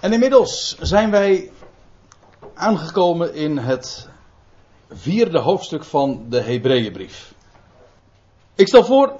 En 0.00 0.12
inmiddels 0.12 0.76
zijn 0.80 1.10
wij 1.10 1.50
aangekomen 2.54 3.34
in 3.34 3.56
het 3.56 4.08
vierde 4.90 5.38
hoofdstuk 5.38 5.84
van 5.84 6.26
de 6.28 6.40
Hebreeënbrief. 6.40 7.34
Ik 8.54 8.68
stel 8.68 8.84
voor 8.84 9.12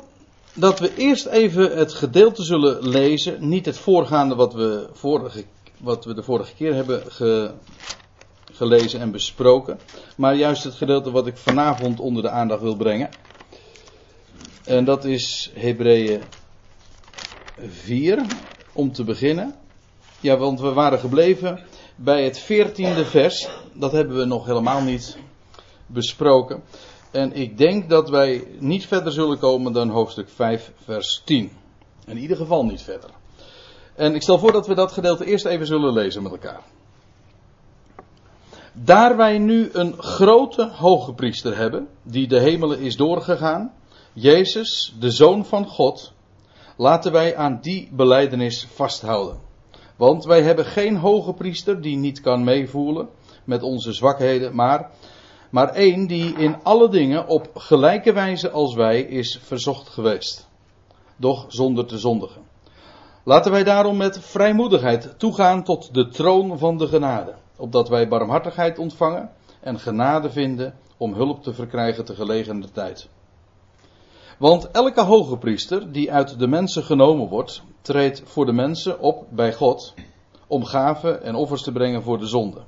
dat 0.54 0.78
we 0.78 0.94
eerst 0.94 1.26
even 1.26 1.76
het 1.76 1.92
gedeelte 1.92 2.42
zullen 2.42 2.88
lezen, 2.88 3.48
niet 3.48 3.66
het 3.66 3.78
voorgaande 3.78 4.34
wat 4.34 4.54
we, 4.54 4.88
vorige, 4.92 5.44
wat 5.76 6.04
we 6.04 6.14
de 6.14 6.22
vorige 6.22 6.54
keer 6.54 6.74
hebben 6.74 7.13
ge, 7.13 7.53
gelezen 8.53 9.01
en 9.01 9.11
besproken, 9.11 9.79
maar 10.17 10.35
juist 10.35 10.65
het 10.65 10.74
gedeelte 10.74 11.11
wat 11.11 11.27
ik 11.27 11.37
vanavond 11.37 12.01
onder 12.01 12.22
de 12.22 12.31
aandacht 12.31 12.63
wil 12.63 12.77
brengen. 12.77 13.08
En 14.65 14.85
dat 14.85 15.04
is 15.04 15.51
Hebreeën 15.54 16.23
4, 17.59 18.27
om 18.73 18.93
te 18.93 19.05
beginnen. 19.05 19.55
Ja, 20.27 20.37
want 20.37 20.61
we 20.61 20.73
waren 20.73 20.98
gebleven 20.98 21.61
bij 21.97 22.25
het 22.25 22.39
veertiende 22.39 23.05
vers. 23.05 23.48
Dat 23.73 23.93
hebben 23.93 24.17
we 24.17 24.25
nog 24.25 24.47
helemaal 24.47 24.83
niet 24.83 25.19
besproken. 25.87 26.62
En 27.11 27.33
ik 27.33 27.59
denk 27.59 27.89
dat 27.91 28.11
wij 28.11 28.47
niet 28.59 28.87
verder 28.87 29.12
zullen 29.12 29.39
komen 29.39 29.73
dan 29.73 29.89
hoofdstuk 29.89 30.29
5, 30.29 30.73
vers 30.84 31.23
10. 31.25 31.51
In 32.07 32.19
ieder 32.19 32.37
geval 32.37 32.65
niet 32.65 32.83
verder. 32.83 33.11
En 33.95 34.15
ik 34.15 34.23
stel 34.23 34.39
voor 34.39 34.53
dat 34.53 34.67
we 34.67 34.75
dat 34.75 34.93
gedeelte 34.93 35.25
eerst 35.25 35.45
even 35.45 35.67
zullen 35.67 35.93
lezen 35.93 36.23
met 36.23 36.33
elkaar. 36.33 36.61
Daar 38.73 39.17
wij 39.17 39.39
nu 39.39 39.70
een 39.73 39.95
grote 39.98 40.70
hoge 40.73 41.12
priester 41.12 41.56
hebben, 41.56 41.89
die 42.03 42.29
de 42.29 42.41
hemelen 42.41 42.81
is 42.81 42.97
doorgegaan, 42.97 43.73
Jezus, 44.12 44.95
de 44.98 45.11
Zoon 45.11 45.45
van 45.45 45.67
God, 45.67 46.12
laten 46.77 47.12
wij 47.12 47.37
aan 47.37 47.59
die 47.62 47.89
beleidenis 47.93 48.67
vasthouden. 48.75 49.45
Want 49.96 50.24
wij 50.24 50.42
hebben 50.42 50.64
geen 50.64 50.96
hoge 50.96 51.32
priester 51.32 51.80
die 51.80 51.96
niet 51.96 52.20
kan 52.20 52.45
meevoelen 52.45 53.09
met 53.45 53.62
onze 53.62 53.92
zwakheden, 53.92 54.55
maar, 54.55 54.91
maar 55.50 55.69
één 55.69 56.06
die 56.06 56.34
in 56.34 56.56
alle 56.62 56.88
dingen 56.88 57.27
op 57.28 57.50
gelijke 57.55 58.12
wijze 58.12 58.50
als 58.50 58.75
wij 58.75 59.00
is 59.00 59.41
verzocht 59.42 59.88
geweest. 59.88 60.48
Doch 61.16 61.44
zonder 61.48 61.86
te 61.86 61.98
zondigen. 61.98 62.42
Laten 63.25 63.53
wij 63.53 63.64
daarom 63.64 63.97
met 63.97 64.19
vrijmoedigheid 64.20 65.14
toegaan 65.19 65.64
tot 65.64 65.94
de 65.94 66.08
troon 66.08 66.58
van 66.58 66.77
de 66.77 66.86
genade, 66.86 67.34
opdat 67.56 67.88
wij 67.88 68.08
barmhartigheid 68.08 68.78
ontvangen 68.78 69.31
en 69.60 69.78
genade 69.78 70.31
vinden 70.31 70.75
om 70.97 71.14
hulp 71.14 71.42
te 71.42 71.55
verkrijgen 71.55 72.05
te 72.05 72.14
gelegener 72.14 72.72
tijd. 72.72 73.08
Want 74.37 74.70
elke 74.70 75.03
hoge 75.03 75.37
priester 75.37 75.92
die 75.92 76.12
uit 76.12 76.39
de 76.39 76.47
mensen 76.47 76.83
genomen 76.83 77.29
wordt, 77.29 77.62
treedt 77.81 78.23
voor 78.25 78.47
de 78.47 78.53
mensen 78.53 79.01
op 79.01 79.27
bij 79.31 79.53
God 79.53 79.95
om 80.47 80.65
gaven 80.65 81.23
en 81.23 81.34
offers 81.34 81.62
te 81.62 81.73
brengen 81.73 82.03
voor 82.03 82.19
de 82.19 82.27
zonde. 82.27 82.62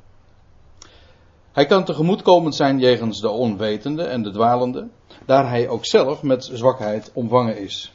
Hij 1.53 1.67
kan 1.67 1.85
tegemoetkomend 1.85 2.55
zijn 2.55 2.79
jegens 2.79 3.21
de 3.21 3.29
onwetende 3.29 4.03
en 4.03 4.23
de 4.23 4.31
dwalende, 4.31 4.89
daar 5.27 5.49
hij 5.49 5.69
ook 5.69 5.87
zelf 5.87 6.23
met 6.23 6.45
zwakheid 6.53 7.11
omvangen 7.15 7.59
is. 7.59 7.93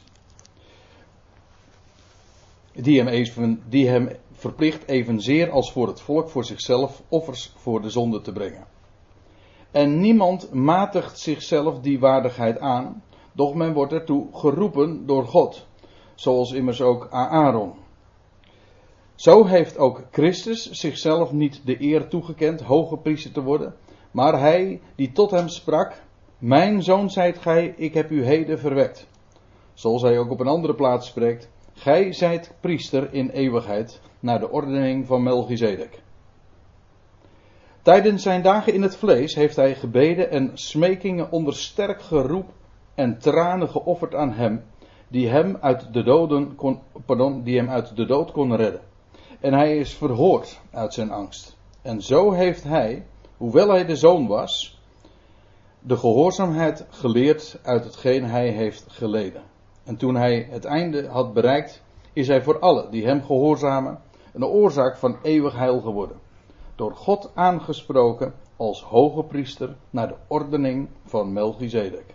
Die 2.72 2.98
hem, 2.98 3.08
even, 3.08 3.62
die 3.68 3.88
hem 3.88 4.08
verplicht 4.32 4.88
evenzeer 4.88 5.50
als 5.50 5.72
voor 5.72 5.86
het 5.86 6.00
volk 6.00 6.28
voor 6.28 6.44
zichzelf 6.44 7.02
offers 7.08 7.52
voor 7.56 7.82
de 7.82 7.90
zonde 7.90 8.20
te 8.20 8.32
brengen. 8.32 8.66
En 9.70 10.00
niemand 10.00 10.52
matigt 10.52 11.18
zichzelf 11.18 11.80
die 11.80 11.98
waardigheid 11.98 12.58
aan, 12.58 13.02
doch 13.34 13.54
men 13.54 13.72
wordt 13.72 13.92
ertoe 13.92 14.26
geroepen 14.32 15.06
door 15.06 15.26
God, 15.26 15.66
zoals 16.14 16.52
immers 16.52 16.80
ook 16.80 17.08
Aaron. 17.10 17.72
Zo 19.14 19.44
heeft 19.44 19.78
ook 19.78 20.02
Christus 20.10 20.70
zichzelf 20.70 21.32
niet 21.32 21.60
de 21.64 21.82
eer 21.82 22.08
toegekend 22.08 22.60
hoge 22.60 22.96
priester 22.96 23.32
te 23.32 23.42
worden, 23.42 23.74
maar 24.10 24.40
hij 24.40 24.80
die 24.96 25.12
tot 25.12 25.30
hem 25.30 25.48
sprak, 25.48 26.02
mijn 26.38 26.82
zoon 26.82 27.10
zijt 27.10 27.38
gij, 27.38 27.74
ik 27.76 27.94
heb 27.94 28.10
u 28.10 28.24
heden 28.24 28.58
verwekt. 28.58 29.06
Zoals 29.74 30.02
hij 30.02 30.18
ook 30.18 30.30
op 30.30 30.40
een 30.40 30.46
andere 30.46 30.74
plaats 30.74 31.06
spreekt, 31.06 31.50
gij 31.72 32.12
zijt 32.12 32.54
priester 32.60 33.12
in 33.12 33.30
eeuwigheid, 33.30 34.00
naar 34.20 34.40
de 34.40 34.50
ordening 34.50 35.06
van 35.06 35.22
Melchizedek. 35.22 36.02
Tijdens 37.82 38.22
zijn 38.22 38.42
dagen 38.42 38.74
in 38.74 38.82
het 38.82 38.96
vlees 38.96 39.34
heeft 39.34 39.56
hij 39.56 39.74
gebeden 39.74 40.30
en 40.30 40.50
smekingen 40.54 41.30
onder 41.30 41.54
sterk 41.54 42.02
geroep 42.02 42.52
en 42.94 43.18
tranen 43.18 43.68
geofferd 43.68 44.14
aan 44.14 44.32
hem, 44.32 44.64
die 45.08 45.28
hem 45.28 45.56
uit 45.60 45.92
de, 45.92 46.02
doden 46.02 46.54
kon, 46.54 46.80
pardon, 47.06 47.42
die 47.42 47.56
hem 47.56 47.68
uit 47.68 47.96
de 47.96 48.06
dood 48.06 48.32
kon 48.32 48.56
redden. 48.56 48.80
En 49.40 49.52
hij 49.52 49.76
is 49.76 49.94
verhoord 49.94 50.60
uit 50.70 50.94
zijn 50.94 51.10
angst. 51.10 51.56
En 51.82 52.02
zo 52.02 52.32
heeft 52.32 52.64
hij, 52.64 53.06
hoewel 53.36 53.68
hij 53.68 53.84
de 53.84 53.96
zoon 53.96 54.26
was, 54.26 54.80
de 55.80 55.96
gehoorzaamheid 55.96 56.86
geleerd 56.90 57.58
uit 57.62 57.84
hetgeen 57.84 58.24
hij 58.24 58.48
heeft 58.48 58.84
geleden. 58.88 59.42
En 59.84 59.96
toen 59.96 60.14
hij 60.14 60.46
het 60.50 60.64
einde 60.64 61.08
had 61.08 61.32
bereikt, 61.32 61.82
is 62.12 62.28
hij 62.28 62.42
voor 62.42 62.58
allen 62.58 62.90
die 62.90 63.04
hem 63.04 63.22
gehoorzamen 63.22 63.98
een 64.32 64.44
oorzaak 64.44 64.96
van 64.96 65.18
eeuwig 65.22 65.56
heil 65.56 65.80
geworden. 65.80 66.16
Door 66.74 66.94
God 66.94 67.30
aangesproken 67.34 68.34
als 68.56 68.82
hoge 68.82 69.22
priester 69.22 69.76
naar 69.90 70.08
de 70.08 70.16
ordening 70.26 70.88
van 71.04 71.32
Melchizedek. 71.32 72.14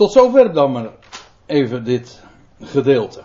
Tot 0.00 0.12
zover 0.12 0.52
dan 0.52 0.72
maar 0.72 0.90
even 1.46 1.84
dit 1.84 2.22
gedeelte. 2.60 3.22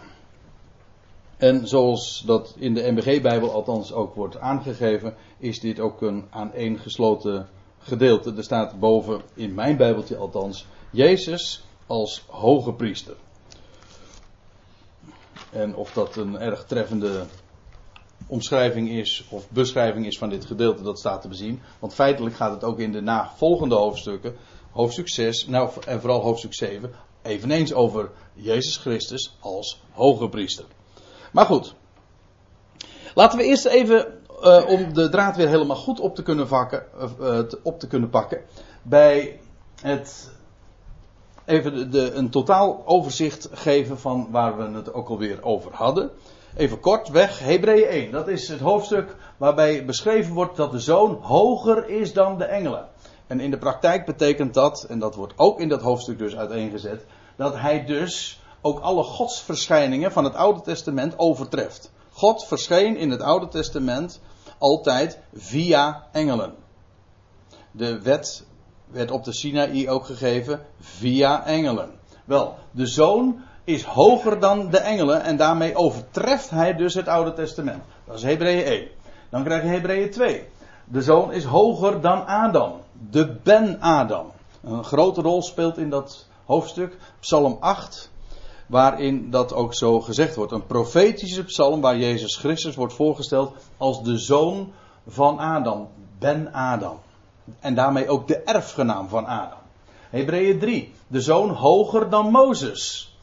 En 1.38 1.68
zoals 1.68 2.24
dat 2.26 2.56
in 2.58 2.74
de 2.74 2.92
MBG-bijbel 2.92 3.52
althans 3.52 3.94
ook 3.94 4.16
wordt 4.16 4.40
aangegeven, 4.40 5.16
is 5.38 5.60
dit 5.60 5.80
ook 5.80 6.02
een 6.02 6.28
aaneengesloten 6.30 7.48
gedeelte. 7.80 8.34
Er 8.38 8.44
staat 8.44 8.80
boven, 8.80 9.22
in 9.34 9.54
mijn 9.54 9.78
bijbeltje 9.78 10.18
althans, 10.18 10.68
Jezus 10.92 11.64
als 11.88 12.24
hoge 12.28 12.74
priester. 12.74 13.16
En 15.52 15.76
of 15.76 15.94
dat 15.94 16.16
een 16.16 16.40
erg 16.40 16.66
treffende 16.66 17.26
omschrijving 18.28 18.90
is 18.90 19.28
of 19.30 19.50
beschrijving 19.50 20.06
is 20.06 20.18
van 20.18 20.30
dit 20.30 20.46
gedeelte, 20.46 20.84
dat 20.84 21.00
staat 21.00 21.22
te 21.22 21.28
bezien. 21.28 21.62
Want 21.80 21.94
feitelijk 21.94 22.36
gaat 22.36 22.52
het 22.52 22.64
ook 22.64 22.80
in 22.80 22.92
de 22.92 23.02
navolgende 23.02 23.76
hoofdstukken, 23.76 24.36
hoofdstuk 24.76 25.10
6 25.10 25.48
nou, 25.48 25.70
en 25.88 26.02
vooral 26.02 26.22
hoofdstuk 26.22 26.54
7, 26.54 26.92
eveneens 27.22 27.74
over 27.74 28.12
Jezus 28.34 28.78
Christus 28.78 29.38
als 29.40 29.82
hoge 29.92 30.30
priester. 30.30 30.66
Maar 31.32 31.46
goed. 31.46 31.76
Laten 33.14 33.38
we 33.38 33.44
eerst 33.44 33.66
even, 33.66 34.22
uh, 34.44 34.64
om 34.68 34.94
de 34.94 35.10
draad 35.10 35.36
weer 35.36 35.48
helemaal 35.48 35.76
goed 35.76 36.00
op 36.00 36.16
te 36.16 36.24
kunnen, 36.24 36.48
uh, 36.52 37.40
op 37.64 37.80
te 37.80 37.88
kunnen 37.88 38.10
pakken, 38.10 38.42
bij 38.82 39.40
het 39.82 40.32
even 41.46 41.92
de, 41.92 42.12
een 42.12 42.30
totaal 42.30 42.82
overzicht 42.86 43.50
geven 43.52 44.00
van 44.00 44.28
waar 44.32 44.58
we 44.58 44.78
het 44.78 44.94
ook 44.94 45.10
alweer 45.10 45.44
over 45.44 45.72
hadden. 45.74 46.12
Even 46.56 46.80
kort 46.80 47.10
weg, 47.10 47.40
Hebreeën 47.40 47.88
1. 47.88 48.12
Dat 48.12 48.28
is 48.28 48.48
het 48.48 48.60
hoofdstuk 48.60 49.16
waarbij 49.38 49.86
beschreven 49.86 50.34
wordt 50.34 50.56
dat 50.56 50.72
de 50.72 50.80
zoon 50.80 51.14
hoger 51.22 51.90
is 51.90 52.14
dan 52.14 52.38
de 52.38 52.44
engelen. 52.44 52.88
En 53.28 53.40
in 53.40 53.52
de 53.52 53.58
praktijk 53.58 54.06
betekent 54.06 54.54
dat, 54.54 54.84
en 54.84 55.00
dat 55.00 55.16
wordt 55.16 55.34
ook 55.36 55.60
in 55.60 55.70
dat 55.70 55.82
hoofdstuk 55.82 56.18
dus 56.18 56.36
uiteengezet, 56.36 57.06
dat 57.36 57.56
hij 57.56 57.86
dus 57.86 58.40
ook 58.62 58.80
alle 58.80 59.04
godsverschijningen 59.04 60.12
van 60.12 60.24
het 60.24 60.36
Oude 60.36 60.62
Testament 60.62 61.20
overtreft. 61.20 61.92
God 62.12 62.46
verscheen 62.46 62.98
in 62.98 63.12
het 63.12 63.22
Oude 63.22 63.48
Testament 63.48 64.22
altijd 64.58 65.20
via 65.34 66.08
engelen. 66.12 66.54
De 67.72 68.02
wet 68.02 68.46
werd 68.88 69.12
op 69.12 69.24
de 69.24 69.34
Sinaï 69.34 69.90
ook 69.90 70.06
gegeven 70.06 70.62
via 70.80 71.46
engelen. 71.46 71.92
Wel, 72.26 72.56
de 72.72 72.86
zoon 72.86 73.42
is 73.64 73.84
hoger 73.84 74.40
dan 74.40 74.70
de 74.70 74.78
engelen 74.78 75.22
en 75.22 75.38
daarmee 75.38 75.76
overtreft 75.76 76.50
hij 76.50 76.74
dus 76.74 76.94
het 76.94 77.08
Oude 77.08 77.34
Testament. 77.34 77.84
Dat 78.06 78.16
is 78.16 78.24
Hebreeën 78.24 78.66
1. 78.66 78.88
Dan 79.30 79.44
krijg 79.44 79.62
je 79.62 79.70
Hebreeën 79.70 80.12
2. 80.12 80.48
De 80.86 81.02
zoon 81.02 81.32
is 81.32 81.44
hoger 81.44 82.02
dan 82.02 82.26
Adam, 82.26 82.74
de 83.10 83.36
Ben-Adam. 83.44 84.32
Een 84.64 84.84
grote 84.84 85.22
rol 85.22 85.42
speelt 85.42 85.78
in 85.78 85.90
dat 85.90 86.26
hoofdstuk, 86.46 86.98
Psalm 87.20 87.58
8, 87.60 88.12
waarin 88.68 89.30
dat 89.30 89.54
ook 89.54 89.74
zo 89.74 90.02
gezegd 90.02 90.36
wordt. 90.36 90.52
Een 90.52 90.66
profetische 90.66 91.44
psalm 91.44 91.82
waar 91.82 91.98
Jezus 91.98 92.36
Christus 92.36 92.76
wordt 92.76 92.94
voorgesteld 92.94 93.54
als 93.78 94.04
de 94.04 94.18
zoon 94.18 94.72
van 95.08 95.40
Adam, 95.40 95.88
Ben-Adam. 96.20 97.00
En 97.60 97.76
daarmee 97.76 98.10
ook 98.10 98.28
de 98.28 98.38
erfgenaam 98.38 99.08
van 99.10 99.26
Adam. 99.26 99.58
Hebreeën 100.10 100.60
3, 100.60 100.94
de 101.08 101.22
zoon 101.22 101.50
hoger 101.50 102.10
dan 102.10 102.32
Mozes. 102.32 103.14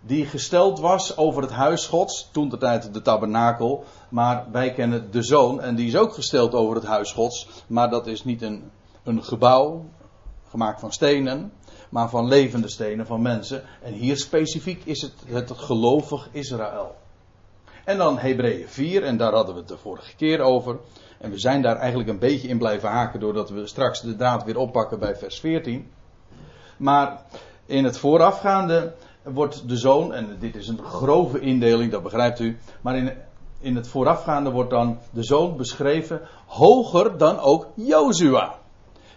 Die 0.00 0.26
gesteld 0.26 0.78
was 0.78 1.16
over 1.16 1.42
het 1.42 1.50
huis 1.50 1.86
Gods, 1.86 2.28
toen 2.32 2.48
de 2.48 2.58
tijd 2.58 2.94
de 2.94 3.02
tabernakel. 3.02 3.84
Maar 4.08 4.46
wij 4.52 4.72
kennen 4.72 5.10
de 5.10 5.22
zoon 5.22 5.60
en 5.60 5.74
die 5.74 5.86
is 5.86 5.96
ook 5.96 6.14
gesteld 6.14 6.54
over 6.54 6.74
het 6.74 6.84
huis 6.84 7.12
Gods. 7.12 7.48
Maar 7.66 7.90
dat 7.90 8.06
is 8.06 8.24
niet 8.24 8.42
een, 8.42 8.70
een 9.04 9.24
gebouw, 9.24 9.84
gemaakt 10.48 10.80
van 10.80 10.92
stenen. 10.92 11.52
maar 11.88 12.08
van 12.08 12.28
levende 12.28 12.68
stenen, 12.68 13.06
van 13.06 13.22
mensen. 13.22 13.62
En 13.82 13.92
hier 13.92 14.16
specifiek 14.16 14.84
is 14.84 15.02
het 15.02 15.14
het 15.26 15.50
gelovig 15.50 16.28
Israël. 16.32 16.96
En 17.84 17.98
dan 17.98 18.18
Hebreeën 18.18 18.68
4, 18.68 19.02
en 19.02 19.16
daar 19.16 19.32
hadden 19.32 19.54
we 19.54 19.60
het 19.60 19.68
de 19.68 19.76
vorige 19.76 20.16
keer 20.16 20.40
over. 20.40 20.78
En 21.18 21.30
we 21.30 21.38
zijn 21.38 21.62
daar 21.62 21.76
eigenlijk 21.76 22.08
een 22.08 22.18
beetje 22.18 22.48
in 22.48 22.58
blijven 22.58 22.88
haken 22.88 23.20
doordat 23.20 23.50
we 23.50 23.66
straks 23.66 24.00
de 24.00 24.16
draad 24.16 24.44
weer 24.44 24.58
oppakken 24.58 24.98
bij 24.98 25.16
vers 25.16 25.40
14. 25.40 25.90
Maar 26.76 27.22
in 27.66 27.84
het 27.84 27.98
voorafgaande 27.98 28.94
wordt 29.22 29.68
de 29.68 29.76
zoon, 29.76 30.12
en 30.12 30.36
dit 30.38 30.54
is 30.54 30.68
een 30.68 30.82
grove 30.82 31.40
indeling, 31.40 31.92
dat 31.92 32.02
begrijpt 32.02 32.40
u. 32.40 32.58
Maar 32.80 32.96
in, 32.96 33.12
in 33.60 33.76
het 33.76 33.88
voorafgaande 33.88 34.50
wordt 34.50 34.70
dan 34.70 34.98
de 35.12 35.24
zoon 35.24 35.56
beschreven 35.56 36.20
hoger 36.46 37.18
dan 37.18 37.38
ook 37.38 37.68
Jozua. 37.74 38.59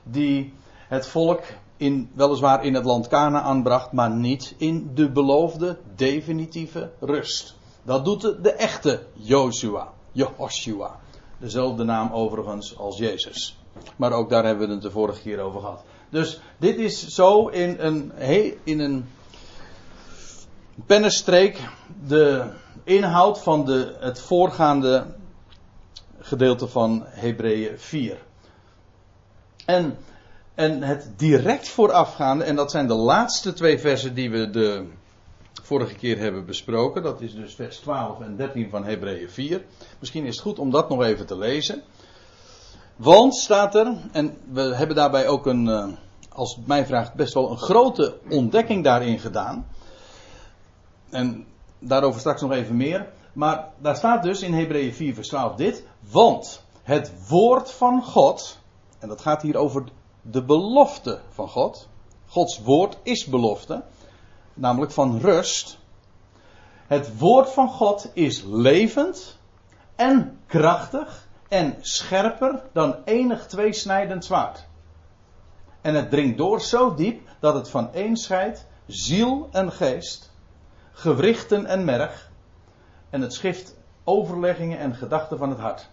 Die 0.03 0.53
het 0.87 1.07
volk 1.07 1.41
in, 1.77 2.09
weliswaar 2.13 2.65
in 2.65 2.73
het 2.73 2.85
land 2.85 3.07
Kana 3.07 3.41
aanbracht, 3.41 3.91
maar 3.91 4.09
niet 4.09 4.55
in 4.57 4.91
de 4.93 5.09
beloofde 5.09 5.77
definitieve 5.95 6.91
rust. 6.99 7.55
Dat 7.83 8.05
doet 8.05 8.21
de, 8.21 8.51
echte 8.51 9.03
Jozua, 9.13 9.93
Jehoshua. 10.11 10.99
Dezelfde 11.37 11.83
naam 11.83 12.11
overigens 12.11 12.77
als 12.77 12.97
Jezus. 12.97 13.57
Maar 13.95 14.11
ook 14.11 14.29
daar 14.29 14.45
hebben 14.45 14.67
we 14.67 14.73
het 14.73 14.81
de 14.81 14.91
vorige 14.91 15.21
keer 15.21 15.39
over 15.39 15.59
gehad. 15.59 15.83
Dus 16.09 16.39
dit 16.57 16.77
is 16.77 17.07
zo 17.07 17.47
in 17.47 17.75
een, 17.79 18.11
in 18.63 18.79
een 18.79 19.05
pennenstreek 20.85 21.59
de 22.07 22.45
inhoud 22.83 23.39
van 23.39 23.65
de, 23.65 23.95
het 23.99 24.21
voorgaande 24.21 25.05
gedeelte 26.19 26.67
van 26.67 27.03
Hebreeën 27.05 27.79
4. 27.79 28.17
En, 29.65 29.97
en 30.55 30.83
het 30.83 31.09
direct 31.17 31.69
voorafgaande, 31.69 32.43
en 32.43 32.55
dat 32.55 32.71
zijn 32.71 32.87
de 32.87 32.93
laatste 32.93 33.53
twee 33.53 33.79
versen 33.79 34.13
die 34.13 34.31
we 34.31 34.49
de 34.49 34.85
vorige 35.63 35.95
keer 35.95 36.17
hebben 36.17 36.45
besproken. 36.45 37.03
Dat 37.03 37.21
is 37.21 37.33
dus 37.33 37.55
vers 37.55 37.77
12 37.77 38.21
en 38.21 38.35
13 38.35 38.69
van 38.69 38.85
Hebreeën 38.85 39.29
4. 39.29 39.63
Misschien 39.99 40.25
is 40.25 40.35
het 40.35 40.43
goed 40.43 40.59
om 40.59 40.71
dat 40.71 40.89
nog 40.89 41.03
even 41.03 41.25
te 41.25 41.37
lezen. 41.37 41.83
Want 42.95 43.35
staat 43.35 43.75
er, 43.75 43.97
en 44.11 44.37
we 44.51 44.61
hebben 44.61 44.95
daarbij 44.95 45.27
ook 45.27 45.45
een, 45.45 45.67
eh, 45.67 45.87
als 46.29 46.55
het 46.55 46.67
mij 46.67 46.85
vraagt, 46.85 47.13
best 47.13 47.33
wel 47.33 47.51
een 47.51 47.57
grote 47.57 48.17
ontdekking 48.29 48.83
daarin 48.83 49.19
gedaan. 49.19 49.67
En 51.09 51.45
daarover 51.79 52.19
straks 52.19 52.41
nog 52.41 52.51
even 52.51 52.77
meer. 52.77 53.07
Maar 53.33 53.69
daar 53.77 53.95
staat 53.95 54.23
dus 54.23 54.41
in 54.41 54.53
Hebreeën 54.53 54.93
4, 54.93 55.13
vers 55.13 55.27
12 55.27 55.55
dit. 55.55 55.83
Want 56.11 56.63
het 56.83 57.27
woord 57.29 57.71
van 57.71 58.03
God, 58.03 58.59
en 59.03 59.09
dat 59.09 59.21
gaat 59.21 59.41
hier 59.41 59.57
over 59.57 59.83
de 60.21 60.43
belofte 60.43 61.19
van 61.29 61.49
God. 61.49 61.89
Gods 62.25 62.61
woord 62.61 62.97
is 63.01 63.25
belofte, 63.25 63.83
namelijk 64.53 64.91
van 64.91 65.19
rust. 65.19 65.77
Het 66.87 67.19
woord 67.19 67.49
van 67.49 67.69
God 67.69 68.11
is 68.13 68.43
levend 68.43 69.37
en 69.95 70.39
krachtig 70.45 71.27
en 71.47 71.75
scherper 71.81 72.61
dan 72.73 72.95
enig 73.05 73.47
tweesnijdend 73.47 74.25
zwaard. 74.25 74.65
En 75.81 75.95
het 75.95 76.09
dringt 76.09 76.37
door 76.37 76.61
zo 76.61 76.93
diep 76.93 77.29
dat 77.39 77.53
het 77.53 77.69
van 77.69 77.89
een 77.93 78.17
scheidt 78.17 78.65
ziel 78.85 79.49
en 79.51 79.71
geest, 79.71 80.31
gewrichten 80.91 81.65
en 81.65 81.85
merg, 81.85 82.31
en 83.09 83.21
het 83.21 83.33
schrift 83.33 83.75
overleggingen 84.03 84.79
en 84.79 84.95
gedachten 84.95 85.37
van 85.37 85.49
het 85.49 85.59
hart. 85.59 85.89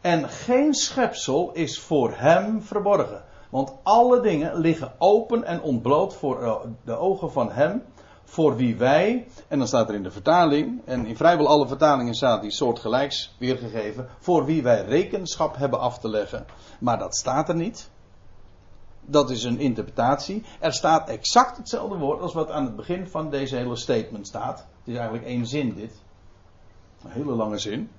En 0.00 0.28
geen 0.28 0.74
schepsel 0.74 1.50
is 1.52 1.80
voor 1.80 2.12
hem 2.14 2.62
verborgen, 2.62 3.24
want 3.50 3.72
alle 3.82 4.20
dingen 4.20 4.56
liggen 4.56 4.92
open 4.98 5.44
en 5.44 5.62
ontbloot 5.62 6.14
voor 6.14 6.42
eh, 6.42 6.56
de 6.84 6.96
ogen 6.96 7.32
van 7.32 7.50
hem, 7.50 7.82
voor 8.24 8.56
wie 8.56 8.76
wij, 8.76 9.26
en 9.48 9.58
dan 9.58 9.66
staat 9.66 9.88
er 9.88 9.94
in 9.94 10.02
de 10.02 10.10
vertaling, 10.10 10.80
en 10.84 11.06
in 11.06 11.16
vrijwel 11.16 11.48
alle 11.48 11.66
vertalingen 11.66 12.14
staat 12.14 12.42
die 12.42 12.50
soort 12.50 12.78
gelijks 12.78 13.34
weergegeven, 13.38 14.08
voor 14.18 14.44
wie 14.44 14.62
wij 14.62 14.84
rekenschap 14.84 15.56
hebben 15.56 15.80
af 15.80 15.98
te 15.98 16.08
leggen. 16.08 16.46
Maar 16.80 16.98
dat 16.98 17.16
staat 17.16 17.48
er 17.48 17.54
niet. 17.54 17.90
Dat 19.00 19.30
is 19.30 19.44
een 19.44 19.58
interpretatie. 19.58 20.44
Er 20.60 20.72
staat 20.72 21.08
exact 21.08 21.56
hetzelfde 21.56 21.96
woord 21.96 22.20
als 22.20 22.34
wat 22.34 22.50
aan 22.50 22.64
het 22.64 22.76
begin 22.76 23.08
van 23.08 23.30
deze 23.30 23.56
hele 23.56 23.76
statement 23.76 24.26
staat. 24.26 24.58
Het 24.58 24.88
is 24.88 24.94
eigenlijk 24.94 25.26
één 25.26 25.46
zin 25.46 25.74
dit. 25.74 25.92
Een 27.04 27.10
hele 27.10 27.32
lange 27.32 27.58
zin. 27.58 27.90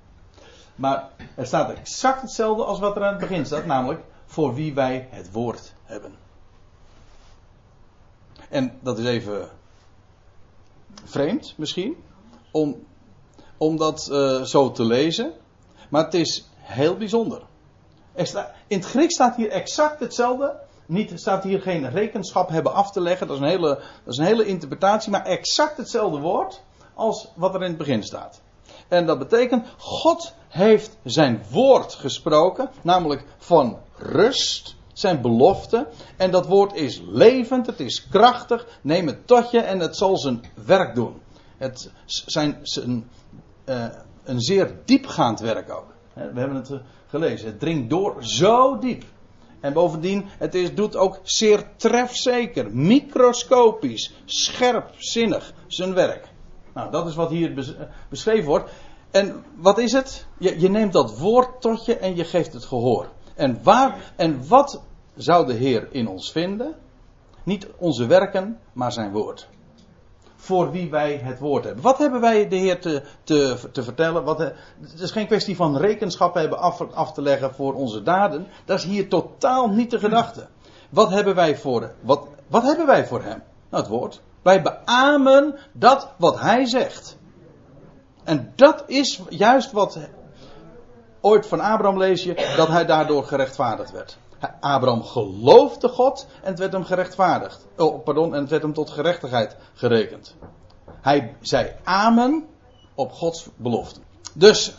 Maar 0.79 1.09
er 1.35 1.45
staat 1.45 1.69
exact 1.69 2.21
hetzelfde 2.21 2.63
als 2.63 2.79
wat 2.79 2.95
er 2.95 3.03
aan 3.03 3.09
het 3.09 3.19
begin 3.19 3.45
staat, 3.45 3.65
namelijk 3.65 4.01
voor 4.25 4.53
wie 4.53 4.73
wij 4.73 5.07
het 5.11 5.31
woord 5.31 5.73
hebben. 5.83 6.15
En 8.49 8.79
dat 8.81 8.99
is 8.99 9.05
even 9.05 9.49
vreemd 11.03 11.53
misschien, 11.57 12.03
om, 12.51 12.85
om 13.57 13.77
dat 13.77 14.09
uh, 14.11 14.41
zo 14.41 14.71
te 14.71 14.83
lezen. 14.83 15.33
Maar 15.89 16.03
het 16.03 16.13
is 16.13 16.49
heel 16.57 16.97
bijzonder. 16.97 17.41
in 18.67 18.77
het 18.77 18.85
Grieks 18.85 19.13
staat 19.13 19.35
hier 19.35 19.49
exact 19.49 19.99
hetzelfde. 19.99 20.59
Niet 20.85 21.11
staat 21.15 21.43
hier 21.43 21.61
geen 21.61 21.89
rekenschap 21.89 22.49
hebben 22.49 22.73
af 22.73 22.91
te 22.91 23.01
leggen. 23.01 23.27
Dat 23.27 23.35
is, 23.35 23.41
een 23.41 23.49
hele, 23.49 23.67
dat 24.03 24.13
is 24.13 24.17
een 24.17 24.25
hele 24.25 24.45
interpretatie. 24.45 25.11
Maar 25.11 25.25
exact 25.25 25.77
hetzelfde 25.77 26.19
woord 26.19 26.61
als 26.93 27.31
wat 27.35 27.55
er 27.55 27.61
in 27.61 27.69
het 27.69 27.77
begin 27.77 28.03
staat. 28.03 28.41
En 28.89 29.06
dat 29.06 29.19
betekent, 29.19 29.68
God 29.77 30.33
heeft 30.47 30.97
zijn 31.03 31.44
woord 31.51 31.94
gesproken, 31.94 32.69
namelijk 32.81 33.24
van 33.38 33.77
rust, 33.95 34.75
zijn 34.94 35.21
belofte. 35.21 35.88
En 36.18 36.31
dat 36.31 36.45
woord 36.45 36.75
is 36.75 37.01
levend, 37.06 37.65
het 37.65 37.80
is 37.80 38.07
krachtig. 38.09 38.68
Neem 38.81 39.07
het 39.07 39.27
tot 39.27 39.51
je 39.51 39.59
en 39.59 39.80
het 39.80 39.95
zal 39.95 40.18
zijn 40.18 40.44
werk 40.65 40.95
doen. 40.95 41.21
Het 41.57 41.91
zijn 42.06 42.57
uh, 43.65 43.86
een 44.24 44.41
zeer 44.41 44.75
diepgaand 44.86 45.39
werk 45.39 45.71
ook. 45.71 45.88
We 46.13 46.39
hebben 46.39 46.56
het 46.56 46.69
eh, 46.71 46.80
gelezen. 47.07 47.47
Het 47.47 47.59
dringt 47.59 47.89
door 47.89 48.24
zo 48.24 48.80
diep. 48.80 49.03
En 49.59 49.74
bovendien, 49.74 50.25
het 50.38 50.56
is, 50.56 50.75
doet 50.75 50.95
ook 50.95 51.19
zeer 51.24 51.68
trefzeker, 51.75 52.71
microscopisch, 52.71 54.13
scherpzinnig 54.25 55.53
zijn 55.68 55.94
werk. 55.94 56.28
Nou, 56.74 56.92
dat 56.92 57.07
is 57.07 57.16
wat 57.16 57.30
hier 57.30 57.66
beschreven 58.10 58.50
wordt. 58.50 58.71
En 59.12 59.44
wat 59.56 59.77
is 59.77 59.92
het? 59.92 60.25
Je, 60.38 60.60
je 60.60 60.69
neemt 60.69 60.94
dat 60.94 61.18
woord 61.18 61.62
tot 61.62 61.86
je 61.86 61.98
en 61.98 62.16
je 62.16 62.24
geeft 62.24 62.54
het 62.54 62.66
gehoor. 62.66 63.07
En, 63.36 63.60
waar, 63.63 64.13
en 64.16 64.48
wat 64.48 64.81
zou 65.16 65.45
de 65.45 65.54
Heer 65.54 65.88
in 65.92 66.07
ons 66.07 66.31
vinden? 66.31 66.75
Niet 67.44 67.68
onze 67.77 68.06
werken, 68.06 68.60
maar 68.74 68.92
zijn 68.92 69.12
woord. 69.12 69.48
Voor 70.36 70.71
wie 70.71 70.89
wij 70.89 71.16
het 71.16 71.39
woord 71.39 71.63
hebben. 71.63 71.83
Wat 71.83 71.98
hebben 71.98 72.21
wij 72.21 72.48
de 72.48 72.56
Heer 72.56 72.81
te, 72.81 73.04
te, 73.24 73.57
te 73.72 73.83
vertellen? 73.83 74.24
Wat, 74.24 74.39
het 74.39 75.00
is 75.00 75.12
geen 75.12 75.27
kwestie 75.27 75.55
van 75.55 75.77
rekenschap 75.77 76.34
hebben 76.34 76.60
af, 76.60 76.82
af 76.93 77.13
te 77.13 77.22
leggen 77.22 77.53
voor 77.53 77.74
onze 77.74 78.03
daden. 78.03 78.48
Dat 78.65 78.77
is 78.77 78.86
hier 78.86 79.10
totaal 79.10 79.70
niet 79.70 79.91
de 79.91 80.00
gedachte. 80.00 80.48
Wat 80.89 81.10
hebben 81.10 81.36
wij 81.36 81.58
voor, 81.58 81.91
wat, 82.01 82.27
wat 82.48 82.63
hebben 82.63 82.86
wij 82.86 83.05
voor 83.05 83.24
hem? 83.24 83.43
Nou, 83.69 83.83
het 83.83 83.91
woord. 83.91 84.21
Wij 84.41 84.61
beamen 84.61 85.59
dat 85.73 86.11
wat 86.17 86.39
hij 86.39 86.65
zegt. 86.65 87.17
En 88.23 88.53
dat 88.55 88.83
is 88.88 89.21
juist 89.29 89.71
wat 89.71 89.99
ooit 91.21 91.47
van 91.47 91.59
Abraham 91.59 91.97
lees 91.97 92.23
je, 92.23 92.53
dat 92.57 92.67
hij 92.67 92.85
daardoor 92.85 93.23
gerechtvaardigd 93.23 93.91
werd. 93.91 94.17
Abraham 94.59 95.03
geloofde 95.03 95.88
God 95.88 96.27
en 96.41 96.49
het 96.49 96.59
werd 96.59 96.73
hem 96.73 96.83
gerechtvaardigd. 96.83 97.67
Oh, 97.77 98.03
pardon, 98.03 98.33
en 98.33 98.41
het 98.41 98.49
werd 98.49 98.61
hem 98.61 98.73
tot 98.73 98.89
gerechtigheid 98.89 99.55
gerekend. 99.73 100.35
Hij 101.01 101.35
zei 101.41 101.71
amen 101.83 102.45
op 102.95 103.11
Gods 103.11 103.47
belofte. 103.55 103.99
Dus 104.33 104.77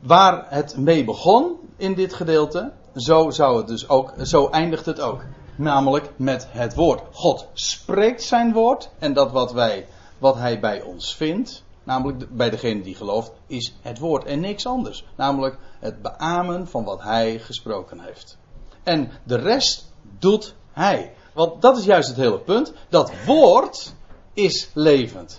waar 0.00 0.46
het 0.48 0.76
mee 0.76 1.04
begon 1.04 1.56
in 1.76 1.94
dit 1.94 2.14
gedeelte, 2.14 2.72
zo 2.94 3.30
zou 3.30 3.56
het 3.56 3.66
dus 3.66 3.88
ook, 3.88 4.12
zo 4.22 4.48
eindigt 4.48 4.86
het 4.86 5.00
ook. 5.00 5.24
Namelijk 5.56 6.12
met 6.16 6.46
het 6.50 6.74
woord. 6.74 7.02
God 7.12 7.48
spreekt 7.52 8.22
zijn 8.22 8.52
woord 8.52 8.90
en 8.98 9.12
dat 9.12 9.32
wat 9.32 9.52
wij, 9.52 9.86
wat 10.18 10.36
hij 10.36 10.60
bij 10.60 10.82
ons 10.82 11.14
vindt, 11.16 11.64
namelijk 11.84 12.36
bij 12.36 12.50
degene 12.50 12.82
die 12.82 12.94
gelooft, 12.94 13.32
is 13.46 13.74
het 13.80 13.98
woord 13.98 14.24
en 14.24 14.40
niks 14.40 14.66
anders. 14.66 15.04
Namelijk 15.16 15.58
het 15.80 16.02
beamen 16.02 16.68
van 16.68 16.84
wat 16.84 17.02
hij 17.02 17.38
gesproken 17.38 18.00
heeft. 18.00 18.38
En 18.82 19.10
de 19.24 19.36
rest 19.36 19.92
doet 20.18 20.54
hij. 20.72 21.14
Want 21.34 21.62
dat 21.62 21.78
is 21.78 21.84
juist 21.84 22.08
het 22.08 22.16
hele 22.16 22.40
punt. 22.40 22.72
Dat 22.88 23.12
woord 23.26 23.94
is 24.32 24.70
levend. 24.74 25.38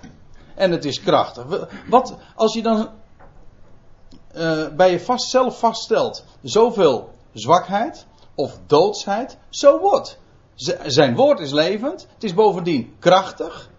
En 0.55 0.72
het 0.72 0.86
is 0.86 1.01
krachtig. 1.01 1.67
Wat 1.89 2.15
als 2.36 2.53
je 2.53 2.62
dan 2.62 2.89
uh, 4.36 4.67
bij 4.67 4.91
je 4.91 5.00
vast, 5.00 5.29
zelf 5.29 5.60
vaststelt 5.60 6.25
zoveel 6.41 7.10
zwakheid 7.34 8.05
of 8.36 8.60
doodsheid, 8.65 9.38
zo 9.50 9.80
wordt. 9.80 10.20
zijn 10.86 11.15
woord 11.15 11.39
is 11.39 11.51
levend. 11.51 12.08
Het 12.13 12.24
is 12.24 12.34
bovendien 12.34 12.96
krachtig. 13.00 13.70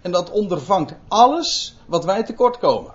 En 0.00 0.10
dat 0.10 0.30
ondervangt 0.30 0.94
alles 1.08 1.76
wat 1.86 2.04
wij 2.04 2.22
tekort 2.22 2.58
komen. 2.58 2.92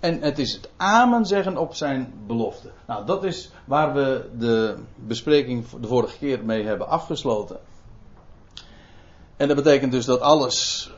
En 0.00 0.22
het 0.22 0.38
is 0.38 0.52
het 0.52 0.70
amen 0.76 1.26
zeggen 1.26 1.56
op 1.56 1.74
zijn 1.74 2.12
belofte. 2.26 2.70
Nou, 2.86 3.06
dat 3.06 3.24
is 3.24 3.50
waar 3.64 3.94
we 3.94 4.30
de 4.38 4.78
bespreking 4.94 5.68
de 5.80 5.86
vorige 5.86 6.18
keer 6.18 6.44
mee 6.44 6.64
hebben 6.64 6.88
afgesloten. 6.88 7.58
En 9.36 9.48
dat 9.48 9.56
betekent 9.56 9.92
dus 9.92 10.04
dat 10.04 10.20
alles 10.20 10.90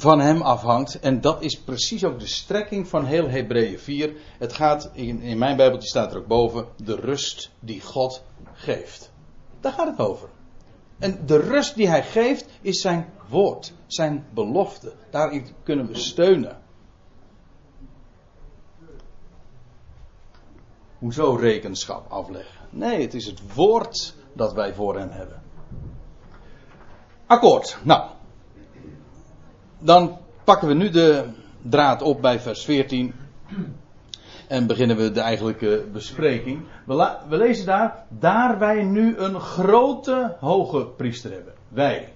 van 0.00 0.20
hem 0.20 0.42
afhangt. 0.42 1.00
En 1.00 1.20
dat 1.20 1.42
is 1.42 1.60
precies 1.60 2.04
ook 2.04 2.20
de 2.20 2.26
strekking 2.26 2.88
van 2.88 3.04
heel 3.04 3.28
Hebreeën 3.28 3.78
4. 3.78 4.16
Het 4.38 4.52
gaat, 4.52 4.90
in, 4.92 5.20
in 5.20 5.38
mijn 5.38 5.56
Bijbeltje 5.56 5.88
staat 5.88 6.12
er 6.12 6.18
ook 6.18 6.26
boven, 6.26 6.66
de 6.76 6.96
rust 6.96 7.50
die 7.60 7.80
God 7.80 8.22
geeft. 8.52 9.12
Daar 9.60 9.72
gaat 9.72 9.86
het 9.86 10.06
over. 10.06 10.28
En 10.98 11.26
de 11.26 11.36
rust 11.36 11.74
die 11.74 11.88
hij 11.88 12.02
geeft 12.02 12.46
is 12.60 12.80
zijn 12.80 13.12
woord, 13.28 13.72
zijn 13.86 14.26
belofte. 14.34 14.92
Daarin 15.10 15.46
kunnen 15.62 15.86
we 15.86 15.94
steunen. 15.94 16.58
Hoezo 20.98 21.34
rekenschap 21.34 22.10
afleggen? 22.10 22.66
Nee, 22.70 23.02
het 23.02 23.14
is 23.14 23.26
het 23.26 23.54
woord 23.54 24.14
dat 24.32 24.52
wij 24.52 24.74
voor 24.74 24.98
hem 24.98 25.10
hebben. 25.10 25.42
Akkoord. 27.26 27.78
Nou, 27.82 28.10
dan 29.78 30.18
pakken 30.44 30.68
we 30.68 30.74
nu 30.74 30.90
de 30.90 31.24
draad 31.62 32.02
op 32.02 32.20
bij 32.20 32.40
vers 32.40 32.64
14. 32.64 33.14
En 34.48 34.66
beginnen 34.66 34.96
we 34.96 35.10
de 35.10 35.20
eigenlijke 35.20 35.84
bespreking. 35.92 36.62
We, 36.86 37.18
lezen 37.28 37.66
daar, 37.66 38.04
daar 38.08 38.58
wij 38.58 38.82
nu 38.82 39.16
een 39.16 39.40
grote 39.40 40.36
hoge 40.40 40.86
priester 40.86 41.32
hebben. 41.32 41.52
Wij. 41.68 42.12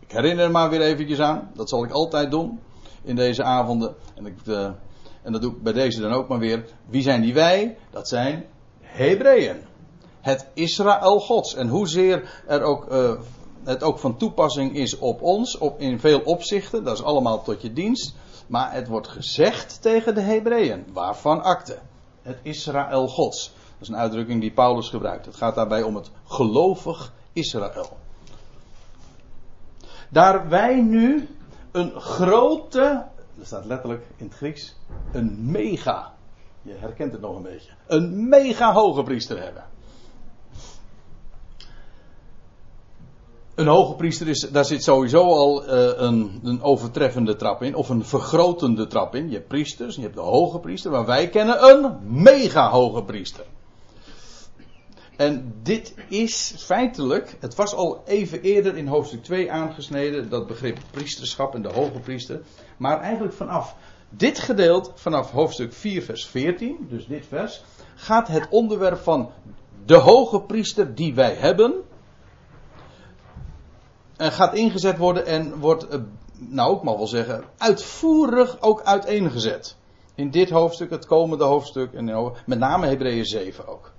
Ik 0.00 0.12
herinner 0.12 0.44
er 0.44 0.50
maar 0.50 0.70
weer 0.70 0.80
eventjes 0.80 1.20
aan. 1.20 1.50
Dat 1.54 1.68
zal 1.68 1.84
ik 1.84 1.90
altijd 1.90 2.30
doen. 2.30 2.60
In 3.02 3.16
deze 3.16 3.42
avonden. 3.42 3.94
En, 4.14 4.26
ik, 4.26 4.38
uh, 4.44 4.64
en 5.22 5.32
dat 5.32 5.42
doe 5.42 5.52
ik 5.52 5.62
bij 5.62 5.72
deze 5.72 6.00
dan 6.00 6.12
ook 6.12 6.28
maar 6.28 6.38
weer. 6.38 6.64
Wie 6.88 7.02
zijn 7.02 7.20
die 7.20 7.34
wij? 7.34 7.76
Dat 7.90 8.08
zijn 8.08 8.44
Hebreeën. 8.80 9.56
Het 10.20 10.46
Israël 10.54 11.20
Gods. 11.20 11.54
En 11.54 11.68
hoezeer 11.68 12.42
er 12.46 12.62
ook 12.62 12.92
uh, 12.92 13.12
het 13.66 13.82
ook 13.82 13.98
van 13.98 14.16
toepassing 14.16 14.74
is 14.74 14.98
op 14.98 15.22
ons, 15.22 15.58
op, 15.58 15.80
in 15.80 16.00
veel 16.00 16.20
opzichten, 16.20 16.84
dat 16.84 16.96
is 16.96 17.04
allemaal 17.04 17.42
tot 17.42 17.62
je 17.62 17.72
dienst. 17.72 18.14
Maar 18.46 18.72
het 18.72 18.88
wordt 18.88 19.08
gezegd 19.08 19.82
tegen 19.82 20.14
de 20.14 20.20
Hebreeën, 20.20 20.84
waarvan 20.92 21.42
akte. 21.42 21.78
Het 22.22 22.38
Israël 22.42 23.08
Gods. 23.08 23.52
Dat 23.54 23.80
is 23.80 23.88
een 23.88 23.96
uitdrukking 23.96 24.40
die 24.40 24.52
Paulus 24.52 24.88
gebruikt. 24.88 25.26
Het 25.26 25.36
gaat 25.36 25.54
daarbij 25.54 25.82
om 25.82 25.94
het 25.94 26.10
gelovig 26.24 27.12
Israël. 27.32 27.96
Daar 30.08 30.48
wij 30.48 30.80
nu 30.80 31.28
een 31.72 32.00
grote, 32.00 33.04
dat 33.34 33.46
staat 33.46 33.64
letterlijk 33.64 34.06
in 34.16 34.26
het 34.26 34.34
Grieks, 34.34 34.76
een 35.12 35.50
mega, 35.50 36.14
je 36.62 36.74
herkent 36.78 37.12
het 37.12 37.20
nog 37.20 37.36
een 37.36 37.42
beetje, 37.42 37.70
een 37.86 38.28
mega 38.28 38.72
hoge 38.72 39.02
priester 39.02 39.42
hebben. 39.42 39.64
Een 43.56 43.66
hoge 43.66 43.94
priester 43.94 44.28
is, 44.28 44.40
daar 44.40 44.64
zit 44.64 44.82
sowieso 44.82 45.22
al 45.22 45.64
uh, 45.64 45.90
een, 45.96 46.40
een, 46.42 46.62
overtreffende 46.62 47.36
trap 47.36 47.62
in, 47.62 47.74
of 47.74 47.88
een 47.88 48.04
vergrotende 48.04 48.86
trap 48.86 49.14
in. 49.14 49.28
Je 49.28 49.34
hebt 49.34 49.48
priesters, 49.48 49.94
je 49.94 50.02
hebt 50.02 50.14
de 50.14 50.20
hoge 50.20 50.58
priester, 50.58 50.90
maar 50.90 51.06
wij 51.06 51.28
kennen 51.28 51.68
een 51.68 51.96
mega 52.22 52.70
hoge 52.70 53.04
priester. 53.04 53.44
En 55.16 55.54
dit 55.62 55.94
is 56.08 56.54
feitelijk, 56.58 57.36
het 57.40 57.54
was 57.54 57.74
al 57.74 58.02
even 58.04 58.42
eerder 58.42 58.76
in 58.76 58.86
hoofdstuk 58.86 59.22
2 59.22 59.52
aangesneden, 59.52 60.28
dat 60.28 60.46
begrip 60.46 60.78
priesterschap 60.90 61.54
en 61.54 61.62
de 61.62 61.72
hoge 61.72 61.98
priester. 61.98 62.40
Maar 62.76 63.00
eigenlijk 63.00 63.34
vanaf 63.34 63.76
dit 64.10 64.38
gedeelte, 64.38 64.90
vanaf 64.94 65.30
hoofdstuk 65.30 65.72
4, 65.72 66.02
vers 66.02 66.26
14, 66.26 66.86
dus 66.90 67.06
dit 67.06 67.24
vers, 67.28 67.62
gaat 67.94 68.28
het 68.28 68.46
onderwerp 68.50 68.98
van 68.98 69.30
de 69.86 69.96
hoge 69.96 70.40
priester 70.40 70.94
die 70.94 71.14
wij 71.14 71.34
hebben, 71.34 71.74
gaat 74.16 74.54
ingezet 74.54 74.98
worden 74.98 75.26
en 75.26 75.58
wordt, 75.58 75.88
eh, 75.88 76.00
nou 76.38 76.76
ik 76.76 76.82
mag 76.82 76.96
wel 76.96 77.06
zeggen, 77.06 77.44
uitvoerig 77.58 78.60
ook 78.60 78.82
uiteengezet. 78.82 79.76
In 80.14 80.30
dit 80.30 80.50
hoofdstuk, 80.50 80.90
het 80.90 81.06
komende 81.06 81.44
hoofdstuk 81.44 81.92
en 81.92 82.32
met 82.46 82.58
name 82.58 82.86
Hebreeën 82.86 83.24
7 83.24 83.66
ook. 83.68 83.92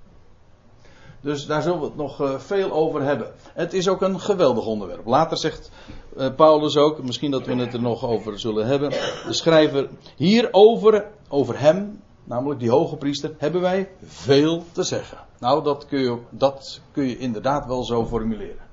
Dus 1.20 1.46
daar 1.46 1.62
zullen 1.62 1.80
we 1.80 1.84
het 1.84 1.96
nog 1.96 2.20
eh, 2.20 2.38
veel 2.38 2.72
over 2.72 3.02
hebben. 3.02 3.32
Het 3.52 3.72
is 3.72 3.88
ook 3.88 4.02
een 4.02 4.20
geweldig 4.20 4.66
onderwerp. 4.66 5.06
Later 5.06 5.36
zegt 5.36 5.70
Paulus 6.36 6.76
ook, 6.76 7.02
misschien 7.02 7.30
dat 7.30 7.46
we 7.46 7.54
het 7.54 7.74
er 7.74 7.80
nog 7.80 8.04
over 8.04 8.38
zullen 8.38 8.66
hebben. 8.66 8.90
De 8.90 9.32
schrijver 9.32 9.88
hierover, 10.16 11.06
over 11.28 11.60
hem, 11.60 12.02
namelijk 12.24 12.60
die 12.60 12.70
hoge 12.70 12.96
priester, 12.96 13.34
hebben 13.38 13.60
wij 13.60 13.90
veel 14.04 14.64
te 14.72 14.82
zeggen. 14.82 15.18
Nou, 15.38 15.64
dat 15.64 15.86
kun 15.86 15.98
je, 15.98 16.18
dat 16.30 16.80
kun 16.92 17.08
je 17.08 17.18
inderdaad 17.18 17.66
wel 17.66 17.84
zo 17.84 18.06
formuleren. 18.06 18.67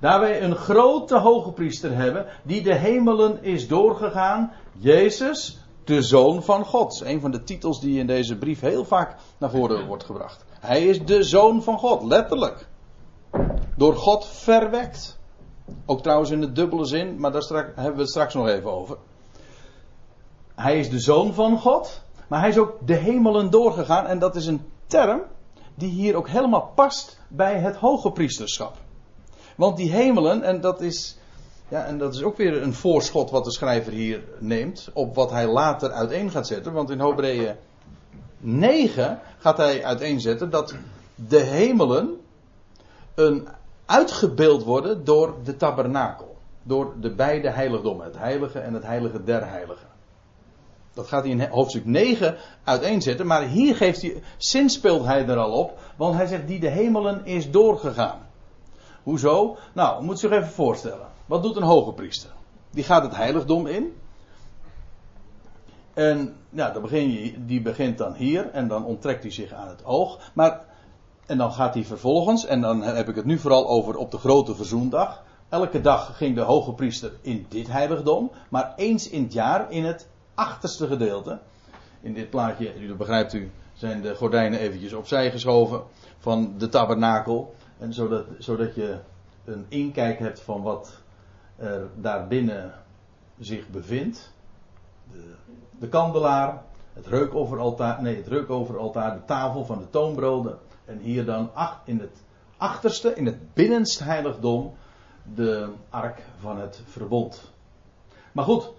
Daar 0.00 0.20
wij 0.20 0.42
een 0.42 0.56
grote 0.56 1.18
hoge 1.18 1.52
priester 1.52 1.94
hebben, 1.94 2.26
die 2.42 2.62
de 2.62 2.74
hemelen 2.74 3.42
is 3.42 3.68
doorgegaan, 3.68 4.52
Jezus, 4.72 5.58
de 5.84 6.02
Zoon 6.02 6.42
van 6.42 6.64
God. 6.64 7.02
Een 7.04 7.20
van 7.20 7.30
de 7.30 7.42
titels 7.42 7.80
die 7.80 7.98
in 7.98 8.06
deze 8.06 8.38
brief 8.38 8.60
heel 8.60 8.84
vaak 8.84 9.16
naar 9.38 9.50
voren 9.50 9.86
wordt 9.86 10.04
gebracht. 10.04 10.44
Hij 10.60 10.86
is 10.86 11.04
de 11.04 11.22
Zoon 11.22 11.62
van 11.62 11.78
God, 11.78 12.02
letterlijk. 12.02 12.66
Door 13.76 13.96
God 13.96 14.26
verwekt. 14.26 15.18
Ook 15.86 16.02
trouwens 16.02 16.30
in 16.30 16.40
de 16.40 16.52
dubbele 16.52 16.84
zin, 16.84 17.20
maar 17.20 17.32
daar 17.32 17.72
hebben 17.74 17.94
we 17.94 18.00
het 18.00 18.10
straks 18.10 18.34
nog 18.34 18.48
even 18.48 18.72
over. 18.72 18.96
Hij 20.54 20.78
is 20.78 20.90
de 20.90 21.00
Zoon 21.00 21.34
van 21.34 21.58
God, 21.58 22.02
maar 22.28 22.40
hij 22.40 22.48
is 22.48 22.58
ook 22.58 22.76
de 22.86 22.94
hemelen 22.94 23.50
doorgegaan. 23.50 24.06
En 24.06 24.18
dat 24.18 24.36
is 24.36 24.46
een 24.46 24.62
term 24.86 25.22
die 25.74 25.90
hier 25.90 26.14
ook 26.14 26.28
helemaal 26.28 26.72
past 26.74 27.20
bij 27.28 27.58
het 27.58 27.76
hoge 27.76 28.12
priesterschap. 28.12 28.76
Want 29.60 29.76
die 29.76 29.90
hemelen, 29.90 30.42
en 30.42 30.60
dat 30.60 30.80
is, 30.80 31.18
ja, 31.68 31.84
en 31.84 31.98
dat 31.98 32.14
is 32.14 32.22
ook 32.22 32.36
weer 32.36 32.62
een 32.62 32.74
voorschot 32.74 33.30
wat 33.30 33.44
de 33.44 33.52
schrijver 33.52 33.92
hier 33.92 34.22
neemt, 34.38 34.90
op 34.92 35.14
wat 35.14 35.30
hij 35.30 35.46
later 35.46 35.90
uiteen 35.90 36.30
gaat 36.30 36.46
zetten. 36.46 36.72
Want 36.72 36.90
in 36.90 37.00
Hebreeën 37.00 37.54
9 38.38 39.20
gaat 39.38 39.56
hij 39.56 39.84
uiteenzetten 39.84 40.50
dat 40.50 40.74
de 41.14 41.38
hemelen 41.38 42.20
een 43.14 43.48
uitgebeeld 43.86 44.64
worden 44.64 45.04
door 45.04 45.34
de 45.44 45.56
tabernakel. 45.56 46.36
Door 46.62 46.94
de 47.00 47.14
beide 47.14 47.50
heiligdommen, 47.50 48.04
het 48.04 48.18
heilige 48.18 48.58
en 48.58 48.74
het 48.74 48.84
heilige 48.84 49.24
der 49.24 49.48
heiligen. 49.48 49.88
Dat 50.94 51.06
gaat 51.06 51.22
hij 51.22 51.32
in 51.32 51.48
hoofdstuk 51.48 51.84
9 51.84 52.36
uiteenzetten, 52.64 53.26
maar 53.26 53.42
hier 53.42 53.76
geeft 53.76 54.02
hij, 54.02 54.22
sinds 54.36 54.74
speelt 54.74 55.04
hij 55.04 55.26
er 55.26 55.38
al 55.38 55.52
op, 55.52 55.78
want 55.96 56.14
hij 56.14 56.26
zegt 56.26 56.46
die 56.46 56.60
de 56.60 56.68
hemelen 56.68 57.24
is 57.24 57.50
doorgegaan. 57.50 58.28
Hoezo? 59.02 59.56
Nou, 59.72 60.04
moet 60.04 60.18
zich 60.18 60.30
even 60.30 60.48
voorstellen. 60.48 61.06
Wat 61.26 61.42
doet 61.42 61.56
een 61.56 61.62
hoge 61.62 61.92
priester? 61.92 62.30
Die 62.70 62.84
gaat 62.84 63.02
het 63.02 63.16
heiligdom 63.16 63.66
in. 63.66 63.96
En 65.94 66.36
ja, 66.50 66.70
dan 66.70 66.82
begin 66.82 67.10
je, 67.10 67.44
die 67.44 67.62
begint 67.62 67.98
dan 67.98 68.14
hier 68.14 68.50
en 68.50 68.68
dan 68.68 68.84
onttrekt 68.84 69.22
hij 69.22 69.32
zich 69.32 69.52
aan 69.52 69.68
het 69.68 69.84
oog. 69.84 70.30
Maar, 70.34 70.64
en 71.26 71.38
dan 71.38 71.52
gaat 71.52 71.74
hij 71.74 71.84
vervolgens, 71.84 72.46
en 72.46 72.60
dan 72.60 72.82
heb 72.82 73.08
ik 73.08 73.14
het 73.14 73.24
nu 73.24 73.38
vooral 73.38 73.68
over 73.68 73.96
op 73.96 74.10
de 74.10 74.18
grote 74.18 74.54
verzoendag. 74.54 75.22
Elke 75.48 75.80
dag 75.80 76.16
ging 76.16 76.34
de 76.34 76.40
hoge 76.40 76.72
priester 76.72 77.12
in 77.20 77.46
dit 77.48 77.68
heiligdom, 77.68 78.30
maar 78.48 78.72
eens 78.76 79.08
in 79.08 79.22
het 79.22 79.32
jaar 79.32 79.70
in 79.70 79.84
het 79.84 80.08
achterste 80.34 80.86
gedeelte. 80.86 81.38
In 82.00 82.14
dit 82.14 82.30
plaatje, 82.30 82.80
u 82.80 82.94
begrijpt 82.94 83.32
u, 83.32 83.50
zijn 83.74 84.02
de 84.02 84.14
gordijnen 84.14 84.60
eventjes 84.60 84.92
opzij 84.92 85.30
geschoven 85.30 85.82
van 86.18 86.54
de 86.58 86.68
tabernakel. 86.68 87.54
En 87.80 87.92
zodat, 87.92 88.26
zodat 88.38 88.74
je 88.74 88.98
een 89.44 89.66
inkijk 89.68 90.18
hebt 90.18 90.40
van 90.40 90.62
wat 90.62 90.98
er 91.56 91.88
daarbinnen 91.96 92.72
zich 93.38 93.68
bevindt. 93.68 94.32
De, 95.12 95.34
de 95.78 95.88
kandelaar, 95.88 96.62
het 96.92 97.06
reukofferaltaar, 97.06 98.02
nee, 98.02 98.16
het 98.16 98.26
reukofferaltaar, 98.26 99.14
de 99.14 99.24
tafel 99.24 99.64
van 99.64 99.78
de 99.78 99.90
toonbroden. 99.90 100.58
En 100.84 100.98
hier 100.98 101.24
dan 101.24 101.50
in 101.84 102.00
het 102.00 102.22
achterste, 102.56 103.14
in 103.14 103.26
het 103.26 103.54
binnenste 103.54 104.04
heiligdom, 104.04 104.74
de 105.34 105.68
ark 105.88 106.22
van 106.38 106.58
het 106.58 106.82
verbond. 106.86 107.52
Maar 108.32 108.44
goed, 108.44 108.72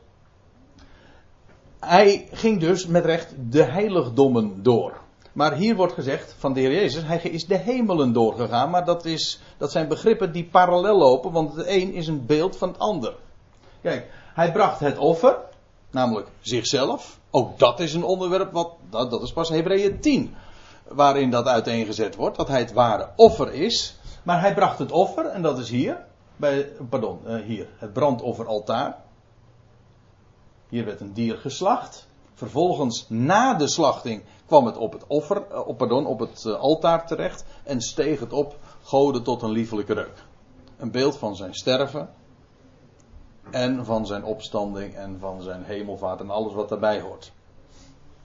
hij 1.80 2.28
ging 2.32 2.60
dus 2.60 2.88
met 2.88 3.06
recht 3.06 3.36
de 3.50 3.64
heiligdommen 3.64 4.64
door. 4.64 5.01
Maar 5.34 5.54
hier 5.54 5.76
wordt 5.76 5.94
gezegd 5.94 6.36
van 6.38 6.54
de 6.54 6.60
Heer 6.60 6.72
Jezus, 6.72 7.04
hij 7.04 7.18
is 7.18 7.46
de 7.46 7.58
hemelen 7.58 8.14
doorgegaan, 8.14 8.70
maar 8.70 8.86
dat, 8.86 9.06
is, 9.06 9.42
dat 9.58 9.72
zijn 9.72 9.88
begrippen 9.88 10.32
die 10.32 10.44
parallel 10.44 10.98
lopen, 10.98 11.32
want 11.32 11.56
het 11.56 11.68
een 11.68 11.94
is 11.94 12.08
een 12.08 12.26
beeld 12.26 12.58
van 12.58 12.68
het 12.68 12.80
ander. 12.80 13.16
Kijk, 13.82 14.12
hij 14.34 14.52
bracht 14.52 14.80
het 14.80 14.98
offer, 14.98 15.38
namelijk 15.90 16.28
zichzelf. 16.42 17.20
Ook 17.30 17.60
dat 17.60 17.80
is 17.80 17.94
een 17.94 18.04
onderwerp, 18.04 18.52
wat, 18.52 18.72
dat, 18.90 19.12
dat 19.12 19.22
is 19.22 19.34
pas 19.34 19.50
Hebreeën 19.50 20.00
10, 20.00 20.36
waarin 20.88 21.30
dat 21.30 21.48
uiteengezet 21.48 22.16
wordt, 22.16 22.38
dat 22.38 22.48
hij 22.48 22.60
het 22.60 22.74
ware 22.74 23.10
offer 23.16 23.54
is. 23.54 24.00
Maar 24.24 24.42
hij 24.42 24.54
bracht 24.54 24.80
het 24.80 24.92
offer, 24.92 25.26
en 25.26 25.42
dat 25.42 25.60
is 25.60 25.70
hier, 25.70 26.06
bij, 26.36 26.72
pardon, 26.90 27.20
uh, 27.26 27.42
hier, 27.42 27.68
het 27.78 27.94
brandofferaltaar. 27.94 28.98
Hier 30.70 30.86
werd 30.86 31.00
een 31.00 31.14
dier 31.14 31.38
geslacht. 31.38 32.08
Vervolgens, 32.34 33.06
na 33.10 33.54
de 33.54 33.68
slachting, 33.68 34.24
kwam 34.46 34.66
het 34.66 34.78
op 34.78 34.94
het, 34.94 35.08
offer, 35.08 35.48
eh, 35.52 35.68
op, 35.68 35.78
pardon, 35.78 36.06
op 36.06 36.20
het 36.20 36.46
eh, 36.46 36.54
altaar 36.54 37.08
terecht 37.08 37.46
en 37.64 37.82
steeg 37.82 38.20
het 38.20 38.34
op, 38.34 38.58
goden 38.84 39.24
tot 39.24 39.42
een 39.42 39.52
liefelijke 39.52 39.94
reuk. 39.94 40.26
Een 40.78 40.92
beeld 40.92 41.18
van 41.18 41.36
zijn 41.36 41.54
sterven 41.54 42.10
en 43.52 43.86
van 43.86 44.06
zijn 44.06 44.24
opstanding 44.24 44.96
en 44.96 45.18
van 45.20 45.42
zijn 45.42 45.64
hemelvaart 45.64 46.20
en 46.20 46.30
alles 46.30 46.54
wat 46.54 46.70
daarbij 46.70 47.02
hoort. 47.02 47.32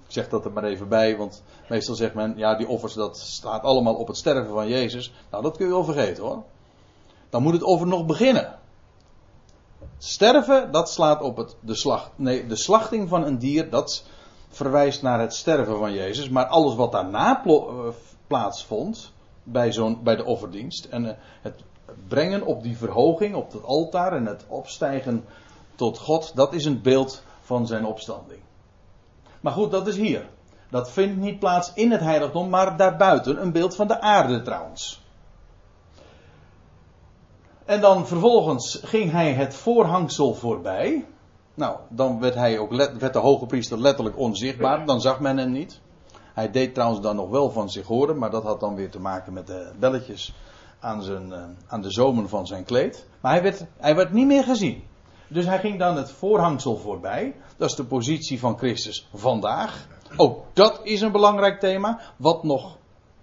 Ik 0.06 0.12
zeg 0.12 0.28
dat 0.28 0.44
er 0.44 0.52
maar 0.52 0.64
even 0.64 0.88
bij, 0.88 1.16
want 1.16 1.42
meestal 1.68 1.94
zegt 1.94 2.14
men, 2.14 2.36
ja, 2.36 2.54
die 2.54 2.68
offers, 2.68 2.94
dat 2.94 3.18
staat 3.18 3.62
allemaal 3.62 3.94
op 3.94 4.06
het 4.06 4.16
sterven 4.16 4.52
van 4.52 4.68
Jezus. 4.68 5.12
Nou, 5.30 5.42
dat 5.42 5.56
kun 5.56 5.66
je 5.66 5.72
wel 5.72 5.84
vergeten 5.84 6.24
hoor. 6.24 6.42
Dan 7.30 7.42
moet 7.42 7.52
het 7.52 7.62
offer 7.62 7.86
nog 7.86 8.06
beginnen. 8.06 8.58
Sterven, 9.98 10.72
dat 10.72 10.90
slaat 10.90 11.22
op 11.22 11.36
het, 11.36 11.56
de, 11.60 11.74
slag, 11.74 12.10
nee, 12.16 12.46
de 12.46 12.56
slachting 12.56 13.08
van 13.08 13.24
een 13.24 13.38
dier, 13.38 13.70
dat 13.70 14.04
verwijst 14.48 15.02
naar 15.02 15.20
het 15.20 15.34
sterven 15.34 15.78
van 15.78 15.92
Jezus. 15.92 16.28
Maar 16.28 16.46
alles 16.46 16.74
wat 16.74 16.92
daarna 16.92 17.42
uh, 17.46 17.62
plaatsvond, 18.26 19.12
bij, 19.42 19.96
bij 20.02 20.16
de 20.16 20.24
offerdienst, 20.24 20.84
en 20.84 21.04
uh, 21.04 21.10
het 21.42 21.62
brengen 22.08 22.46
op 22.46 22.62
die 22.62 22.76
verhoging, 22.76 23.34
op 23.34 23.52
het 23.52 23.62
altaar 23.62 24.12
en 24.12 24.26
het 24.26 24.44
opstijgen 24.48 25.24
tot 25.74 25.98
God, 25.98 26.32
dat 26.34 26.52
is 26.52 26.64
een 26.64 26.82
beeld 26.82 27.22
van 27.40 27.66
zijn 27.66 27.84
opstanding. 27.84 28.40
Maar 29.40 29.52
goed, 29.52 29.70
dat 29.70 29.86
is 29.86 29.96
hier. 29.96 30.28
Dat 30.70 30.90
vindt 30.90 31.16
niet 31.16 31.38
plaats 31.38 31.72
in 31.74 31.90
het 31.90 32.00
heiligdom, 32.00 32.48
maar 32.48 32.76
daarbuiten. 32.76 33.42
Een 33.42 33.52
beeld 33.52 33.76
van 33.76 33.86
de 33.86 34.00
aarde 34.00 34.42
trouwens. 34.42 35.05
En 37.66 37.80
dan 37.80 38.06
vervolgens 38.06 38.80
ging 38.82 39.10
hij 39.10 39.32
het 39.32 39.54
voorhangsel 39.54 40.34
voorbij. 40.34 41.04
Nou, 41.54 41.76
dan 41.88 42.20
werd, 42.20 42.34
hij 42.34 42.58
ook 42.58 42.74
werd 42.76 43.12
de 43.12 43.18
hoge 43.18 43.46
priester 43.46 43.78
letterlijk 43.78 44.18
onzichtbaar. 44.18 44.86
Dan 44.86 45.00
zag 45.00 45.20
men 45.20 45.36
hem 45.36 45.50
niet. 45.50 45.80
Hij 46.34 46.50
deed 46.50 46.74
trouwens 46.74 47.02
dan 47.02 47.16
nog 47.16 47.30
wel 47.30 47.50
van 47.50 47.70
zich 47.70 47.86
horen, 47.86 48.18
maar 48.18 48.30
dat 48.30 48.42
had 48.42 48.60
dan 48.60 48.74
weer 48.74 48.90
te 48.90 49.00
maken 49.00 49.32
met 49.32 49.46
de 49.46 49.72
belletjes 49.78 50.34
aan, 50.80 51.02
zijn, 51.02 51.28
uh, 51.28 51.44
aan 51.66 51.80
de 51.80 51.90
zomen 51.90 52.28
van 52.28 52.46
zijn 52.46 52.64
kleed. 52.64 53.06
Maar 53.20 53.32
hij 53.32 53.42
werd, 53.42 53.64
hij 53.76 53.96
werd 53.96 54.12
niet 54.12 54.26
meer 54.26 54.44
gezien. 54.44 54.82
Dus 55.28 55.44
hij 55.44 55.58
ging 55.58 55.78
dan 55.78 55.96
het 55.96 56.10
voorhangsel 56.10 56.76
voorbij. 56.76 57.34
Dat 57.56 57.70
is 57.70 57.76
de 57.76 57.84
positie 57.84 58.38
van 58.38 58.58
Christus 58.58 59.08
vandaag. 59.14 59.86
Ook 60.16 60.44
dat 60.52 60.80
is 60.82 61.00
een 61.00 61.12
belangrijk 61.12 61.60
thema. 61.60 62.00
Wat 62.16 62.42
nog 62.42 62.76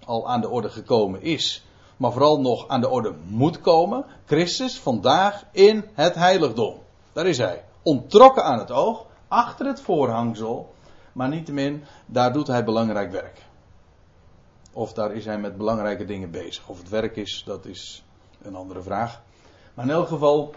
al 0.06 0.28
aan 0.28 0.42
de 0.42 0.50
orde 0.50 0.70
gekomen 0.70 1.22
is. 1.22 1.66
Maar 2.04 2.12
vooral 2.12 2.42
nog 2.42 2.68
aan 2.68 2.82
de 2.82 2.90
orde 2.90 3.14
moet 3.26 3.62
komen. 3.62 4.06
Christus 4.26 4.80
vandaag 4.80 5.46
in 5.52 5.86
het 5.94 6.16
heiligdom. 6.16 6.80
Daar 7.14 7.26
is 7.26 7.38
hij. 7.38 7.64
Ontrokken 7.84 8.44
aan 8.44 8.60
het 8.60 8.72
oog. 8.72 9.06
Achter 9.28 9.66
het 9.66 9.82
voorhangsel. 9.82 10.74
Maar 11.14 11.30
niettemin, 11.30 11.84
daar 12.06 12.34
doet 12.34 12.48
hij 12.48 12.64
belangrijk 12.64 13.12
werk. 13.12 13.42
Of 14.74 14.94
daar 14.94 15.14
is 15.14 15.26
hij 15.26 15.40
met 15.40 15.58
belangrijke 15.58 16.06
dingen 16.06 16.32
bezig. 16.32 16.70
Of 16.70 16.78
het 16.78 16.90
werk 16.90 17.16
is, 17.16 17.44
dat 17.46 17.66
is 17.66 18.04
een 18.42 18.56
andere 18.56 18.82
vraag. 18.82 19.22
Maar 19.74 19.86
in 19.86 19.92
elk 19.92 20.08
geval, 20.08 20.54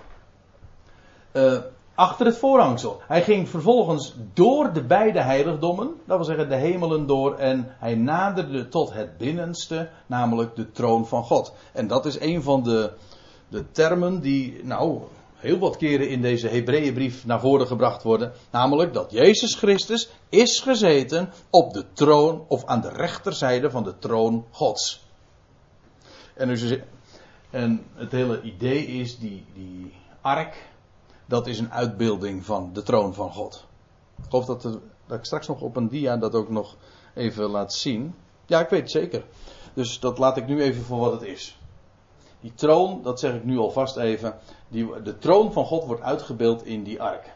uh, 1.33 1.59
achter 1.97 2.27
het 2.27 2.39
voorhangsel. 2.39 3.01
Hij 3.07 3.23
ging 3.23 3.49
vervolgens 3.49 4.15
door 4.33 4.73
de 4.73 4.83
beide 4.83 5.21
heiligdommen, 5.21 5.95
dat 6.05 6.17
wil 6.17 6.27
zeggen 6.27 6.49
de 6.49 6.55
hemelen 6.55 7.07
door, 7.07 7.35
en 7.35 7.75
hij 7.79 7.95
naderde 7.95 8.69
tot 8.69 8.93
het 8.93 9.19
binnenste, 9.19 9.89
namelijk 10.07 10.57
de 10.57 10.71
troon 10.71 11.07
van 11.07 11.25
God. 11.25 11.55
En 11.73 11.87
dat 11.87 12.07
is 12.07 12.21
een 12.21 12.43
van 12.43 12.63
de, 12.63 12.93
de 13.49 13.71
termen 13.71 14.21
die, 14.21 14.65
nou, 14.65 15.01
heel 15.37 15.59
wat 15.59 15.77
keren 15.77 16.09
in 16.09 16.23
deze 16.23 16.49
Hebreeënbrief 16.49 17.27
naar 17.27 17.41
voren 17.41 17.67
gebracht 17.67 18.03
worden. 18.03 18.33
Namelijk 18.51 18.93
dat 18.93 19.11
Jezus 19.11 19.55
Christus 19.55 20.11
is 20.29 20.61
gezeten 20.61 21.33
op 21.51 21.73
de 21.73 21.85
troon, 21.93 22.45
of 22.49 22.65
aan 22.65 22.81
de 22.81 22.91
rechterzijde 22.91 23.71
van 23.71 23.85
de 23.85 23.99
troon 23.99 24.45
Gods. 24.51 25.05
En, 26.35 26.49
dus, 26.49 26.79
en 27.51 27.87
het 27.95 28.13
hele 28.13 28.43
idee 28.43 28.87
is, 28.87 29.19
die, 29.19 29.45
die 29.55 29.93
ark, 30.21 30.57
dat 31.27 31.47
is 31.47 31.59
een 31.59 31.73
uitbeelding 31.73 32.45
van 32.45 32.71
de 32.73 32.83
troon 32.83 33.15
van 33.15 33.33
God. 33.33 33.67
Ik 34.19 34.25
geloof 34.29 34.45
dat, 34.45 34.65
er, 34.65 34.79
dat 35.07 35.19
ik 35.19 35.25
straks 35.25 35.47
nog 35.47 35.61
op 35.61 35.77
een 35.77 35.89
dia 35.89 36.17
dat 36.17 36.35
ook 36.35 36.49
nog 36.49 36.77
even 37.15 37.51
laat 37.51 37.73
zien. 37.73 38.15
Ja, 38.47 38.61
ik 38.61 38.69
weet 38.69 38.81
het 38.81 38.91
zeker. 38.91 39.25
Dus 39.75 40.01
dat 40.01 40.19
laat 40.19 40.37
ik 40.37 40.47
nu 40.47 40.63
even 40.63 40.83
voor 40.83 40.99
wat 40.99 41.13
het 41.13 41.23
is. 41.23 41.59
Die 42.41 42.55
troon, 42.55 43.03
dat 43.03 43.21
zeg 43.21 43.35
ik 43.35 43.45
nu 43.45 43.59
alvast 43.59 43.97
even. 43.97 44.39
Die, 44.69 45.03
de 45.03 45.19
troon 45.19 45.53
van 45.53 45.65
God 45.65 45.85
wordt 45.85 46.03
uitgebeeld 46.03 46.65
in 46.65 46.83
die 46.83 47.03
ark. 47.03 47.35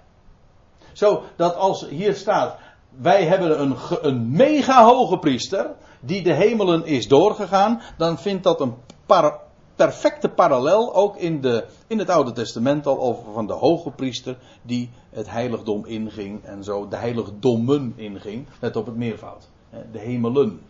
Zo 0.92 1.22
dat 1.36 1.54
als 1.54 1.88
hier 1.88 2.14
staat, 2.14 2.58
wij 2.88 3.24
hebben 3.24 3.60
een, 3.60 3.76
een 4.00 4.30
mega 4.30 4.84
hoge 4.84 5.18
priester 5.18 5.74
die 6.00 6.22
de 6.22 6.32
hemelen 6.32 6.84
is 6.84 7.08
doorgegaan, 7.08 7.82
dan 7.98 8.18
vindt 8.18 8.42
dat 8.42 8.60
een 8.60 8.74
par, 9.06 9.40
perfecte 9.80 10.28
parallel 10.28 10.94
ook 10.94 11.16
in, 11.16 11.40
de, 11.40 11.66
in 11.86 11.98
het 11.98 12.08
Oude 12.10 12.32
Testament 12.32 12.86
al 12.86 13.00
over 13.00 13.32
van 13.32 13.46
de 13.46 13.52
hoge 13.52 13.90
priester 13.90 14.38
die 14.62 14.90
het 15.10 15.30
heiligdom 15.30 15.84
inging 15.84 16.44
en 16.44 16.64
zo 16.64 16.88
de 16.88 16.96
heiligdommen 16.96 17.92
inging, 17.96 18.46
let 18.58 18.76
op 18.76 18.86
het 18.86 18.96
meervoud. 18.96 19.48
De 19.92 19.98
hemelen. 19.98 20.60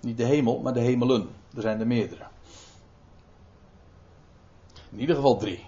Niet 0.00 0.16
de 0.16 0.24
hemel, 0.24 0.58
maar 0.58 0.72
de 0.72 0.80
hemelen. 0.80 1.28
Er 1.54 1.62
zijn 1.62 1.80
er 1.80 1.86
meerdere. 1.86 2.26
In 4.90 5.00
ieder 5.00 5.16
geval 5.16 5.36
drie. 5.36 5.66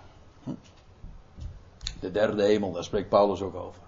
De 2.00 2.10
derde 2.10 2.42
hemel, 2.42 2.72
daar 2.72 2.84
spreekt 2.84 3.08
Paulus 3.08 3.40
ook 3.40 3.54
over. 3.54 3.82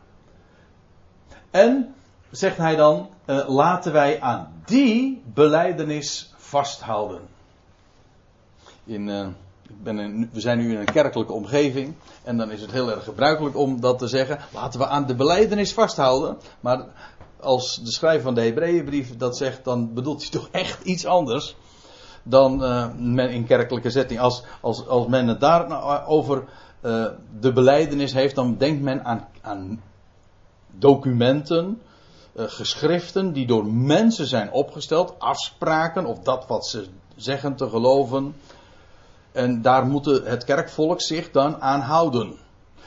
En, 1.50 1.94
zegt 2.30 2.56
hij 2.56 2.76
dan, 2.76 3.08
uh, 3.26 3.48
laten 3.48 3.92
wij 3.92 4.20
aan 4.20 4.62
die 4.64 5.22
beleidenis 5.24 6.32
vasthouden. 6.36 7.20
In, 8.90 9.08
uh, 9.08 9.26
ik 9.68 9.82
ben 9.82 10.28
we 10.32 10.40
zijn 10.40 10.58
nu 10.58 10.72
in 10.72 10.78
een 10.78 10.92
kerkelijke 10.92 11.32
omgeving. 11.32 11.94
En 12.22 12.36
dan 12.36 12.50
is 12.50 12.60
het 12.60 12.70
heel 12.70 12.90
erg 12.90 13.04
gebruikelijk 13.04 13.56
om 13.56 13.80
dat 13.80 13.98
te 13.98 14.08
zeggen. 14.08 14.38
Laten 14.52 14.80
we 14.80 14.86
aan 14.86 15.06
de 15.06 15.14
beleidenis 15.14 15.72
vasthouden. 15.72 16.38
Maar 16.60 16.84
als 17.40 17.80
de 17.82 17.92
schrijver 17.92 18.22
van 18.22 18.34
de 18.34 18.40
Hebreeënbrief 18.40 19.16
dat 19.16 19.36
zegt, 19.36 19.64
dan 19.64 19.94
bedoelt 19.94 20.20
hij 20.20 20.30
toch 20.30 20.48
echt 20.50 20.84
iets 20.84 21.06
anders 21.06 21.56
dan 22.22 22.62
uh, 22.64 22.86
men 22.96 23.30
in 23.30 23.46
kerkelijke 23.46 23.90
setting. 23.90 24.20
Als, 24.20 24.42
als, 24.60 24.86
als 24.86 25.06
men 25.06 25.28
het 25.28 25.40
daar 25.40 25.68
nou 25.68 26.06
over 26.06 26.44
uh, 26.82 27.06
de 27.40 27.52
beleidenis 27.52 28.12
heeft, 28.12 28.34
dan 28.34 28.56
denkt 28.56 28.82
men 28.82 29.04
aan, 29.04 29.28
aan 29.40 29.82
documenten, 30.70 31.80
geschriften 32.36 33.32
die 33.32 33.46
door 33.46 33.66
mensen 33.66 34.26
zijn 34.26 34.52
opgesteld, 34.52 35.14
afspraken 35.18 36.06
of 36.06 36.18
dat 36.18 36.46
wat 36.46 36.66
ze 36.66 36.86
zeggen 37.16 37.56
te 37.56 37.68
geloven. 37.68 38.34
En 39.32 39.62
daar 39.62 39.86
moet 39.86 40.04
het 40.04 40.44
kerkvolk 40.44 41.00
zich 41.00 41.30
dan 41.30 41.60
aan 41.60 41.80
houden. 41.80 42.38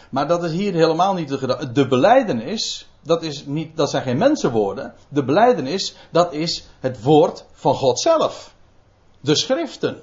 Maar 0.10 0.28
dat 0.28 0.44
is 0.44 0.52
hier 0.52 0.74
helemaal 0.74 1.14
niet 1.14 1.28
de 1.28 1.38
gedachte. 1.38 1.72
De 1.72 1.88
beleidenis, 1.88 2.90
dat, 3.02 3.24
is 3.24 3.46
niet, 3.46 3.78
dat 3.78 3.90
zijn 3.90 4.04
geen 4.04 4.18
mensenwoorden. 4.18 4.94
De 5.10 5.24
beleidenis, 5.24 5.96
dat 6.12 6.34
is 6.34 6.68
het 6.80 7.02
woord 7.02 7.46
van 7.52 7.76
God 7.76 8.00
zelf. 8.00 8.54
De 9.20 9.36
schriften. 9.36 10.02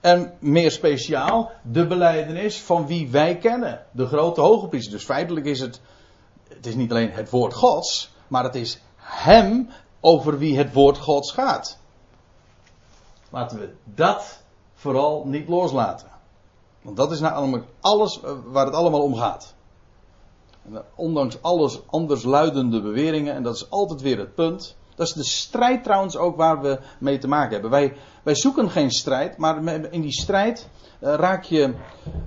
En 0.00 0.34
meer 0.40 0.70
speciaal, 0.70 1.50
de 1.62 1.86
beleidenis 1.86 2.60
van 2.60 2.86
wie 2.86 3.10
wij 3.10 3.38
kennen. 3.38 3.86
De 3.90 4.06
grote 4.06 4.40
hoge 4.40 4.68
priester. 4.68 4.92
Dus 4.92 5.04
feitelijk 5.04 5.46
is 5.46 5.60
het, 5.60 5.80
het 6.48 6.66
is 6.66 6.74
niet 6.74 6.90
alleen 6.90 7.10
het 7.10 7.30
woord 7.30 7.54
Gods, 7.54 8.10
maar 8.28 8.44
het 8.44 8.54
is 8.54 8.80
hem 8.96 9.68
over 10.00 10.38
wie 10.38 10.58
het 10.58 10.72
woord 10.72 10.98
Gods 10.98 11.32
gaat. 11.32 11.78
Laten 13.30 13.58
we 13.58 13.72
dat 13.84 14.43
vooral 14.84 15.22
niet 15.26 15.48
loslaten. 15.48 16.08
Want 16.82 16.96
dat 16.96 17.12
is 17.12 17.20
nou 17.20 17.62
alles 17.80 18.20
eh, 18.22 18.30
waar 18.46 18.66
het 18.66 18.74
allemaal 18.74 19.02
om 19.02 19.14
gaat. 19.14 19.54
En 20.64 20.84
ondanks 20.94 21.42
alles 21.42 21.80
anders 21.86 22.22
luidende 22.22 22.82
beweringen, 22.82 23.34
en 23.34 23.42
dat 23.42 23.54
is 23.54 23.70
altijd 23.70 24.00
weer 24.00 24.18
het 24.18 24.34
punt. 24.34 24.76
Dat 24.94 25.06
is 25.06 25.12
de 25.12 25.24
strijd 25.24 25.84
trouwens 25.84 26.16
ook 26.16 26.36
waar 26.36 26.60
we 26.60 26.78
mee 26.98 27.18
te 27.18 27.28
maken 27.28 27.52
hebben. 27.52 27.70
Wij, 27.70 27.96
wij 28.22 28.34
zoeken 28.34 28.70
geen 28.70 28.90
strijd, 28.90 29.36
maar 29.36 29.64
in 29.90 30.00
die 30.00 30.12
strijd 30.12 30.68
uh, 31.00 31.14
raak 31.14 31.44
je 31.44 31.74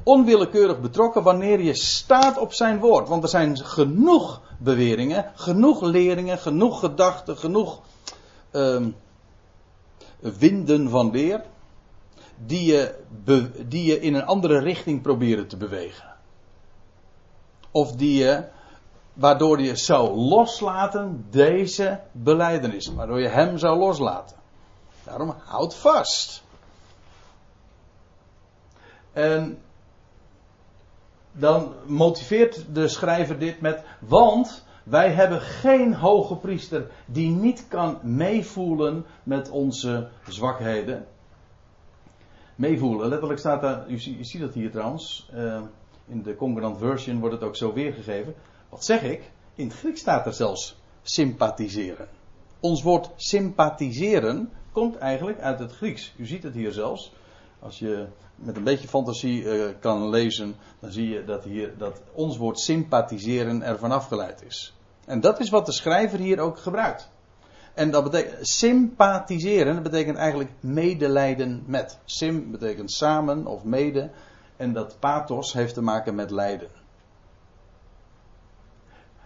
onwillekeurig 0.04 0.80
betrokken 0.80 1.24
wanneer 1.24 1.62
je 1.62 1.74
staat 1.74 2.38
op 2.38 2.54
zijn 2.54 2.80
woord. 2.80 3.08
Want 3.08 3.24
er 3.24 3.30
zijn 3.30 3.58
genoeg 3.58 4.42
beweringen, 4.60 5.32
genoeg 5.36 5.82
leringen, 5.82 6.38
genoeg 6.38 6.80
gedachten, 6.80 7.38
genoeg 7.38 7.82
uh, 8.52 8.86
winden 10.20 10.90
van 10.90 11.12
leer. 11.12 11.44
Die 12.46 12.66
je, 12.66 12.96
die 13.68 13.86
je 13.86 14.00
in 14.00 14.14
een 14.14 14.26
andere 14.26 14.60
richting 14.60 15.02
proberen 15.02 15.48
te 15.48 15.58
bewegen. 15.58 16.16
Of 17.72 17.92
die 17.92 18.24
je 18.24 18.48
waardoor 19.14 19.62
je 19.62 19.76
zou 19.76 20.16
loslaten 20.16 21.26
deze 21.30 22.00
beleidenis. 22.12 22.88
Waardoor 22.88 23.22
je 23.22 23.28
hem 23.28 23.58
zou 23.58 23.78
loslaten. 23.78 24.38
Daarom 25.04 25.36
houd 25.46 25.76
vast. 25.76 26.44
En 29.14 29.58
dan 31.32 31.74
motiveert 31.86 32.66
de 32.74 32.88
schrijver 32.88 33.40
dit 33.40 33.62
met, 33.62 33.84
want 34.00 34.66
wij 34.84 35.10
hebben 35.12 35.42
geen 35.42 35.94
hoge 35.94 36.36
priester 36.36 36.92
die 37.06 37.30
niet 37.30 37.66
kan 37.68 38.00
meevoelen 38.02 39.06
met 39.24 39.50
onze 39.50 40.10
zwakheden. 40.28 41.06
Meevoelen, 42.58 43.10
letterlijk 43.10 43.40
staat 43.40 43.62
daar, 43.62 43.90
u, 43.90 44.00
ziet 44.00 44.42
dat 44.42 44.54
hier 44.54 44.72
trouwens, 44.72 45.30
uh, 45.36 45.62
in 46.08 46.24
de 46.24 46.36
Concordant 46.36 46.78
Version 46.78 47.20
wordt 47.20 47.36
het 47.36 47.44
ook 47.44 47.56
zo 47.56 47.74
weergegeven. 47.74 48.34
Wat 48.70 48.86
zeg 48.86 49.04
ik? 49.04 49.32
In 49.56 49.68
het 49.68 49.78
Grieks 49.78 50.00
staat 50.00 50.26
er 50.26 50.34
zelfs 50.34 50.78
sympathiseren. 51.02 52.08
Ons 52.60 52.84
woord 52.84 53.10
sympathiseren 53.16 54.52
komt 54.72 54.98
eigenlijk 54.98 55.40
uit 55.40 55.60
het 55.60 55.72
Grieks. 55.72 56.14
U 56.18 56.26
ziet 56.26 56.44
het 56.44 56.54
hier 56.54 56.72
zelfs. 56.72 57.12
Als 57.60 57.80
je 57.80 58.08
met 58.36 58.56
een 58.56 58.64
beetje 58.64 58.88
fantasie 58.88 59.44
uh, 59.44 59.66
kan 59.80 60.10
lezen, 60.10 60.56
dan 60.80 60.92
zie 60.92 61.10
je 61.10 61.24
dat, 61.24 61.44
hier, 61.44 61.78
dat 61.78 62.02
ons 62.14 62.38
woord 62.38 62.60
sympathiseren 62.60 63.62
ervan 63.62 63.92
afgeleid 63.92 64.44
is. 64.44 64.74
En 65.06 65.20
dat 65.20 65.40
is 65.40 65.50
wat 65.50 65.66
de 65.66 65.72
schrijver 65.72 66.20
hier 66.20 66.40
ook 66.40 66.58
gebruikt. 66.58 67.10
En 67.78 67.92
dat 67.92 68.04
betekent 68.04 68.48
sympathiseren, 68.48 69.74
dat 69.74 69.84
betekent 69.84 70.18
eigenlijk 70.18 70.52
medelijden 70.60 71.64
met. 71.66 72.00
Sim 72.06 72.52
betekent 72.52 72.92
samen 72.92 73.46
of 73.46 73.64
mede. 73.64 74.10
En 74.56 74.74
dat 74.74 75.00
pathos 75.00 75.54
heeft 75.54 75.74
te 75.74 75.82
maken 75.82 76.16
met 76.16 76.32
lijden. 76.32 76.70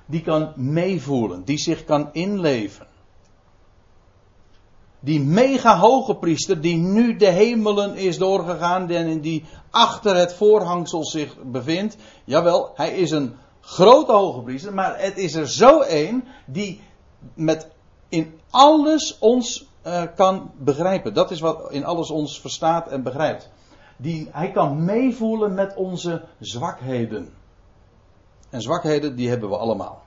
Die 0.06 0.22
kan 0.22 0.54
meevoelen, 0.56 1.44
die 1.44 1.58
zich 1.58 1.84
kan 1.86 2.10
inleven. 2.12 2.88
Die 5.00 5.20
mega 5.20 5.78
hoge 5.78 6.16
priester 6.16 6.62
die 6.62 6.78
nu 6.78 7.16
de 7.16 7.30
hemelen 7.30 7.96
is 7.96 8.18
doorgegaan 8.18 8.90
en 8.90 9.22
die 9.22 9.46
achter 9.70 10.16
het 10.16 10.34
voorhangsel 10.34 11.06
zich 11.06 11.36
bevindt. 11.44 11.98
Jawel, 12.24 12.72
hij 12.76 12.96
is 12.96 13.12
een 13.12 13.36
grote 13.62 14.12
hoge 14.12 14.42
priester, 14.42 14.74
maar 14.74 15.00
het 15.00 15.18
is 15.18 15.34
er 15.34 15.50
zo 15.50 15.80
één 15.80 16.24
die 16.46 16.82
met 17.34 17.71
in 18.12 18.40
alles 18.50 19.18
ons 19.20 19.66
uh, 19.86 20.04
kan 20.16 20.52
begrijpen. 20.58 21.14
Dat 21.14 21.32
is 21.32 21.40
wat 21.40 21.72
in 21.72 21.86
alles 21.86 22.10
ons 22.10 22.42
verstaat 22.42 22.88
en 22.88 23.04
begrijpt. 23.04 23.50
Die, 23.98 24.30
hij 24.32 24.52
kan 24.52 24.86
meevoelen 24.86 25.54
met 25.54 25.76
onze 25.76 26.24
zwakheden. 26.40 27.34
En 28.50 28.62
zwakheden, 28.62 29.16
die 29.16 29.30
hebben 29.30 29.50
we 29.50 29.58
allemaal. 29.58 30.04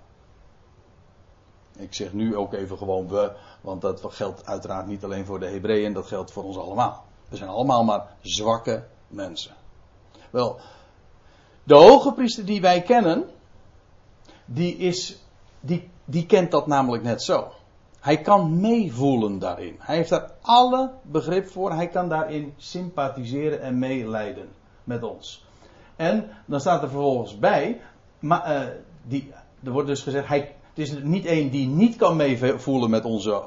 Ik 1.77 1.95
zeg 1.95 2.13
nu 2.13 2.37
ook 2.37 2.53
even 2.53 2.79
gewoon 2.79 3.09
we, 3.09 3.33
want 3.61 3.81
dat 3.81 4.05
geldt 4.09 4.47
uiteraard 4.47 4.87
niet 4.87 5.05
alleen 5.05 5.27
voor 5.27 5.41
de 5.41 5.47
Hebreeën, 5.47 5.93
dat 5.93 6.07
geldt 6.07 6.33
voor 6.33 6.45
ons 6.45 6.57
allemaal. 6.57 7.05
We 7.29 7.37
zijn 7.37 7.51
allemaal 7.51 7.85
maar 7.85 8.17
zwakke 8.21 8.85
mensen. 9.09 9.55
Wel, 10.31 10.61
de 11.63 11.75
hoge 11.75 12.13
priester 12.13 12.45
die 12.45 12.61
wij 12.61 12.83
kennen, 12.83 13.25
die, 14.45 14.77
is, 14.77 15.19
die, 15.61 15.91
die 16.05 16.27
kent 16.27 16.51
dat 16.51 16.67
namelijk 16.67 17.03
net 17.03 17.23
zo. 17.23 17.53
Hij 18.05 18.21
kan 18.21 18.61
meevoelen 18.61 19.39
daarin. 19.39 19.77
Hij 19.79 19.97
heeft 19.97 20.09
daar 20.09 20.31
alle 20.41 20.91
begrip 21.03 21.49
voor. 21.49 21.73
Hij 21.73 21.89
kan 21.89 22.09
daarin 22.09 22.55
sympathiseren 22.57 23.61
en 23.61 23.79
meelijden 23.79 24.49
met 24.85 25.03
ons. 25.03 25.45
En 25.97 26.29
dan 26.47 26.61
staat 26.61 26.83
er 26.83 26.89
vervolgens 26.89 27.39
bij, 27.39 27.81
maar, 28.19 28.53
uh, 28.53 28.69
die, 29.03 29.33
er 29.63 29.71
wordt 29.71 29.89
dus 29.89 30.03
gezegd, 30.03 30.29
hij, 30.29 30.39
het 30.75 30.79
is 30.79 30.93
niet 31.03 31.27
één 31.27 31.51
die 31.51 31.67
niet 31.67 31.97
kan 31.97 32.17
meevoelen 32.17 32.91
met 32.91 33.05
onze, 33.05 33.43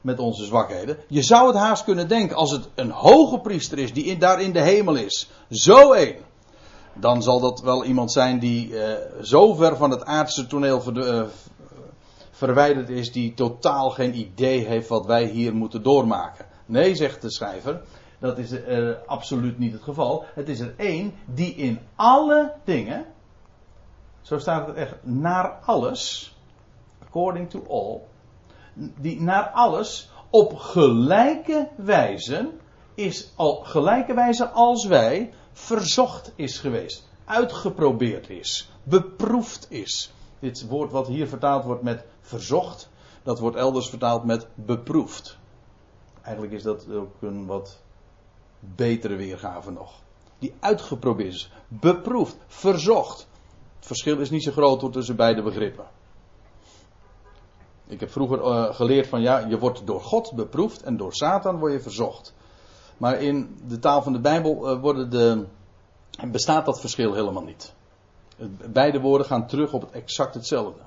met 0.00 0.18
onze 0.18 0.44
zwakheden. 0.44 0.96
Je 1.08 1.22
zou 1.22 1.46
het 1.46 1.56
haast 1.56 1.84
kunnen 1.84 2.08
denken, 2.08 2.36
als 2.36 2.50
het 2.50 2.68
een 2.74 2.90
hoge 2.90 3.38
priester 3.38 3.78
is 3.78 3.92
die 3.92 4.18
daar 4.18 4.40
in 4.40 4.52
de 4.52 4.62
hemel 4.62 4.94
is, 4.94 5.30
zo 5.50 5.92
één 5.92 6.16
dan 6.98 7.22
zal 7.22 7.40
dat 7.40 7.60
wel 7.60 7.84
iemand 7.84 8.12
zijn 8.12 8.38
die 8.38 8.68
uh, 8.68 8.92
zo 9.22 9.54
ver 9.54 9.76
van 9.76 9.90
het 9.90 10.04
aardse 10.04 10.46
toneel 10.46 10.80
ver, 10.80 10.96
uh, 10.96 11.22
verwijderd 12.36 12.88
is, 12.88 13.12
die 13.12 13.34
totaal 13.34 13.90
geen 13.90 14.18
idee 14.18 14.66
heeft 14.66 14.88
wat 14.88 15.06
wij 15.06 15.24
hier 15.24 15.54
moeten 15.54 15.82
doormaken. 15.82 16.46
Nee, 16.66 16.94
zegt 16.94 17.22
de 17.22 17.30
schrijver, 17.30 17.82
dat 18.18 18.38
is 18.38 18.52
uh, 18.52 18.94
absoluut 19.06 19.58
niet 19.58 19.72
het 19.72 19.82
geval. 19.82 20.24
Het 20.34 20.48
is 20.48 20.60
er 20.60 20.74
één 20.76 21.14
die 21.24 21.54
in 21.54 21.78
alle 21.94 22.52
dingen, 22.64 23.06
zo 24.20 24.38
staat 24.38 24.66
het 24.66 24.76
echt, 24.76 24.94
naar 25.02 25.50
alles, 25.64 26.34
according 27.02 27.50
to 27.50 27.64
all, 27.68 28.00
die 29.00 29.20
naar 29.20 29.48
alles 29.48 30.10
op 30.30 30.56
gelijke 30.56 31.68
wijze 31.76 32.50
is 32.94 33.32
al 33.36 33.54
gelijke 33.54 34.14
wijze 34.14 34.48
als 34.48 34.86
wij 34.86 35.32
verzocht 35.52 36.32
is 36.34 36.58
geweest, 36.58 37.08
uitgeprobeerd 37.24 38.30
is, 38.30 38.70
beproefd 38.82 39.66
is. 39.70 40.12
Dit 40.38 40.66
woord 40.68 40.92
wat 40.92 41.06
hier 41.06 41.28
vertaald 41.28 41.64
wordt 41.64 41.82
met 41.82 42.04
verzocht, 42.20 42.90
dat 43.22 43.38
wordt 43.38 43.56
elders 43.56 43.88
vertaald 43.88 44.24
met 44.24 44.46
beproefd. 44.54 45.38
Eigenlijk 46.22 46.54
is 46.54 46.62
dat 46.62 46.90
ook 46.90 47.14
een 47.20 47.46
wat 47.46 47.82
betere 48.58 49.16
weergave 49.16 49.70
nog. 49.70 49.92
Die 50.38 50.54
uitgeprobeerd 50.60 51.34
is, 51.34 51.50
beproefd, 51.68 52.36
verzocht. 52.46 53.28
Het 53.76 53.86
verschil 53.86 54.18
is 54.18 54.30
niet 54.30 54.42
zo 54.42 54.52
groot 54.52 54.92
tussen 54.92 55.16
beide 55.16 55.42
begrippen. 55.42 55.84
Ik 57.86 58.00
heb 58.00 58.10
vroeger 58.10 58.38
uh, 58.38 58.74
geleerd 58.74 59.06
van 59.06 59.20
ja, 59.20 59.38
je 59.38 59.58
wordt 59.58 59.86
door 59.86 60.00
God 60.00 60.32
beproefd 60.32 60.82
en 60.82 60.96
door 60.96 61.12
Satan 61.12 61.58
word 61.58 61.72
je 61.72 61.80
verzocht. 61.80 62.34
Maar 62.96 63.22
in 63.22 63.58
de 63.66 63.78
taal 63.78 64.02
van 64.02 64.12
de 64.12 64.20
Bijbel 64.20 64.78
worden 64.78 65.10
de, 65.10 65.44
bestaat 66.30 66.64
dat 66.64 66.80
verschil 66.80 67.14
helemaal 67.14 67.42
niet. 67.42 67.74
Beide 68.72 69.00
woorden 69.00 69.26
gaan 69.26 69.46
terug 69.46 69.72
op 69.72 69.80
het 69.80 69.90
exact 69.90 70.34
hetzelfde. 70.34 70.80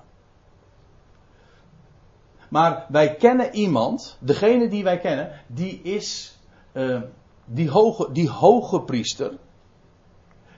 Maar 2.50 2.86
wij 2.90 3.16
kennen 3.16 3.54
iemand, 3.56 4.18
degene 4.20 4.68
die 4.68 4.84
wij 4.84 5.00
kennen, 5.00 5.32
die 5.48 5.82
is 5.82 6.38
uh, 6.74 7.02
die, 7.46 7.70
hoge, 7.70 8.12
die 8.12 8.30
hoge 8.30 8.82
priester. 8.82 9.38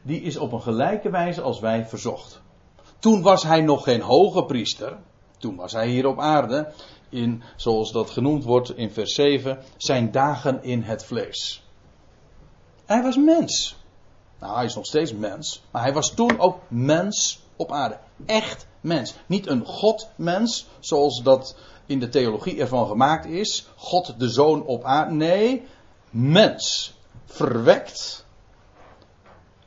Die 0.01 0.21
is 0.21 0.37
op 0.37 0.51
een 0.51 0.61
gelijke 0.61 1.09
wijze 1.09 1.41
als 1.41 1.59
wij 1.59 1.85
verzocht. 1.85 2.41
Toen 2.99 3.21
was 3.21 3.43
hij 3.43 3.61
nog 3.61 3.83
geen 3.83 4.01
hoge 4.01 4.45
priester. 4.45 4.97
Toen 5.37 5.55
was 5.55 5.71
hij 5.71 5.87
hier 5.87 6.07
op 6.07 6.19
aarde 6.19 6.73
in, 7.09 7.43
zoals 7.55 7.91
dat 7.91 8.09
genoemd 8.09 8.43
wordt 8.43 8.77
in 8.77 8.91
vers 8.91 9.13
7, 9.13 9.59
zijn 9.77 10.11
dagen 10.11 10.63
in 10.63 10.81
het 10.81 11.05
vlees. 11.05 11.63
Hij 12.85 13.01
was 13.01 13.17
mens. 13.17 13.80
Nou, 14.41 14.55
hij 14.55 14.65
is 14.65 14.75
nog 14.75 14.85
steeds 14.85 15.13
mens, 15.13 15.63
maar 15.71 15.81
hij 15.81 15.93
was 15.93 16.13
toen 16.13 16.39
ook 16.39 16.59
mens 16.67 17.39
op 17.55 17.71
aarde. 17.71 17.97
Echt 18.25 18.67
mens. 18.81 19.13
Niet 19.25 19.47
een 19.47 19.65
godmens, 19.65 20.67
zoals 20.79 21.23
dat 21.23 21.55
in 21.85 21.99
de 21.99 22.09
theologie 22.09 22.59
ervan 22.59 22.87
gemaakt 22.87 23.25
is. 23.25 23.67
God 23.75 24.19
de 24.19 24.29
zoon 24.29 24.65
op 24.65 24.83
aarde. 24.83 25.13
Nee, 25.13 25.67
mens. 26.09 26.93
Verwekt 27.25 28.25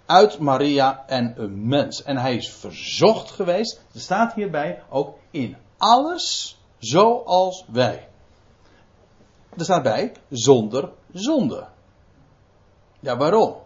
uit 0.06 0.38
Maria 0.38 1.04
en 1.06 1.34
een 1.36 1.68
mens. 1.68 2.02
En 2.02 2.16
hij 2.16 2.36
is 2.36 2.50
verzocht 2.50 3.30
geweest, 3.30 3.82
er 3.94 4.00
staat 4.00 4.34
hierbij 4.34 4.82
ook 4.90 5.18
in 5.30 5.56
alles 5.76 6.58
zoals 6.78 7.64
wij. 7.72 8.08
Er 9.56 9.64
staat 9.64 9.82
bij 9.82 10.12
zonder 10.28 10.90
zonde. 11.12 11.66
Ja, 13.00 13.16
waarom? 13.16 13.63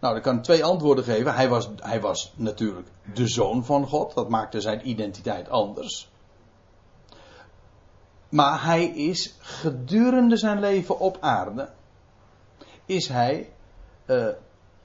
Nou, 0.00 0.16
ik 0.16 0.22
kan 0.22 0.42
twee 0.42 0.64
antwoorden 0.64 1.04
geven. 1.04 1.34
Hij 1.34 1.48
was, 1.48 1.70
hij 1.76 2.00
was 2.00 2.32
natuurlijk 2.36 2.88
de 3.14 3.28
zoon 3.28 3.64
van 3.64 3.86
God. 3.86 4.14
Dat 4.14 4.28
maakte 4.28 4.60
zijn 4.60 4.88
identiteit 4.88 5.48
anders. 5.48 6.10
Maar 8.28 8.64
hij 8.64 8.84
is 8.84 9.34
gedurende 9.38 10.36
zijn 10.36 10.60
leven 10.60 10.98
op 10.98 11.16
aarde. 11.20 11.68
Is 12.86 13.08
hij 13.08 13.52
uh, 14.06 14.28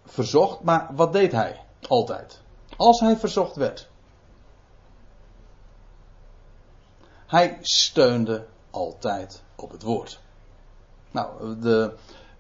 verzocht. 0.06 0.62
Maar 0.62 0.89
wat 0.91 1.13
deed 1.13 1.32
hij? 1.32 1.62
Altijd. 1.88 2.41
Als 2.78 2.99
hij 2.99 3.17
verzocht 3.17 3.56
werd. 3.56 3.89
Hij 7.25 7.58
steunde 7.62 8.45
altijd 8.69 9.43
op 9.56 9.71
het 9.71 9.82
woord. 9.82 10.19
Nou, 11.12 11.60
de 11.60 11.93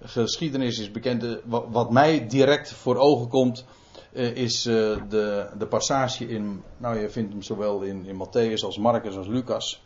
geschiedenis 0.05 0.79
is 0.79 0.91
bekend. 0.91 1.39
Wat 1.45 1.91
mij 1.91 2.27
direct 2.27 2.71
voor 2.71 2.97
ogen 2.97 3.27
komt, 3.27 3.65
eh, 4.13 4.35
is 4.35 4.65
eh, 4.65 4.73
de, 5.09 5.49
de 5.57 5.67
passage 5.67 6.27
in. 6.27 6.63
Nou, 6.77 6.99
je 6.99 7.09
vindt 7.09 7.31
hem 7.31 7.41
zowel 7.41 7.81
in, 7.81 8.05
in 8.05 8.27
Matthäus 8.27 8.63
als 8.63 8.77
Marcus 8.77 9.17
als 9.17 9.27
Lucas. 9.27 9.83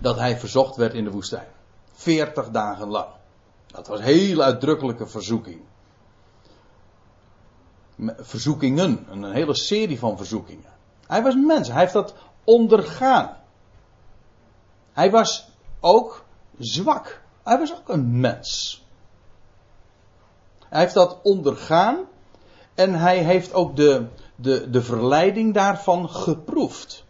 Dat 0.00 0.18
hij 0.18 0.38
verzocht 0.38 0.76
werd 0.76 0.94
in 0.94 1.04
de 1.04 1.10
woestijn. 1.10 1.46
40 1.92 2.50
dagen 2.50 2.88
lang. 2.88 3.08
Dat 3.66 3.86
was 3.86 3.98
een 3.98 4.04
heel 4.04 4.42
uitdrukkelijke 4.42 5.06
verzoeking. 5.06 5.60
Verzoekingen, 8.16 9.06
een 9.10 9.32
hele 9.32 9.54
serie 9.54 9.98
van 9.98 10.16
verzoekingen. 10.16 10.72
Hij 11.06 11.22
was 11.22 11.34
mens, 11.34 11.68
hij 11.68 11.80
heeft 11.80 11.92
dat 11.92 12.14
ondergaan. 12.44 13.36
Hij 14.92 15.10
was 15.10 15.48
ook 15.80 16.24
zwak. 16.58 17.22
Hij 17.42 17.58
was 17.58 17.74
ook 17.74 17.88
een 17.88 18.20
mens. 18.20 18.83
Hij 20.74 20.82
heeft 20.82 20.94
dat 20.94 21.18
ondergaan. 21.22 21.98
En 22.74 22.94
hij 22.94 23.18
heeft 23.18 23.52
ook 23.52 23.76
de, 23.76 24.06
de, 24.36 24.70
de 24.70 24.82
verleiding 24.82 25.54
daarvan 25.54 26.10
geproefd. 26.10 27.04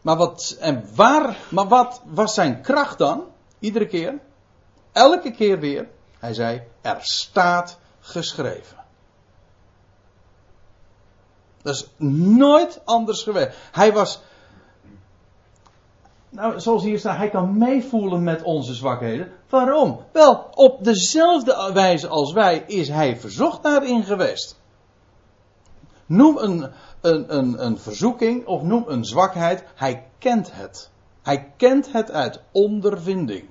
Maar 0.00 0.16
wat, 0.16 0.56
en 0.60 0.84
waar, 0.94 1.36
maar 1.48 1.68
wat 1.68 2.02
was 2.04 2.34
zijn 2.34 2.62
kracht 2.62 2.98
dan? 2.98 3.24
Iedere 3.58 3.86
keer? 3.86 4.18
Elke 4.92 5.30
keer 5.30 5.58
weer. 5.58 5.88
Hij 6.18 6.34
zei, 6.34 6.62
er 6.80 6.98
staat 7.00 7.78
geschreven. 8.00 8.76
Dat 11.62 11.74
is 11.74 11.86
nooit 12.36 12.80
anders 12.84 13.22
geweest. 13.22 13.56
Hij 13.72 13.92
was, 13.92 14.20
nou, 16.30 16.60
zoals 16.60 16.82
hier 16.82 16.98
staat, 16.98 17.16
hij 17.16 17.30
kan 17.30 17.58
meevoelen 17.58 18.22
met 18.22 18.42
onze 18.42 18.74
zwakheden. 18.74 19.32
Waarom? 19.48 20.00
Wel, 20.12 20.46
op 20.54 20.84
dezelfde 20.84 21.70
wijze 21.74 22.08
als 22.08 22.32
wij 22.32 22.64
is 22.66 22.88
hij 22.88 23.16
verzocht 23.16 23.62
daarin 23.62 24.04
geweest. 24.04 24.60
Noem 26.06 26.36
een, 26.38 26.70
een, 27.00 27.36
een, 27.36 27.64
een 27.64 27.78
verzoeking 27.78 28.46
of 28.46 28.62
noem 28.62 28.84
een 28.86 29.04
zwakheid. 29.04 29.64
Hij 29.74 30.06
kent 30.18 30.50
het. 30.52 30.90
Hij 31.22 31.52
kent 31.56 31.92
het 31.92 32.10
uit 32.10 32.40
ondervinding. 32.52 33.48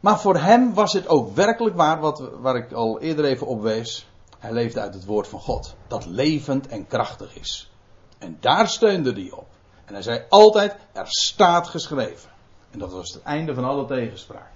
Maar 0.00 0.20
voor 0.20 0.36
hem 0.36 0.74
was 0.74 0.92
het 0.92 1.08
ook 1.08 1.34
werkelijk 1.34 1.76
waar, 1.76 2.00
wat, 2.00 2.30
waar 2.40 2.56
ik 2.56 2.72
al 2.72 3.00
eerder 3.00 3.24
even 3.24 3.46
op 3.46 3.62
wees. 3.62 4.08
Hij 4.38 4.52
leefde 4.52 4.80
uit 4.80 4.94
het 4.94 5.04
woord 5.04 5.28
van 5.28 5.40
God, 5.40 5.74
dat 5.86 6.06
levend 6.06 6.66
en 6.66 6.86
krachtig 6.86 7.36
is. 7.36 7.72
En 8.18 8.36
daar 8.40 8.68
steunde 8.68 9.12
hij 9.12 9.30
op. 9.30 9.46
En 9.90 9.96
hij 9.96 10.04
zei 10.04 10.24
altijd, 10.28 10.76
er 10.92 11.06
staat 11.08 11.68
geschreven. 11.68 12.30
En 12.70 12.78
dat 12.78 12.92
was 12.92 13.12
het 13.12 13.22
einde 13.22 13.54
van 13.54 13.64
alle 13.64 13.86
tegenspraak. 13.86 14.52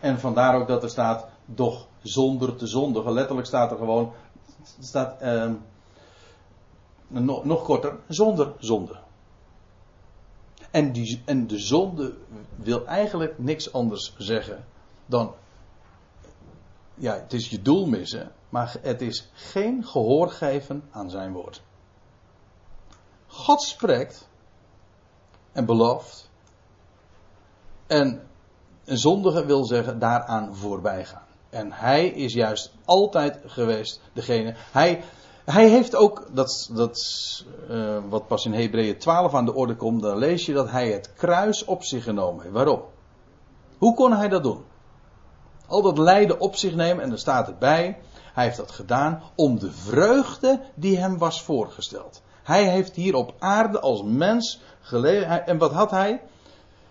En 0.00 0.18
vandaar 0.18 0.54
ook 0.60 0.68
dat 0.68 0.82
er 0.82 0.90
staat, 0.90 1.26
doch 1.44 1.86
zonder 2.02 2.56
te 2.56 2.66
zondigen. 2.66 3.12
Letterlijk 3.12 3.46
staat 3.46 3.70
er 3.70 3.76
gewoon, 3.76 4.12
staat 4.80 5.20
eh, 5.20 5.50
nog, 7.06 7.44
nog 7.44 7.62
korter, 7.62 7.96
zonder 8.08 8.52
zonde. 8.58 8.96
En, 10.70 10.92
die, 10.92 11.22
en 11.24 11.46
de 11.46 11.58
zonde 11.58 12.14
wil 12.56 12.86
eigenlijk 12.86 13.38
niks 13.38 13.72
anders 13.72 14.14
zeggen 14.18 14.64
dan. 15.06 15.34
Ja, 16.94 17.14
het 17.14 17.32
is 17.32 17.50
je 17.50 17.62
doel 17.62 17.86
missen, 17.86 18.32
maar 18.48 18.76
het 18.80 19.02
is 19.02 19.30
geen 19.32 19.84
gehoor 19.84 20.30
geven 20.30 20.82
aan 20.90 21.10
zijn 21.10 21.32
woord. 21.32 21.62
God 23.34 23.62
spreekt 23.62 24.28
en 25.52 25.64
belooft. 25.64 26.30
En 27.86 28.22
een 28.84 28.98
zondige 28.98 29.46
wil 29.46 29.64
zeggen 29.64 29.98
daaraan 29.98 30.56
voorbij 30.56 31.04
gaan. 31.04 31.26
En 31.50 31.72
hij 31.72 32.06
is 32.06 32.32
juist 32.32 32.72
altijd 32.84 33.38
geweest 33.46 34.00
degene. 34.12 34.54
Hij, 34.72 35.02
hij 35.44 35.68
heeft 35.68 35.94
ook, 35.94 36.26
dat, 36.32 36.70
dat 36.72 36.98
uh, 37.70 37.98
wat 38.08 38.26
pas 38.26 38.44
in 38.44 38.52
Hebreeën 38.52 38.98
12 38.98 39.34
aan 39.34 39.44
de 39.44 39.54
orde 39.54 39.76
komt, 39.76 40.02
dan 40.02 40.18
lees 40.18 40.46
je 40.46 40.52
dat 40.52 40.70
hij 40.70 40.92
het 40.92 41.12
kruis 41.14 41.64
op 41.64 41.84
zich 41.84 42.04
genomen 42.04 42.42
heeft. 42.42 42.54
Waarom? 42.54 42.82
Hoe 43.78 43.94
kon 43.94 44.12
hij 44.12 44.28
dat 44.28 44.42
doen? 44.42 44.64
Al 45.66 45.82
dat 45.82 45.98
lijden 45.98 46.40
op 46.40 46.56
zich 46.56 46.74
nemen, 46.74 47.04
en 47.04 47.10
er 47.10 47.18
staat 47.18 47.48
erbij, 47.48 47.98
hij 48.32 48.44
heeft 48.44 48.56
dat 48.56 48.70
gedaan 48.70 49.22
om 49.34 49.58
de 49.58 49.72
vreugde 49.72 50.60
die 50.74 50.98
hem 50.98 51.18
was 51.18 51.42
voorgesteld. 51.42 52.22
Hij 52.44 52.68
heeft 52.68 52.96
hier 52.96 53.14
op 53.14 53.34
aarde 53.38 53.80
als 53.80 54.02
mens 54.02 54.60
geleden. 54.80 55.46
En 55.46 55.58
wat 55.58 55.72
had 55.72 55.90
hij? 55.90 56.20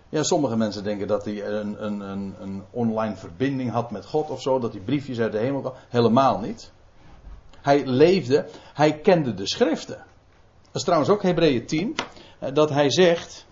Ja, 0.08 0.22
sommige 0.22 0.56
mensen 0.56 0.84
denken 0.84 1.06
dat 1.06 1.24
hij 1.24 1.46
een, 1.46 1.84
een, 1.84 2.00
een, 2.00 2.34
een 2.40 2.62
online 2.70 3.16
verbinding 3.16 3.70
had 3.70 3.90
met 3.90 4.06
God 4.06 4.30
of 4.30 4.42
zo, 4.42 4.58
dat 4.58 4.72
hij 4.72 4.82
briefjes 4.82 5.20
uit 5.20 5.32
de 5.32 5.38
hemel 5.38 5.60
kwam. 5.60 5.72
Helemaal 5.88 6.38
niet. 6.38 6.72
Hij 7.60 7.86
leefde, 7.86 8.46
hij 8.74 9.00
kende 9.00 9.34
de 9.34 9.46
schriften. 9.46 9.96
Dat 10.62 10.74
is 10.74 10.82
trouwens 10.82 11.10
ook 11.10 11.22
Hebreeën 11.22 11.66
10, 11.66 11.94
eh, 12.38 12.54
dat 12.54 12.70
hij 12.70 12.90
zegt, 12.90 13.46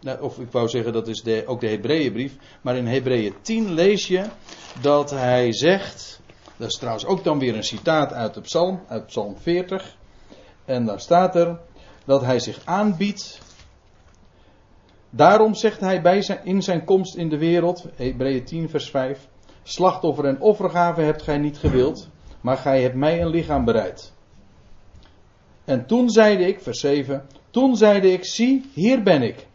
nou, 0.00 0.20
of 0.20 0.38
ik 0.38 0.50
wou 0.50 0.68
zeggen 0.68 0.92
dat 0.92 1.08
is 1.08 1.22
de, 1.22 1.42
ook 1.46 1.60
de 1.60 1.68
Hebreeënbrief, 1.68 2.36
maar 2.60 2.76
in 2.76 2.86
Hebreeën 2.86 3.34
10 3.42 3.72
lees 3.72 4.06
je 4.06 4.24
dat 4.80 5.10
hij 5.10 5.52
zegt, 5.52 6.20
dat 6.56 6.68
is 6.68 6.78
trouwens 6.78 7.06
ook 7.06 7.24
dan 7.24 7.38
weer 7.38 7.56
een 7.56 7.64
citaat 7.64 8.12
uit 8.12 8.34
de 8.34 8.40
psalm, 8.40 8.82
uit 8.88 9.06
psalm 9.06 9.36
40, 9.36 9.96
en 10.64 10.84
daar 10.84 11.00
staat 11.00 11.36
er 11.36 11.60
dat 12.04 12.22
hij 12.22 12.38
zich 12.38 12.60
aanbiedt. 12.64 13.40
Daarom 15.10 15.54
zegt 15.54 15.80
hij 15.80 16.02
bij 16.02 16.22
zijn, 16.22 16.44
in 16.44 16.62
zijn 16.62 16.84
komst 16.84 17.14
in 17.14 17.28
de 17.28 17.38
wereld, 17.38 17.86
Hebreeën 17.94 18.44
10 18.44 18.68
vers 18.68 18.90
5, 18.90 19.28
slachtoffer 19.62 20.24
en 20.24 20.40
offergave 20.40 21.00
hebt 21.00 21.22
gij 21.22 21.38
niet 21.38 21.58
gewild, 21.58 22.08
maar 22.40 22.56
gij 22.56 22.82
hebt 22.82 22.94
mij 22.94 23.20
een 23.20 23.30
lichaam 23.30 23.64
bereid. 23.64 24.12
En 25.64 25.86
toen 25.86 26.10
zeide 26.10 26.46
ik, 26.46 26.60
vers 26.60 26.80
7, 26.80 27.26
toen 27.50 27.76
zeide 27.76 28.12
ik, 28.12 28.24
zie, 28.24 28.70
hier 28.72 29.02
ben 29.02 29.22
ik. 29.22 29.46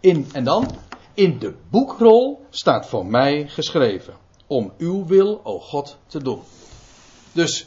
In, 0.00 0.26
en 0.32 0.44
dan, 0.44 0.66
in 1.14 1.38
de 1.38 1.54
boekrol 1.70 2.46
staat 2.50 2.86
voor 2.86 3.06
mij 3.06 3.48
geschreven, 3.48 4.14
om 4.46 4.72
uw 4.78 5.06
wil, 5.06 5.40
o 5.44 5.58
God, 5.58 5.98
te 6.06 6.22
doen. 6.22 6.40
Dus, 7.32 7.66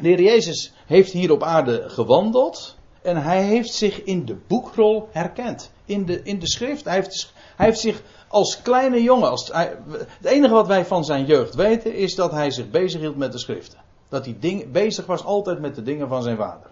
de 0.00 0.08
Heer 0.08 0.20
Jezus 0.20 0.73
heeft 0.86 1.12
hier 1.12 1.32
op 1.32 1.42
aarde 1.42 1.84
gewandeld 1.88 2.76
en 3.02 3.22
hij 3.22 3.42
heeft 3.42 3.74
zich 3.74 4.02
in 4.02 4.24
de 4.24 4.36
boekrol 4.46 5.08
herkend. 5.12 5.72
In 5.84 6.04
de, 6.04 6.22
in 6.22 6.38
de 6.38 6.48
schrift. 6.48 6.84
Hij 6.84 6.94
heeft, 6.94 7.32
hij 7.56 7.66
heeft 7.66 7.80
zich 7.80 8.02
als 8.28 8.62
kleine 8.62 9.02
jongen. 9.02 9.30
Als, 9.30 9.50
het 9.52 10.24
enige 10.24 10.54
wat 10.54 10.66
wij 10.66 10.84
van 10.84 11.04
zijn 11.04 11.24
jeugd 11.24 11.54
weten 11.54 11.94
is 11.94 12.14
dat 12.14 12.30
hij 12.30 12.50
zich 12.50 12.70
bezighield 12.70 13.16
met 13.16 13.32
de 13.32 13.38
schriften. 13.38 13.78
Dat 14.08 14.24
hij 14.24 14.36
ding, 14.40 14.72
bezig 14.72 15.06
was 15.06 15.24
altijd 15.24 15.60
met 15.60 15.74
de 15.74 15.82
dingen 15.82 16.08
van 16.08 16.22
zijn 16.22 16.36
vader. 16.36 16.70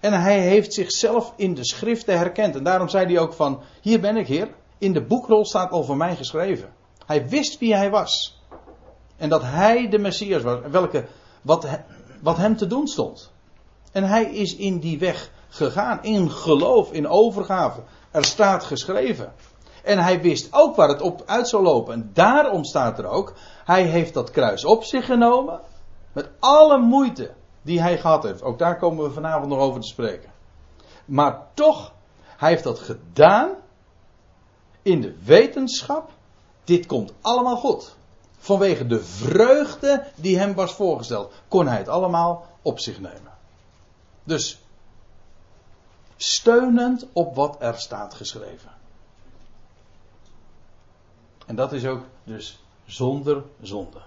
En 0.00 0.20
hij 0.20 0.40
heeft 0.40 0.74
zichzelf 0.74 1.32
in 1.36 1.54
de 1.54 1.64
schriften 1.64 2.18
herkend. 2.18 2.56
En 2.56 2.64
daarom 2.64 2.88
zei 2.88 3.06
hij 3.06 3.18
ook 3.18 3.32
van, 3.32 3.60
hier 3.80 4.00
ben 4.00 4.16
ik 4.16 4.26
heer. 4.26 4.48
In 4.78 4.92
de 4.92 5.02
boekrol 5.02 5.44
staat 5.44 5.70
al 5.70 5.84
voor 5.84 5.96
mij 5.96 6.16
geschreven. 6.16 6.68
Hij 7.06 7.28
wist 7.28 7.58
wie 7.58 7.74
hij 7.74 7.90
was. 7.90 8.42
En 9.16 9.28
dat 9.28 9.42
hij 9.42 9.88
de 9.88 9.98
Messias 9.98 10.42
was. 10.42 10.58
Welke, 10.70 11.04
wat, 11.42 11.66
wat 12.20 12.36
hem 12.36 12.56
te 12.56 12.66
doen 12.66 12.86
stond. 12.86 13.30
En 13.92 14.04
hij 14.04 14.24
is 14.24 14.56
in 14.56 14.78
die 14.78 14.98
weg 14.98 15.30
gegaan. 15.48 16.02
In 16.02 16.30
geloof, 16.30 16.92
in 16.92 17.08
overgave. 17.08 17.80
Er 18.10 18.24
staat 18.24 18.64
geschreven. 18.64 19.32
En 19.82 19.98
hij 19.98 20.20
wist 20.20 20.48
ook 20.50 20.76
waar 20.76 20.88
het 20.88 21.00
op 21.00 21.22
uit 21.26 21.48
zou 21.48 21.62
lopen. 21.62 21.94
En 21.94 22.10
daarom 22.12 22.64
staat 22.64 22.98
er 22.98 23.06
ook. 23.06 23.34
Hij 23.64 23.82
heeft 23.82 24.14
dat 24.14 24.30
kruis 24.30 24.64
op 24.64 24.84
zich 24.84 25.04
genomen. 25.04 25.60
Met 26.12 26.30
alle 26.38 26.78
moeite 26.78 27.34
die 27.62 27.80
hij 27.80 27.98
gehad 27.98 28.22
heeft. 28.22 28.42
Ook 28.42 28.58
daar 28.58 28.78
komen 28.78 29.04
we 29.04 29.10
vanavond 29.10 29.48
nog 29.48 29.58
over 29.58 29.80
te 29.80 29.88
spreken. 29.88 30.30
Maar 31.04 31.46
toch, 31.54 31.92
hij 32.36 32.48
heeft 32.48 32.64
dat 32.64 32.78
gedaan. 32.78 33.50
In 34.82 35.00
de 35.00 35.16
wetenschap. 35.24 36.10
Dit 36.64 36.86
komt 36.86 37.12
allemaal 37.20 37.56
goed. 37.56 37.96
Vanwege 38.38 38.86
de 38.86 39.04
vreugde 39.04 40.06
die 40.14 40.38
hem 40.38 40.54
was 40.54 40.72
voorgesteld. 40.72 41.32
Kon 41.48 41.66
hij 41.66 41.78
het 41.78 41.88
allemaal 41.88 42.46
op 42.62 42.78
zich 42.80 43.00
nemen. 43.00 43.32
Dus. 44.24 44.58
Steunend 46.16 47.06
op 47.12 47.34
wat 47.34 47.56
er 47.60 47.78
staat 47.78 48.14
geschreven. 48.14 48.70
En 51.46 51.56
dat 51.56 51.72
is 51.72 51.86
ook 51.86 52.04
dus 52.24 52.58
zonder 52.86 53.42
zonde. 53.60 54.00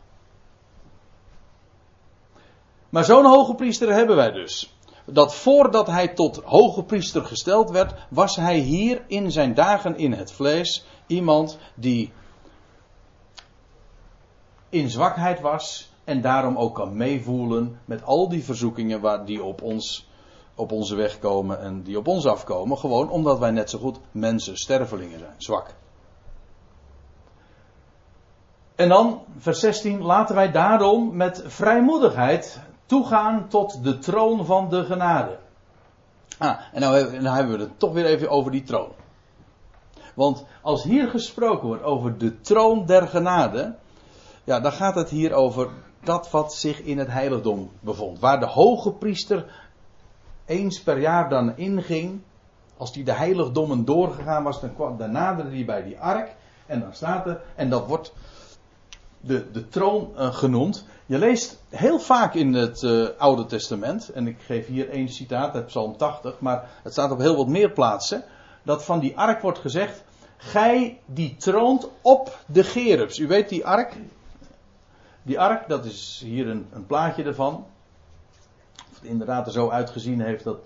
Maar 2.90 3.06
zo'n 3.06 3.26
hoge 3.26 3.56
priester 3.56 3.94
hebben 3.94 4.16
wij 4.16 4.32
dus. 4.32 4.76
Dat 5.06 5.36
voordat 5.36 5.88
hij 5.88 6.08
tot 6.08 6.42
hoge 6.44 6.84
priester 6.84 7.26
gesteld 7.26 7.70
werd, 7.70 7.94
was 8.10 8.36
hij 8.36 8.58
hier 8.58 9.04
in 9.08 9.32
zijn 9.32 9.54
dagen 9.54 9.98
in 9.98 10.14
het 10.14 10.32
vlees 10.32 10.86
iemand 11.08 11.58
die 11.76 12.12
in 14.72 14.90
zwakheid 14.90 15.42
was 15.42 15.92
en 16.04 16.22
daarom 16.22 16.58
ook 16.58 16.76
kan 16.76 16.98
meevoelen 16.98 17.80
met 17.86 18.04
al 18.04 18.30
die 18.30 18.44
verzoekingen 18.44 19.02
waar 19.02 19.26
die 19.26 19.44
op 19.44 19.62
ons 19.62 20.10
op 20.56 20.72
onze 20.72 20.96
weg 20.96 21.20
komen 21.20 21.62
en 21.62 21.84
die 21.84 21.98
op 21.98 22.08
ons 22.08 22.26
afkomen, 22.26 22.78
gewoon 22.78 23.10
omdat 23.10 23.40
wij 23.40 23.52
net 23.52 23.70
zo 23.70 23.80
goed 23.80 24.00
mensen, 24.12 24.58
stervelingen 24.58 25.20
zijn, 25.20 25.34
zwak. 25.38 25.74
En 28.76 28.90
dan, 28.90 29.24
vers 29.38 29.60
16, 29.60 30.02
laten 30.02 30.36
wij 30.36 30.52
daarom 30.52 31.16
met 31.16 31.44
vrijmoedigheid 31.46 32.60
toegaan 32.86 33.48
tot 33.48 33.84
de 33.84 33.98
troon 33.98 34.46
van 34.46 34.70
de 34.70 34.84
genade. 34.84 35.40
Ah, 36.38 36.60
en 36.74 36.82
nou, 36.82 37.20
nou 37.22 37.36
hebben 37.36 37.58
we 37.58 37.64
het 37.64 37.80
toch 37.80 37.94
weer 37.94 38.06
even 38.06 38.30
over 38.30 38.52
die 38.52 38.64
troon. 38.64 38.92
Want 40.14 40.46
als 40.62 40.84
hier 40.84 41.08
gesproken 41.08 41.68
wordt 41.68 41.84
over 41.84 42.18
de 42.18 42.42
troon 42.42 42.86
der 42.86 43.08
genade, 43.08 43.76
ja, 44.44 44.60
dan 44.60 44.72
gaat 44.72 44.96
het 44.96 45.10
hier 45.10 45.34
over 45.34 45.70
dat 46.04 46.32
wat 46.32 46.54
zich 46.54 46.82
in 46.82 46.98
het 46.98 47.08
heiligdom 47.08 47.72
bevond. 47.80 48.20
Waar 48.20 48.40
de 48.40 48.46
hoge 48.46 48.92
priester 48.92 49.46
eens 50.46 50.82
per 50.82 51.00
jaar 51.00 51.30
dan 51.30 51.58
inging, 51.58 52.22
als 52.78 52.94
die 52.94 53.04
de 53.04 53.14
heiligdommen 53.14 53.86
doorgegaan 53.86 54.44
was, 54.44 54.62
dan, 54.62 54.76
kwam, 54.76 54.98
dan 54.98 55.12
naderde 55.12 55.56
hij 55.56 55.66
bij 55.66 55.84
die 55.84 56.00
ark 56.00 56.36
en 56.66 56.80
dan 56.80 56.94
staat 56.94 57.28
er, 57.28 57.42
en 57.56 57.70
dat 57.70 57.88
wordt 57.88 58.14
de, 59.20 59.52
de 59.52 59.68
troon 59.68 60.12
uh, 60.18 60.34
genoemd. 60.34 60.86
Je 61.06 61.18
leest 61.18 61.64
heel 61.70 62.00
vaak 62.00 62.34
in 62.34 62.54
het 62.54 62.82
uh, 62.82 63.08
Oude 63.18 63.46
Testament, 63.46 64.10
en 64.10 64.28
ik 64.28 64.42
geef 64.42 64.68
hier 64.68 64.90
één 64.90 65.10
citaat 65.10 65.56
uit 65.56 65.66
Psalm 65.66 65.98
80, 65.98 66.40
maar 66.40 66.70
het 66.84 66.92
staat 66.92 67.12
op 67.12 67.20
heel 67.20 67.36
wat 67.36 67.48
meer 67.48 67.72
plaatsen, 67.72 68.24
dat 68.64 68.84
van 68.84 69.00
die 69.00 69.18
ark 69.18 69.42
wordt 69.42 69.60
gezegd, 69.60 70.04
gij 70.38 71.00
die 71.06 71.36
troont 71.38 71.90
op 72.02 72.38
de 72.46 72.64
gerubs. 72.64 73.20
U 73.20 73.28
weet 73.28 73.50
die 73.50 73.66
ark? 73.66 73.98
Die 75.24 75.40
ark, 75.40 75.68
dat 75.68 75.86
is 75.86 76.22
hier 76.26 76.48
een, 76.48 76.68
een 76.72 76.86
plaatje 76.86 77.24
ervan. 77.24 77.66
Of 78.92 79.00
het 79.00 79.10
inderdaad 79.10 79.46
er 79.46 79.52
zo 79.52 79.70
uitgezien 79.70 80.22
heeft, 80.22 80.44
dat 80.44 80.60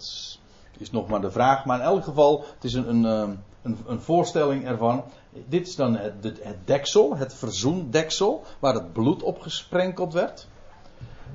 is 0.78 0.92
nog 0.92 1.08
maar 1.08 1.22
de 1.22 1.32
vraag. 1.32 1.66
Maar 1.66 1.80
in 1.80 1.86
elk 1.86 2.04
geval, 2.04 2.46
het 2.54 2.64
is 2.64 2.74
een, 2.74 2.90
een, 2.90 3.06
ehm, 3.06 3.36
een, 3.62 3.78
een 3.88 4.02
voorstelling 4.02 4.66
ervan. 4.66 5.04
Dit 5.48 5.68
is 5.68 5.76
dan 5.76 5.98
het, 5.98 6.14
het, 6.24 6.58
deksel, 6.66 7.16
het 7.16 7.34
verzoendeksel, 7.34 8.44
waar 8.60 8.74
het 8.74 8.94
bloed 8.94 9.24
op 9.24 9.42
gesprenkeld 9.42 10.14
werd. 10.14 10.48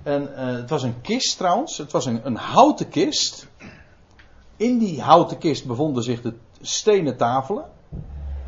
En 0.02 0.22
uh, 0.22 0.28
het 0.36 0.70
was 0.70 0.82
een 0.82 1.00
kist 1.00 1.36
trouwens, 1.36 1.78
het 1.78 1.92
was 1.92 2.06
een, 2.06 2.20
een 2.26 2.36
houten 2.36 2.88
kist. 2.88 3.48
In 4.56 4.78
die 4.78 5.02
houten 5.02 5.38
kist 5.38 5.66
bevonden 5.66 6.02
zich 6.02 6.22
de 6.22 6.34
stenen 6.60 7.16
tafelen. 7.16 7.64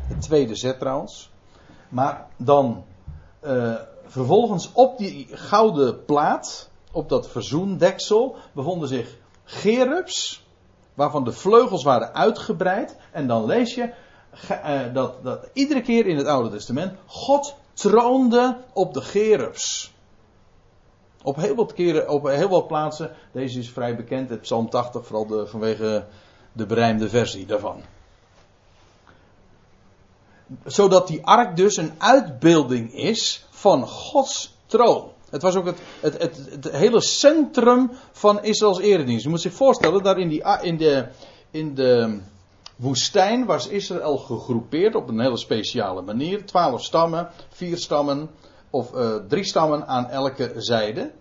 Het 0.07 0.21
tweede 0.21 0.55
zet 0.55 0.79
trouwens. 0.79 1.31
Maar 1.89 2.27
dan 2.37 2.83
uh, 3.43 3.75
vervolgens 4.05 4.71
op 4.73 4.97
die 4.97 5.27
gouden 5.31 6.05
plaat, 6.05 6.69
op 6.91 7.09
dat 7.09 7.29
verzoendeksel, 7.29 8.35
bevonden 8.51 8.87
zich 8.87 9.17
gerubs 9.43 10.45
waarvan 10.93 11.23
de 11.23 11.31
vleugels 11.31 11.83
waren 11.83 12.13
uitgebreid. 12.13 12.97
En 13.11 13.27
dan 13.27 13.45
lees 13.45 13.75
je 13.75 13.93
uh, 14.51 14.93
dat, 14.93 15.23
dat 15.23 15.49
iedere 15.53 15.81
keer 15.81 16.05
in 16.05 16.17
het 16.17 16.27
Oude 16.27 16.49
Testament 16.49 16.97
God 17.05 17.55
troonde 17.73 18.57
op 18.73 18.93
de 18.93 19.01
gerubs. 19.01 19.93
Op 21.23 21.35
heel 21.35 21.55
wat 21.55 21.73
keren, 21.73 22.09
op 22.09 22.27
heel 22.27 22.49
wat 22.49 22.67
plaatsen. 22.67 23.11
Deze 23.31 23.59
is 23.59 23.69
vrij 23.69 23.95
bekend, 23.95 24.29
het 24.29 24.41
Psalm 24.41 24.69
80, 24.69 25.05
vooral 25.05 25.27
de, 25.27 25.47
vanwege 25.47 26.05
de 26.51 26.65
berijmde 26.65 27.09
versie 27.09 27.45
daarvan. 27.45 27.81
Zodat 30.65 31.07
die 31.07 31.25
ark 31.25 31.55
dus 31.55 31.77
een 31.77 31.91
uitbeelding 31.97 32.93
is 32.93 33.45
van 33.49 33.87
Gods 33.87 34.55
troon. 34.65 35.11
Het 35.29 35.41
was 35.41 35.55
ook 35.55 35.65
het, 35.65 35.79
het, 35.99 36.21
het, 36.49 36.71
hele 36.71 37.01
centrum 37.01 37.91
van 38.11 38.43
Israëls 38.43 38.79
eredienst. 38.79 39.23
Je 39.23 39.29
moet 39.29 39.41
zich 39.41 39.53
voorstellen, 39.53 40.03
daar 40.03 40.17
in, 40.17 40.29
die, 40.29 40.43
in, 40.61 40.77
de, 40.77 41.07
in 41.51 41.75
de 41.75 42.19
woestijn 42.75 43.45
was 43.45 43.67
Israël 43.67 44.17
gegroepeerd 44.17 44.95
op 44.95 45.09
een 45.09 45.19
hele 45.19 45.37
speciale 45.37 46.01
manier. 46.01 46.45
Twaalf 46.45 46.83
stammen, 46.83 47.29
vier 47.49 47.77
stammen 47.77 48.29
of 48.69 48.93
uh, 48.93 49.15
drie 49.27 49.43
stammen 49.43 49.87
aan 49.87 50.09
elke 50.09 50.53
zijde. 50.55 51.11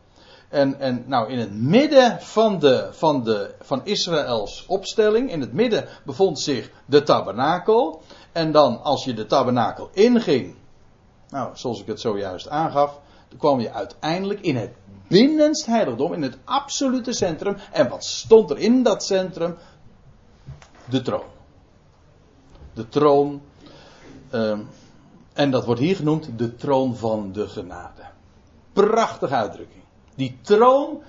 En, 0.52 0.80
en 0.80 1.04
nou, 1.06 1.30
in 1.30 1.38
het 1.38 1.52
midden 1.52 2.20
van, 2.20 2.58
de, 2.58 2.88
van, 2.90 3.24
de, 3.24 3.54
van 3.60 3.80
Israëls 3.84 4.64
opstelling, 4.66 5.30
in 5.30 5.40
het 5.40 5.52
midden 5.52 5.88
bevond 6.04 6.40
zich 6.40 6.70
de 6.86 7.02
tabernakel. 7.02 8.02
En 8.32 8.52
dan, 8.52 8.82
als 8.82 9.04
je 9.04 9.14
de 9.14 9.26
tabernakel 9.26 9.90
inging, 9.92 10.54
nou, 11.28 11.50
zoals 11.54 11.80
ik 11.80 11.86
het 11.86 12.00
zojuist 12.00 12.48
aangaf, 12.48 13.00
dan 13.28 13.38
kwam 13.38 13.60
je 13.60 13.72
uiteindelijk 13.72 14.40
in 14.40 14.56
het 14.56 14.70
binnenst 15.08 15.66
heiligdom, 15.66 16.12
in 16.12 16.22
het 16.22 16.38
absolute 16.44 17.12
centrum. 17.12 17.56
En 17.72 17.88
wat 17.88 18.04
stond 18.04 18.50
er 18.50 18.58
in 18.58 18.82
dat 18.82 19.04
centrum? 19.04 19.56
De 20.88 21.02
troon. 21.02 21.30
De 22.74 22.88
troon. 22.88 23.42
Uh, 24.32 24.58
en 25.32 25.50
dat 25.50 25.64
wordt 25.64 25.80
hier 25.80 25.96
genoemd 25.96 26.38
de 26.38 26.54
troon 26.54 26.96
van 26.96 27.32
de 27.32 27.48
genade. 27.48 28.02
Prachtige 28.72 29.34
uitdrukking. 29.34 29.81
Die 30.22 30.36
troon 30.46 31.00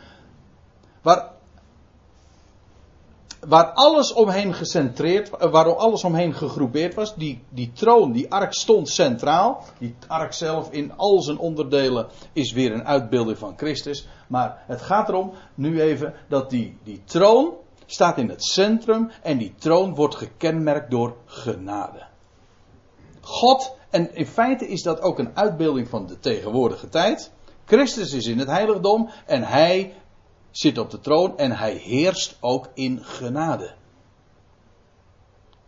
waar 3.48 3.72
alles 3.74 4.14
omheen 4.14 4.54
gecentreerd, 4.54 5.30
eh, 5.30 5.52
waar 5.52 5.76
alles 5.76 6.04
omheen 6.04 6.34
gegroepeerd 6.34 6.94
was. 6.94 7.16
Die, 7.16 7.44
die 7.50 7.72
troon, 7.74 8.12
die 8.12 8.32
ark 8.32 8.54
stond 8.54 8.90
centraal. 8.90 9.64
Die 9.78 9.96
ark 10.08 10.34
zelf 10.34 10.72
in 10.72 10.94
al 10.98 11.22
zijn 11.22 11.38
onderdelen 11.38 12.08
is 12.34 12.52
weer 12.52 12.72
een 12.72 12.86
uitbeelding 12.86 13.38
van 13.38 13.54
Christus. 13.58 14.08
Maar 14.28 14.64
het 14.68 14.82
gaat 14.82 15.10
erom, 15.10 15.32
nu 15.56 15.82
even, 15.82 16.14
dat 16.30 16.50
die, 16.50 16.78
die 16.84 17.02
troon 17.06 17.54
staat 17.86 18.18
in 18.18 18.30
het 18.30 18.44
centrum. 18.44 19.12
En 19.22 19.38
die 19.38 19.54
troon 19.58 19.96
wordt 19.96 20.16
gekenmerkt 20.16 20.92
door 20.92 21.16
genade. 21.26 22.06
God, 23.22 23.76
en 23.90 24.16
in 24.16 24.28
feite 24.28 24.68
is 24.68 24.84
dat 24.84 25.02
ook 25.02 25.20
een 25.20 25.32
uitbeelding 25.34 25.88
van 25.88 26.08
de 26.08 26.20
tegenwoordige 26.20 26.90
tijd. 26.90 27.32
Christus 27.66 28.14
is 28.14 28.28
in 28.28 28.40
het 28.40 28.48
heiligdom 28.48 29.10
en 29.26 29.44
hij 29.44 29.94
zit 30.52 30.78
op 30.78 30.90
de 30.90 31.00
troon 31.00 31.38
en 31.38 31.52
hij 31.52 31.74
heerst 31.74 32.38
ook 32.40 32.70
in 32.74 33.00
genade. 33.04 33.74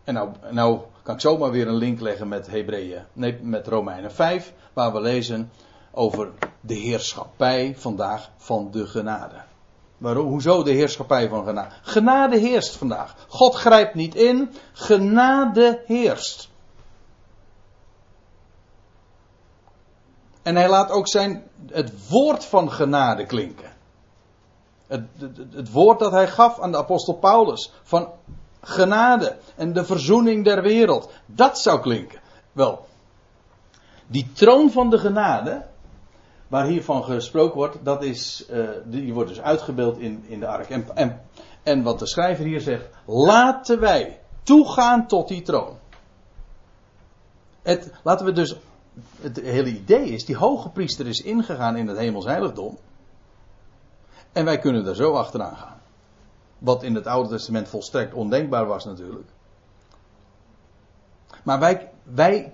En 0.04 0.14
nou, 0.14 0.30
nou 0.50 0.80
kan 1.02 1.14
ik 1.14 1.20
zomaar 1.20 1.50
weer 1.50 1.68
een 1.68 1.76
link 1.76 2.00
leggen 2.00 2.28
met 2.28 2.46
Hebreeën, 2.46 3.04
nee, 3.12 3.38
met 3.42 3.66
Romeinen 3.66 4.12
5, 4.12 4.52
waar 4.72 4.92
we 4.92 5.00
lezen 5.00 5.50
over 5.90 6.32
de 6.60 6.74
heerschappij 6.74 7.74
vandaag 7.76 8.30
van 8.36 8.70
de 8.70 8.86
genade. 8.86 9.42
Waarom? 9.98 10.26
Hoezo 10.26 10.62
de 10.62 10.70
heerschappij 10.70 11.28
van 11.28 11.44
genade? 11.44 11.74
Genade 11.82 12.38
heerst 12.38 12.76
vandaag. 12.76 13.26
God 13.28 13.54
grijpt 13.54 13.94
niet 13.94 14.14
in, 14.14 14.50
genade 14.72 15.82
heerst. 15.86 16.48
En 20.46 20.56
hij 20.56 20.68
laat 20.68 20.90
ook 20.90 21.08
zijn, 21.08 21.42
het 21.66 22.08
woord 22.08 22.44
van 22.44 22.72
genade 22.72 23.26
klinken. 23.26 23.72
Het, 24.86 25.02
het, 25.52 25.70
woord 25.70 25.98
dat 25.98 26.12
hij 26.12 26.28
gaf 26.28 26.60
aan 26.60 26.70
de 26.70 26.78
apostel 26.78 27.14
Paulus 27.14 27.72
van 27.82 28.08
genade 28.60 29.36
en 29.56 29.72
de 29.72 29.84
verzoening 29.84 30.44
der 30.44 30.62
wereld. 30.62 31.10
Dat 31.26 31.58
zou 31.58 31.80
klinken. 31.80 32.20
Wel, 32.52 32.86
die 34.06 34.32
troon 34.32 34.70
van 34.70 34.90
de 34.90 34.98
genade, 34.98 35.66
waar 36.48 36.66
hiervan 36.66 37.04
gesproken 37.04 37.56
wordt, 37.56 37.76
dat 37.82 38.02
is, 38.02 38.46
uh, 38.50 38.68
die 38.84 39.14
wordt 39.14 39.28
dus 39.28 39.40
uitgebeeld 39.40 39.98
in, 39.98 40.24
in 40.26 40.40
de 40.40 40.46
ark. 40.46 40.70
En, 40.70 40.96
en, 40.96 41.20
en 41.62 41.82
wat 41.82 41.98
de 41.98 42.06
schrijver 42.06 42.44
hier 42.44 42.60
zegt, 42.60 42.88
laten 43.06 43.80
wij 43.80 44.20
toegaan 44.42 45.06
tot 45.06 45.28
die 45.28 45.42
troon. 45.42 45.78
Het, 47.62 47.92
laten 48.02 48.26
we 48.26 48.32
dus, 48.32 48.56
het 49.20 49.40
hele 49.40 49.70
idee 49.70 50.08
is, 50.08 50.24
die 50.24 50.36
hoge 50.36 50.68
priester 50.68 51.06
is 51.06 51.20
ingegaan 51.20 51.76
in 51.76 51.88
het 51.88 51.98
hemels 51.98 52.24
heiligdom. 52.24 52.78
En 54.32 54.44
wij 54.44 54.58
kunnen 54.58 54.84
daar 54.84 54.94
zo 54.94 55.12
achteraan 55.12 55.56
gaan. 55.56 55.80
Wat 56.58 56.82
in 56.82 56.94
het 56.94 57.06
Oude 57.06 57.28
Testament 57.28 57.68
volstrekt 57.68 58.14
ondenkbaar 58.14 58.66
was 58.66 58.84
natuurlijk. 58.84 59.28
Maar 61.42 61.58
wij, 61.58 61.90
wij, 62.02 62.52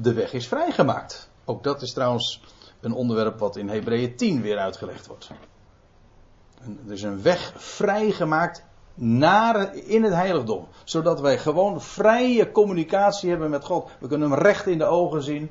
de 0.00 0.12
weg 0.12 0.32
is 0.32 0.48
vrijgemaakt. 0.48 1.30
Ook 1.44 1.62
dat 1.62 1.82
is 1.82 1.92
trouwens 1.92 2.42
een 2.80 2.92
onderwerp 2.92 3.38
wat 3.38 3.56
in 3.56 3.68
Hebreeën 3.68 4.16
10 4.16 4.42
weer 4.42 4.58
uitgelegd 4.58 5.06
wordt. 5.06 5.30
Er 6.86 6.92
is 6.92 7.02
een 7.02 7.22
weg 7.22 7.52
vrijgemaakt 7.56 8.64
naar, 8.94 9.74
in 9.74 10.02
het 10.02 10.12
heiligdom. 10.12 10.66
Zodat 10.84 11.20
wij 11.20 11.38
gewoon 11.38 11.80
vrije 11.80 12.52
communicatie 12.52 13.30
hebben 13.30 13.50
met 13.50 13.64
God. 13.64 13.90
We 13.98 14.08
kunnen 14.08 14.30
hem 14.30 14.38
recht 14.38 14.66
in 14.66 14.78
de 14.78 14.84
ogen 14.84 15.22
zien. 15.22 15.50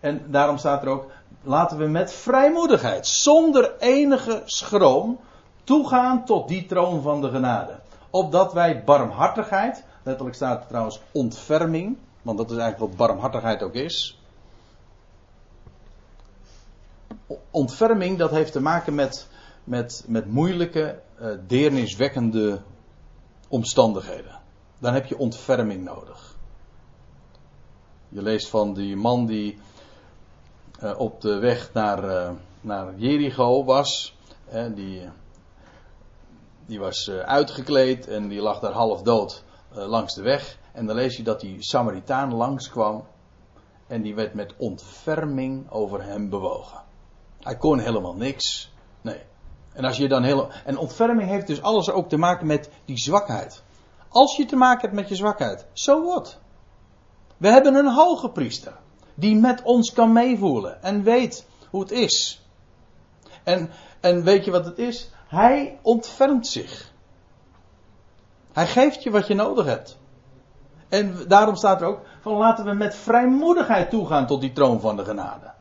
En 0.00 0.30
daarom 0.30 0.58
staat 0.58 0.82
er 0.82 0.88
ook, 0.88 1.10
laten 1.42 1.78
we 1.78 1.86
met 1.86 2.12
vrijmoedigheid, 2.12 3.06
zonder 3.06 3.76
enige 3.78 4.42
schroom, 4.44 5.18
toegaan 5.64 6.24
tot 6.24 6.48
die 6.48 6.66
troon 6.66 7.02
van 7.02 7.20
de 7.20 7.30
genade. 7.30 7.78
Opdat 8.10 8.52
wij 8.52 8.84
barmhartigheid, 8.84 9.84
letterlijk 10.02 10.36
staat 10.36 10.60
er 10.60 10.68
trouwens 10.68 11.00
ontferming, 11.12 11.96
want 12.22 12.38
dat 12.38 12.50
is 12.50 12.56
eigenlijk 12.56 12.90
wat 12.90 13.08
barmhartigheid 13.08 13.62
ook 13.62 13.74
is. 13.74 14.20
Ontferming, 17.50 18.18
dat 18.18 18.30
heeft 18.30 18.52
te 18.52 18.60
maken 18.60 18.94
met, 18.94 19.28
met, 19.64 20.04
met 20.06 20.26
moeilijke, 20.26 21.00
uh, 21.20 21.28
deerniswekkende 21.46 22.60
omstandigheden. 23.48 24.38
Dan 24.78 24.94
heb 24.94 25.06
je 25.06 25.18
ontferming 25.18 25.84
nodig. 25.84 26.36
Je 28.08 28.22
leest 28.22 28.48
van 28.48 28.74
die 28.74 28.96
man 28.96 29.26
die 29.26 29.58
uh, 30.82 30.98
op 30.98 31.20
de 31.20 31.38
weg 31.38 31.72
naar, 31.72 32.04
uh, 32.04 32.30
naar 32.60 32.94
Jericho 32.96 33.64
was. 33.64 34.16
Uh, 34.54 34.66
die, 34.74 35.08
die 36.66 36.78
was 36.78 37.10
uitgekleed 37.10 38.06
en 38.06 38.28
die 38.28 38.40
lag 38.40 38.60
daar 38.60 38.72
half 38.72 39.02
dood 39.02 39.44
langs 39.70 40.14
de 40.14 40.22
weg. 40.22 40.58
En 40.72 40.86
dan 40.86 40.96
lees 40.96 41.16
je 41.16 41.22
dat 41.22 41.40
die 41.40 41.62
Samaritaan 41.62 42.34
langskwam. 42.34 43.04
En 43.86 44.02
die 44.02 44.14
werd 44.14 44.34
met 44.34 44.54
ontferming 44.56 45.70
over 45.70 46.02
hem 46.02 46.28
bewogen. 46.28 46.82
Hij 47.40 47.56
kon 47.56 47.78
helemaal 47.78 48.14
niks. 48.14 48.72
Nee. 49.00 49.20
En 49.72 49.84
als 49.84 49.96
je 49.96 50.08
dan 50.08 50.22
heel. 50.22 50.48
En 50.64 50.78
ontferming 50.78 51.28
heeft 51.28 51.46
dus 51.46 51.62
alles 51.62 51.90
ook 51.90 52.08
te 52.08 52.16
maken 52.16 52.46
met 52.46 52.70
die 52.84 52.98
zwakheid. 52.98 53.62
Als 54.08 54.36
je 54.36 54.44
te 54.44 54.56
maken 54.56 54.80
hebt 54.80 54.94
met 54.94 55.08
je 55.08 55.14
zwakheid, 55.14 55.66
so 55.72 56.04
what? 56.04 56.38
We 57.36 57.48
hebben 57.48 57.74
een 57.74 57.92
hoge 57.92 58.30
priester 58.30 58.76
die 59.16 59.36
met 59.36 59.62
ons 59.62 59.92
kan 59.92 60.12
meevoelen 60.12 60.82
en 60.82 61.02
weet 61.02 61.46
hoe 61.70 61.80
het 61.80 61.90
is. 61.90 62.46
En, 63.44 63.70
en 64.00 64.22
weet 64.22 64.44
je 64.44 64.50
wat 64.50 64.64
het 64.64 64.78
is? 64.78 65.10
Hij 65.26 65.78
ontfermt 65.82 66.46
zich. 66.46 66.92
Hij 68.52 68.66
geeft 68.66 69.02
je 69.02 69.10
wat 69.10 69.26
je 69.26 69.34
nodig 69.34 69.66
hebt. 69.66 69.98
En 70.88 71.16
daarom 71.28 71.56
staat 71.56 71.80
er 71.80 71.86
ook 71.86 72.00
van 72.20 72.32
laten 72.32 72.64
we 72.64 72.72
met 72.72 72.94
vrijmoedigheid 72.94 73.90
toegaan 73.90 74.26
tot 74.26 74.40
die 74.40 74.52
troon 74.52 74.80
van 74.80 74.96
de 74.96 75.04
genade. 75.04 75.52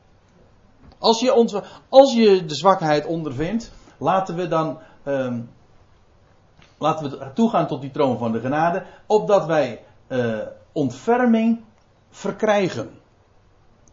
Als 1.00 1.20
je, 1.20 1.34
ons, 1.34 1.56
als 1.90 2.14
je 2.14 2.46
de 2.46 2.56
zwakheid 2.56 3.06
ondervindt, 3.06 3.72
laten 3.98 4.36
we 4.36 4.48
dan 4.48 4.80
um, 5.06 5.50
laten 6.78 7.10
we 7.10 7.34
toegaan 7.34 7.68
tot 7.68 7.82
die 7.82 7.92
troon 7.92 8.18
van 8.18 8.32
de 8.32 8.40
genade, 8.40 8.86
opdat 9.06 9.46
wij 9.46 9.84
uh, 10.08 10.38
ontferming 10.72 11.64
verkrijgen. 12.10 13.00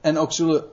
En 0.02 0.18
ook 0.18 0.32
zullen 0.32 0.64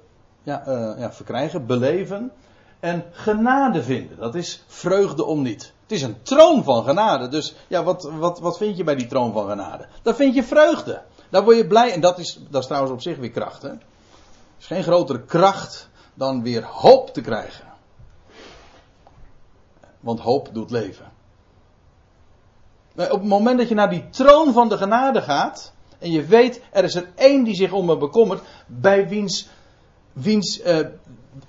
ja, 0.44 0.68
uh, 0.68 1.00
ja, 1.00 1.12
verkrijgen, 1.14 1.66
beleven 1.66 2.32
en 2.80 3.06
genade 3.12 3.84
vinden. 3.84 4.18
Dat 4.18 4.36
is 4.36 4.64
vreugde 4.68 5.26
om 5.26 5.42
niet. 5.42 5.74
Het 5.82 5.92
is 5.92 6.02
een 6.02 6.22
troon 6.22 6.64
van 6.64 6.84
genade. 6.84 7.28
Dus 7.28 7.56
ja, 7.68 7.84
wat, 7.84 8.04
wat, 8.04 8.40
wat 8.40 8.58
vind 8.58 8.78
je 8.78 8.84
bij 8.84 8.96
die 8.96 9.08
troon 9.08 9.34
van 9.34 9.50
genade? 9.50 9.88
Daar 10.02 10.16
vind 10.16 10.36
je 10.36 10.44
vreugde. 10.44 11.02
Daar 11.30 11.44
word 11.44 11.58
je 11.58 11.68
blij. 11.68 11.94
En 11.94 12.02
dat 12.02 12.20
is, 12.20 12.40
dat 12.50 12.62
is 12.62 12.68
trouwens 12.68 12.94
op 12.94 13.02
zich 13.02 13.18
weer 13.18 13.32
kracht. 13.32 13.62
Hè? 13.62 13.70
Er 13.70 13.80
is 14.60 14.66
geen 14.66 14.84
grotere 14.84 15.22
kracht 15.26 15.90
dan 16.14 16.44
weer 16.44 16.64
hoop 16.64 17.14
te 17.14 17.22
krijgen. 17.22 17.66
Want 20.00 20.20
hoop 20.20 20.50
doet 20.54 20.72
leven. 20.72 21.12
Op 22.96 23.20
het 23.20 23.24
moment 23.24 23.58
dat 23.58 23.70
je 23.70 23.76
naar 23.76 23.90
die 23.90 24.10
troon 24.10 24.54
van 24.54 24.70
de 24.70 24.78
genade 24.78 25.22
gaat. 25.22 25.74
En 26.00 26.12
je 26.12 26.26
weet, 26.26 26.62
er 26.72 26.84
is 26.84 26.96
er 26.96 27.10
één 27.16 27.44
die 27.44 27.56
zich 27.56 27.72
om 27.72 27.86
me 27.86 27.98
bekommert. 27.98 28.42
Bij 28.68 29.08
wiens, 29.08 29.48
wiens 30.14 30.62
uh, 30.66 30.78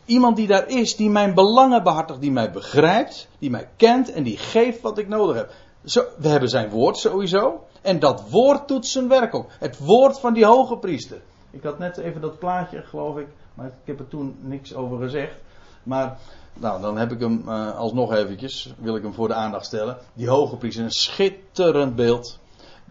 iemand 0.05 0.37
die 0.37 0.47
daar 0.47 0.69
is, 0.69 0.97
die 0.97 1.11
mijn 1.11 1.35
belangen 1.35 1.83
behartigt, 1.83 2.21
die 2.21 2.33
mij 2.33 2.51
begrijpt, 2.51 3.29
die 3.39 3.51
mij 3.51 3.69
kent 3.77 4.13
en 4.13 4.23
die 4.23 4.37
geeft 4.37 4.81
wat 4.81 4.99
ik 4.99 5.09
nodig 5.09 5.37
heb. 5.37 5.53
Zo, 5.85 6.05
we 6.19 6.29
hebben 6.29 6.49
zijn 6.49 6.71
woord 6.71 6.97
sowieso. 6.97 7.65
En 7.83 7.99
dat 7.99 8.31
woord 8.31 8.69
doet 8.69 8.87
zijn 8.87 9.09
werk 9.09 9.35
ook. 9.35 9.51
Het 9.59 9.79
woord 9.79 10.21
van 10.21 10.35
die 10.35 10.45
hoge 10.45 10.77
priester. 10.77 11.21
Ik 11.51 11.63
had 11.63 11.79
net 11.79 11.97
even 11.97 12.21
dat 12.21 12.39
plaatje, 12.39 12.83
geloof 12.83 13.19
ik, 13.19 13.27
maar 13.55 13.67
ik 13.67 13.73
heb 13.85 13.99
er 13.99 14.09
toen 14.09 14.37
niks 14.41 14.75
over 14.75 14.99
gezegd. 14.99 15.35
Maar, 15.83 16.19
nou, 16.55 16.81
dan 16.81 16.99
heb 16.99 17.13
ik 17.13 17.21
hem 17.21 17.43
uh, 17.47 17.77
alsnog 17.79 18.15
eventjes, 18.15 18.75
wil 18.79 18.97
ik 18.97 19.03
hem 19.03 19.15
voor 19.15 19.29
de 19.29 19.35
aandacht 19.35 19.67
stellen. 19.67 19.97
Die 20.15 20.29
hoge 20.29 20.57
priester, 20.57 20.85
een 20.85 20.91
schitterend 20.91 21.97
beeld. 21.97 22.39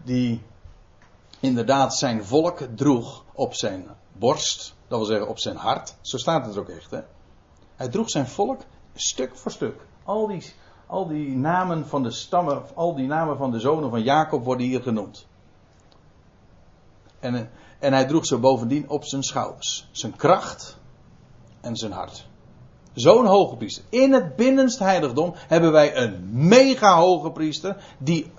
Die 0.04 0.40
inderdaad 1.40 1.94
zijn 1.94 2.24
volk 2.24 2.58
droeg 2.74 3.24
op 3.32 3.54
zijn 3.54 3.86
borst. 4.12 4.74
Dat 4.88 4.98
wil 4.98 5.06
zeggen 5.06 5.28
op 5.28 5.38
zijn 5.38 5.56
hart. 5.56 5.96
Zo 6.00 6.16
staat 6.16 6.46
het 6.46 6.56
ook 6.56 6.68
echt. 6.68 6.90
Hè? 6.90 7.00
Hij 7.76 7.88
droeg 7.88 8.10
zijn 8.10 8.26
volk 8.26 8.60
stuk 8.94 9.36
voor 9.36 9.50
stuk. 9.50 9.80
Al 10.04 10.26
die, 10.26 10.52
al 10.86 11.06
die 11.06 11.36
namen 11.36 11.86
van 11.86 12.02
de 12.02 12.10
stammen, 12.10 12.62
al 12.74 12.94
die 12.94 13.06
namen 13.06 13.36
van 13.36 13.50
de 13.50 13.60
zonen 13.60 13.90
van 13.90 14.02
Jacob 14.02 14.44
worden 14.44 14.66
hier 14.66 14.82
genoemd. 14.82 15.26
En, 17.20 17.50
en 17.78 17.92
hij 17.92 18.06
droeg 18.06 18.26
ze 18.26 18.38
bovendien 18.38 18.88
op 18.88 19.04
zijn 19.04 19.22
schouders. 19.22 19.88
Zijn 19.92 20.16
kracht 20.16 20.78
en 21.60 21.76
zijn 21.76 21.92
hart. 21.92 22.28
Zo'n 22.92 23.26
hoge 23.26 23.56
priester. 23.56 23.84
In 23.88 24.12
het 24.12 24.36
binnenste 24.36 24.84
heiligdom 24.84 25.32
hebben 25.36 25.72
wij 25.72 25.96
een 25.96 26.28
mega 26.32 26.96
hoge 26.96 27.30
priester 27.30 27.76
die 27.98 28.32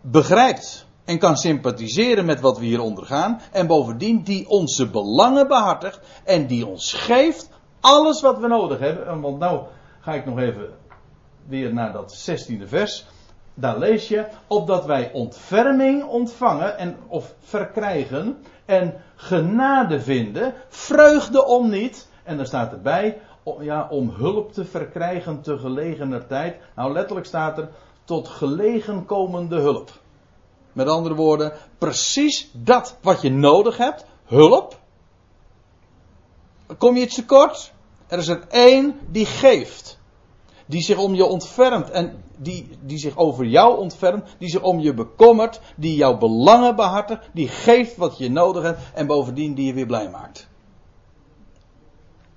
begrijpt 0.00 0.86
en 1.08 1.18
kan 1.18 1.36
sympathiseren 1.36 2.24
met 2.24 2.40
wat 2.40 2.58
we 2.58 2.64
hier 2.64 2.80
ondergaan. 2.80 3.40
En 3.52 3.66
bovendien 3.66 4.22
die 4.22 4.48
onze 4.48 4.90
belangen 4.90 5.48
behartigt 5.48 6.00
en 6.24 6.46
die 6.46 6.66
ons 6.66 6.92
geeft 6.92 7.50
alles 7.80 8.20
wat 8.20 8.38
we 8.38 8.46
nodig 8.46 8.78
hebben. 8.78 9.20
Want 9.20 9.38
nou 9.38 9.62
ga 10.00 10.12
ik 10.12 10.26
nog 10.26 10.38
even 10.38 10.68
weer 11.46 11.72
naar 11.72 11.92
dat 11.92 12.30
16e 12.30 12.62
vers. 12.68 13.06
Daar 13.54 13.78
lees 13.78 14.08
je, 14.08 14.26
opdat 14.46 14.84
wij 14.84 15.12
ontferming 15.12 16.04
ontvangen 16.04 16.78
en, 16.78 16.96
of 17.06 17.34
verkrijgen 17.40 18.38
en 18.64 18.94
genade 19.16 20.00
vinden, 20.00 20.54
vreugde 20.68 21.46
om 21.46 21.70
niet. 21.70 22.08
En 22.24 22.36
daar 22.36 22.46
staat 22.46 22.72
erbij, 22.72 23.18
ja, 23.60 23.86
om 23.90 24.10
hulp 24.10 24.52
te 24.52 24.64
verkrijgen 24.64 25.40
te 25.40 25.58
gelegener 25.58 26.26
tijd. 26.26 26.56
Nou, 26.76 26.92
letterlijk 26.92 27.26
staat 27.26 27.58
er, 27.58 27.68
tot 28.04 28.28
gelegen 28.28 29.04
komende 29.04 29.60
hulp. 29.60 29.90
Met 30.78 30.88
andere 30.88 31.14
woorden, 31.14 31.52
precies 31.78 32.50
dat 32.52 32.96
wat 33.00 33.20
je 33.20 33.30
nodig 33.30 33.76
hebt, 33.76 34.04
hulp. 34.24 34.80
Kom 36.78 36.96
je 36.96 37.02
iets 37.02 37.14
tekort? 37.14 37.72
Er 38.06 38.18
is 38.18 38.28
er 38.28 38.46
één 38.48 38.98
die 39.10 39.26
geeft. 39.26 39.98
Die 40.66 40.82
zich 40.82 40.98
om 40.98 41.14
je 41.14 41.24
ontfermt 41.24 41.90
en 41.90 42.24
die, 42.36 42.78
die 42.80 42.98
zich 42.98 43.16
over 43.16 43.44
jou 43.44 43.78
ontfermt, 43.78 44.28
die 44.38 44.48
zich 44.48 44.62
om 44.62 44.78
je 44.78 44.94
bekommert, 44.94 45.60
die 45.76 45.96
jouw 45.96 46.18
belangen 46.18 46.76
behartigt, 46.76 47.28
die 47.32 47.48
geeft 47.48 47.96
wat 47.96 48.18
je 48.18 48.30
nodig 48.30 48.62
hebt 48.62 48.80
en 48.94 49.06
bovendien 49.06 49.54
die 49.54 49.66
je 49.66 49.72
weer 49.72 49.86
blij 49.86 50.10
maakt. 50.10 50.48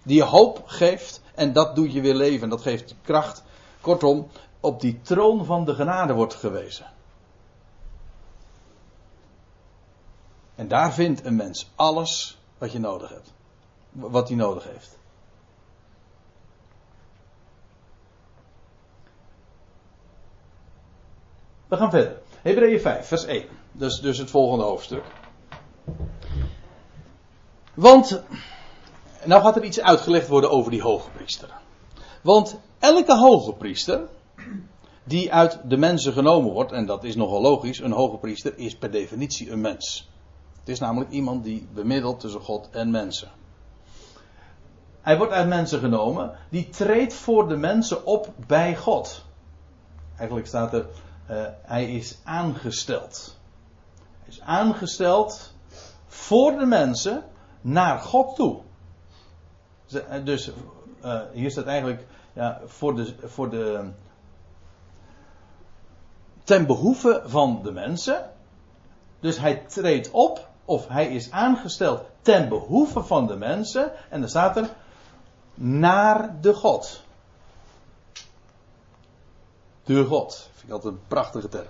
Die 0.03 0.17
je 0.17 0.23
hoop 0.23 0.63
geeft 0.65 1.21
en 1.35 1.53
dat 1.53 1.75
doet 1.75 1.93
je 1.93 2.01
weer 2.01 2.15
leven, 2.15 2.49
dat 2.49 2.61
geeft 2.61 2.95
kracht. 3.01 3.43
Kortom, 3.81 4.27
op 4.59 4.81
die 4.81 4.99
troon 5.01 5.45
van 5.45 5.65
de 5.65 5.73
genade 5.73 6.13
wordt 6.13 6.33
gewezen. 6.35 6.85
En 10.61 10.67
daar 10.67 10.93
vindt 10.93 11.25
een 11.25 11.35
mens 11.35 11.71
alles 11.75 12.37
wat 12.57 12.71
je 12.71 12.79
nodig 12.79 13.09
hebt. 13.09 13.33
Wat 13.91 14.27
hij 14.27 14.37
nodig 14.37 14.63
heeft. 14.63 14.97
We 21.67 21.77
gaan 21.77 21.89
verder. 21.89 22.21
Hebreeën 22.41 22.79
5, 22.79 23.07
vers 23.07 23.25
1. 23.25 23.45
Dus, 23.71 23.99
dus 23.99 24.17
het 24.17 24.29
volgende 24.29 24.63
hoofdstuk. 24.63 25.03
Want, 27.73 28.23
nou 29.23 29.41
gaat 29.41 29.55
er 29.55 29.63
iets 29.63 29.81
uitgelegd 29.81 30.27
worden 30.27 30.51
over 30.51 30.71
die 30.71 30.81
hoge 30.81 31.09
priester. 31.09 31.49
Want 32.21 32.59
elke 32.79 33.17
hoge 33.17 33.53
priester, 33.53 34.07
die 35.03 35.33
uit 35.33 35.59
de 35.63 35.77
mensen 35.77 36.13
genomen 36.13 36.51
wordt, 36.51 36.71
en 36.71 36.85
dat 36.85 37.03
is 37.03 37.15
nogal 37.15 37.41
logisch, 37.41 37.79
een 37.79 37.91
hoge 37.91 38.17
priester 38.17 38.57
is 38.57 38.75
per 38.75 38.91
definitie 38.91 39.51
een 39.51 39.61
mens. 39.61 40.09
Het 40.61 40.69
is 40.69 40.79
namelijk 40.79 41.11
iemand 41.11 41.43
die 41.43 41.67
bemiddelt 41.73 42.19
tussen 42.19 42.41
God 42.41 42.69
en 42.71 42.91
mensen. 42.91 43.31
Hij 45.01 45.17
wordt 45.17 45.33
uit 45.33 45.47
mensen 45.47 45.79
genomen, 45.79 46.35
die 46.49 46.69
treedt 46.69 47.13
voor 47.13 47.47
de 47.47 47.55
mensen 47.55 48.05
op 48.05 48.29
bij 48.47 48.75
God. 48.75 49.25
Eigenlijk 50.17 50.47
staat 50.47 50.73
er, 50.73 50.85
uh, 51.29 51.45
hij 51.61 51.95
is 51.95 52.17
aangesteld. 52.23 53.37
Hij 54.19 54.27
is 54.27 54.41
aangesteld 54.41 55.53
voor 56.07 56.57
de 56.57 56.65
mensen 56.65 57.23
naar 57.61 57.99
God 57.99 58.35
toe. 58.35 58.59
Dus 60.23 60.51
uh, 61.03 61.21
hier 61.33 61.51
staat 61.51 61.65
eigenlijk 61.65 62.05
ja, 62.33 62.61
voor 62.65 62.95
de, 62.95 63.15
voor 63.23 63.49
de. 63.49 63.89
ten 66.43 66.65
behoeve 66.65 67.21
van 67.25 67.59
de 67.63 67.71
mensen. 67.71 68.29
Dus 69.19 69.39
hij 69.39 69.55
treedt 69.55 70.11
op 70.11 70.49
of 70.71 70.87
hij 70.87 71.07
is 71.07 71.31
aangesteld 71.31 72.01
ten 72.21 72.49
behoeve 72.49 73.03
van 73.03 73.27
de 73.27 73.35
mensen. 73.35 73.91
En 74.09 74.19
dan 74.19 74.29
staat 74.29 74.57
er 74.57 74.69
naar 75.53 76.41
de 76.41 76.53
God. 76.53 77.03
De 79.83 80.05
God. 80.05 80.49
Vind 80.53 80.67
ik 80.67 80.71
altijd 80.71 80.93
een 80.93 80.99
prachtige 81.07 81.49
term. 81.49 81.67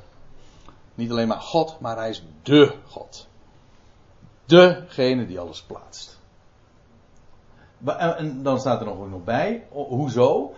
Niet 0.95 1.11
alleen 1.11 1.27
maar 1.27 1.41
God, 1.41 1.79
maar 1.79 1.97
hij 1.97 2.09
is 2.09 2.23
de 2.43 2.75
God. 2.87 3.27
Degene 4.45 5.25
die 5.25 5.39
alles 5.39 5.61
plaatst. 5.61 6.19
En 7.85 8.43
dan 8.43 8.59
staat 8.59 8.81
er 8.81 8.85
nog 8.85 9.23
bij, 9.23 9.67
hoezo? 9.69 10.53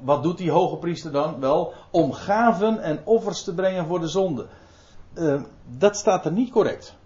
Wat 0.00 0.22
doet 0.22 0.38
die 0.38 0.50
hoge 0.50 0.76
priester 0.76 1.12
dan? 1.12 1.40
Wel, 1.40 1.74
om 1.90 2.12
gaven 2.12 2.82
en 2.82 3.00
offers 3.04 3.44
te 3.44 3.54
brengen 3.54 3.86
voor 3.86 4.00
de 4.00 4.08
zonde. 4.08 4.46
Uh, 5.14 5.42
dat 5.66 5.96
staat 5.96 6.24
er 6.24 6.32
niet 6.32 6.50
correct. 6.50 6.97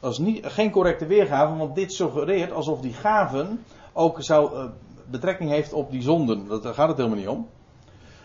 Dat 0.00 0.12
is 0.12 0.18
niet, 0.18 0.46
geen 0.46 0.70
correcte 0.70 1.06
weergave, 1.06 1.56
want 1.56 1.74
dit 1.74 1.92
suggereert 1.92 2.52
alsof 2.52 2.80
die 2.80 2.92
gaven 2.92 3.64
ook 3.92 4.22
zou, 4.22 4.54
uh, 4.54 4.64
betrekking 5.06 5.50
heeft 5.50 5.72
op 5.72 5.90
die 5.90 6.02
zonden. 6.02 6.62
Daar 6.62 6.74
gaat 6.74 6.88
het 6.88 6.96
helemaal 6.96 7.18
niet 7.18 7.28
om. 7.28 7.48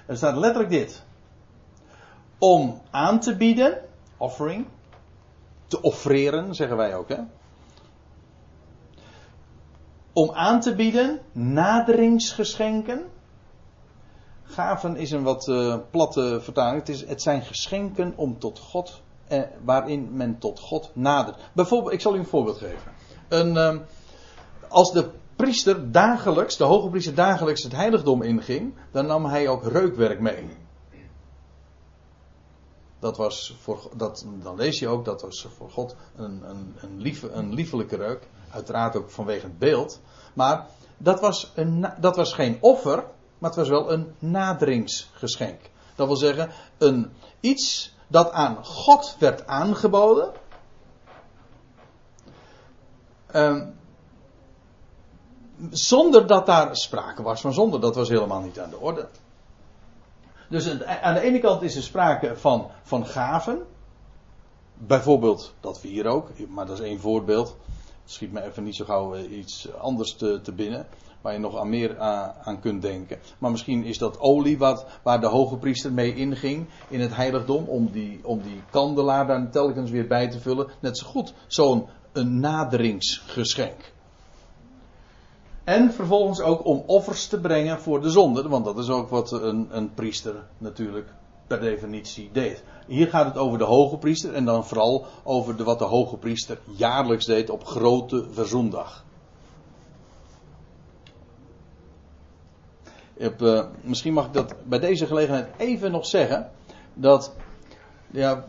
Er 0.05 0.17
staat 0.17 0.37
letterlijk 0.37 0.69
dit. 0.69 1.03
Om 2.37 2.81
aan 2.91 3.19
te 3.19 3.35
bieden, 3.35 3.81
offering, 4.17 4.65
te 5.67 5.81
offreren, 5.81 6.55
zeggen 6.55 6.77
wij 6.77 6.95
ook, 6.95 7.09
hè. 7.09 7.19
Om 10.13 10.31
aan 10.31 10.59
te 10.59 10.75
bieden, 10.75 11.19
naderingsgeschenken. 11.31 13.05
Gaven 14.43 14.95
is 14.95 15.11
een 15.11 15.23
wat 15.23 15.47
uh, 15.47 15.77
platte 15.91 16.39
vertaling. 16.41 16.79
Het, 16.79 16.89
is, 16.89 17.05
het 17.05 17.21
zijn 17.21 17.41
geschenken 17.41 18.13
om 18.15 18.39
tot 18.39 18.59
God 18.59 19.01
eh, 19.27 19.41
waarin 19.63 20.09
men 20.11 20.39
tot 20.39 20.59
God 20.59 20.89
nadert. 20.93 21.37
Bijvoorbeeld, 21.53 21.93
ik 21.93 22.01
zal 22.01 22.15
u 22.15 22.17
een 22.17 22.25
voorbeeld 22.25 22.57
geven. 22.57 22.91
Een, 23.27 23.57
eh, 23.57 23.77
als 24.67 24.91
de 24.91 25.09
priester 25.35 25.91
dagelijks, 25.91 26.57
de 26.57 26.63
hoge 26.63 26.89
priester 26.89 27.15
dagelijks 27.15 27.63
het 27.63 27.71
heiligdom 27.71 28.21
inging, 28.21 28.73
dan 28.91 29.05
nam 29.05 29.25
hij 29.25 29.47
ook 29.47 29.63
reukwerk 29.63 30.19
mee. 30.19 30.61
Dat 32.99 33.17
was 33.17 33.57
voor, 33.59 33.89
dat, 33.95 34.25
dan 34.43 34.55
lees 34.55 34.79
je 34.79 34.87
ook, 34.87 35.05
dat 35.05 35.21
was 35.21 35.47
voor 35.57 35.69
God 35.69 35.95
een, 36.15 36.49
een, 36.49 36.75
een, 36.81 37.01
lieve, 37.01 37.29
een 37.29 37.53
liefelijke 37.53 37.95
reuk. 37.95 38.27
Uiteraard 38.49 38.95
ook 38.95 39.09
vanwege 39.09 39.45
het 39.45 39.59
beeld. 39.59 40.01
Maar 40.33 40.67
dat 40.97 41.19
was, 41.19 41.51
een, 41.55 41.89
dat 41.99 42.15
was 42.15 42.33
geen 42.33 42.57
offer, 42.61 42.95
maar 43.37 43.49
het 43.49 43.55
was 43.55 43.69
wel 43.69 43.91
een 43.91 44.13
naderingsgeschenk. 44.19 45.59
Dat 45.95 46.07
wil 46.07 46.15
zeggen, 46.15 46.49
een, 46.77 47.11
iets 47.39 47.92
dat 48.13 48.31
aan 48.31 48.65
God 48.65 49.15
werd 49.19 49.47
aangeboden. 49.47 50.31
Ehm, 53.27 53.67
zonder 55.69 56.27
dat 56.27 56.45
daar 56.45 56.75
sprake 56.75 57.21
was 57.21 57.41
van 57.41 57.53
zonde. 57.53 57.79
Dat 57.79 57.95
was 57.95 58.09
helemaal 58.09 58.41
niet 58.41 58.59
aan 58.59 58.69
de 58.69 58.79
orde. 58.79 59.07
Dus 60.49 60.81
aan 61.01 61.13
de 61.13 61.19
ene 61.19 61.39
kant 61.39 61.61
is 61.61 61.75
er 61.75 61.83
sprake 61.83 62.37
van, 62.37 62.69
van 62.83 63.05
gaven. 63.05 63.65
Bijvoorbeeld 64.73 65.53
dat 65.59 65.81
we 65.81 65.87
hier 65.87 66.05
ook, 66.05 66.47
maar 66.47 66.65
dat 66.65 66.79
is 66.79 66.85
één 66.85 66.99
voorbeeld. 66.99 67.57
Het 68.01 68.11
schiet 68.11 68.31
me 68.31 68.41
even 68.41 68.63
niet 68.63 68.75
zo 68.75 68.85
gauw 68.85 69.13
eh, 69.13 69.37
iets 69.37 69.73
anders 69.73 70.15
te, 70.15 70.41
te 70.41 70.51
binnen. 70.51 70.87
Waar 71.23 71.33
je 71.33 71.39
nog 71.39 71.57
aan 71.57 71.69
meer 71.69 71.99
aan, 71.99 72.59
kunt 72.59 72.81
denken. 72.81 73.19
Maar 73.37 73.51
misschien 73.51 73.83
is 73.83 73.97
dat 73.97 74.19
olie 74.19 74.57
wat, 74.57 74.85
waar 75.03 75.21
de 75.21 75.27
hoge 75.27 75.57
priester 75.57 75.91
mee 75.91 76.15
inging 76.15 76.67
in 76.89 76.99
het 76.99 77.15
heiligdom. 77.15 77.65
Om 77.65 77.91
die, 77.91 78.19
om 78.23 78.41
die 78.41 78.61
kandelaar 78.69 79.27
daar 79.27 79.49
telkens 79.49 79.91
weer 79.91 80.07
bij 80.07 80.29
te 80.29 80.39
vullen. 80.39 80.67
Net 80.79 80.97
zo 80.97 81.07
goed 81.07 81.33
zo'n 81.47 81.87
naderingsgeschenk. 82.13 83.91
En 85.63 85.93
vervolgens 85.93 86.41
ook 86.41 86.65
om 86.65 86.83
offers 86.85 87.27
te 87.27 87.39
brengen 87.39 87.79
voor 87.79 88.01
de 88.01 88.09
zonde. 88.09 88.49
Want 88.49 88.65
dat 88.65 88.77
is 88.77 88.89
ook 88.89 89.09
wat 89.09 89.31
een, 89.31 89.67
een 89.71 89.93
priester 89.93 90.35
natuurlijk 90.57 91.13
per 91.47 91.59
definitie 91.59 92.29
deed. 92.33 92.63
Hier 92.87 93.07
gaat 93.07 93.25
het 93.25 93.37
over 93.37 93.57
de 93.57 93.63
hoge 93.63 93.97
priester 93.97 94.33
en 94.33 94.45
dan 94.45 94.65
vooral 94.65 95.05
over 95.23 95.57
de, 95.57 95.63
wat 95.63 95.79
de 95.79 95.85
hoge 95.85 96.17
priester 96.17 96.59
jaarlijks 96.77 97.25
deed 97.25 97.49
op 97.49 97.65
grote 97.65 98.25
verzoendag. 98.31 99.03
Uh, 103.17 103.65
misschien 103.81 104.13
mag 104.13 104.25
ik 104.25 104.33
dat 104.33 104.55
bij 104.63 104.79
deze 104.79 105.05
gelegenheid 105.05 105.47
even 105.57 105.91
nog 105.91 106.05
zeggen. 106.05 106.49
Dat, 106.93 107.33
ja, 108.11 108.47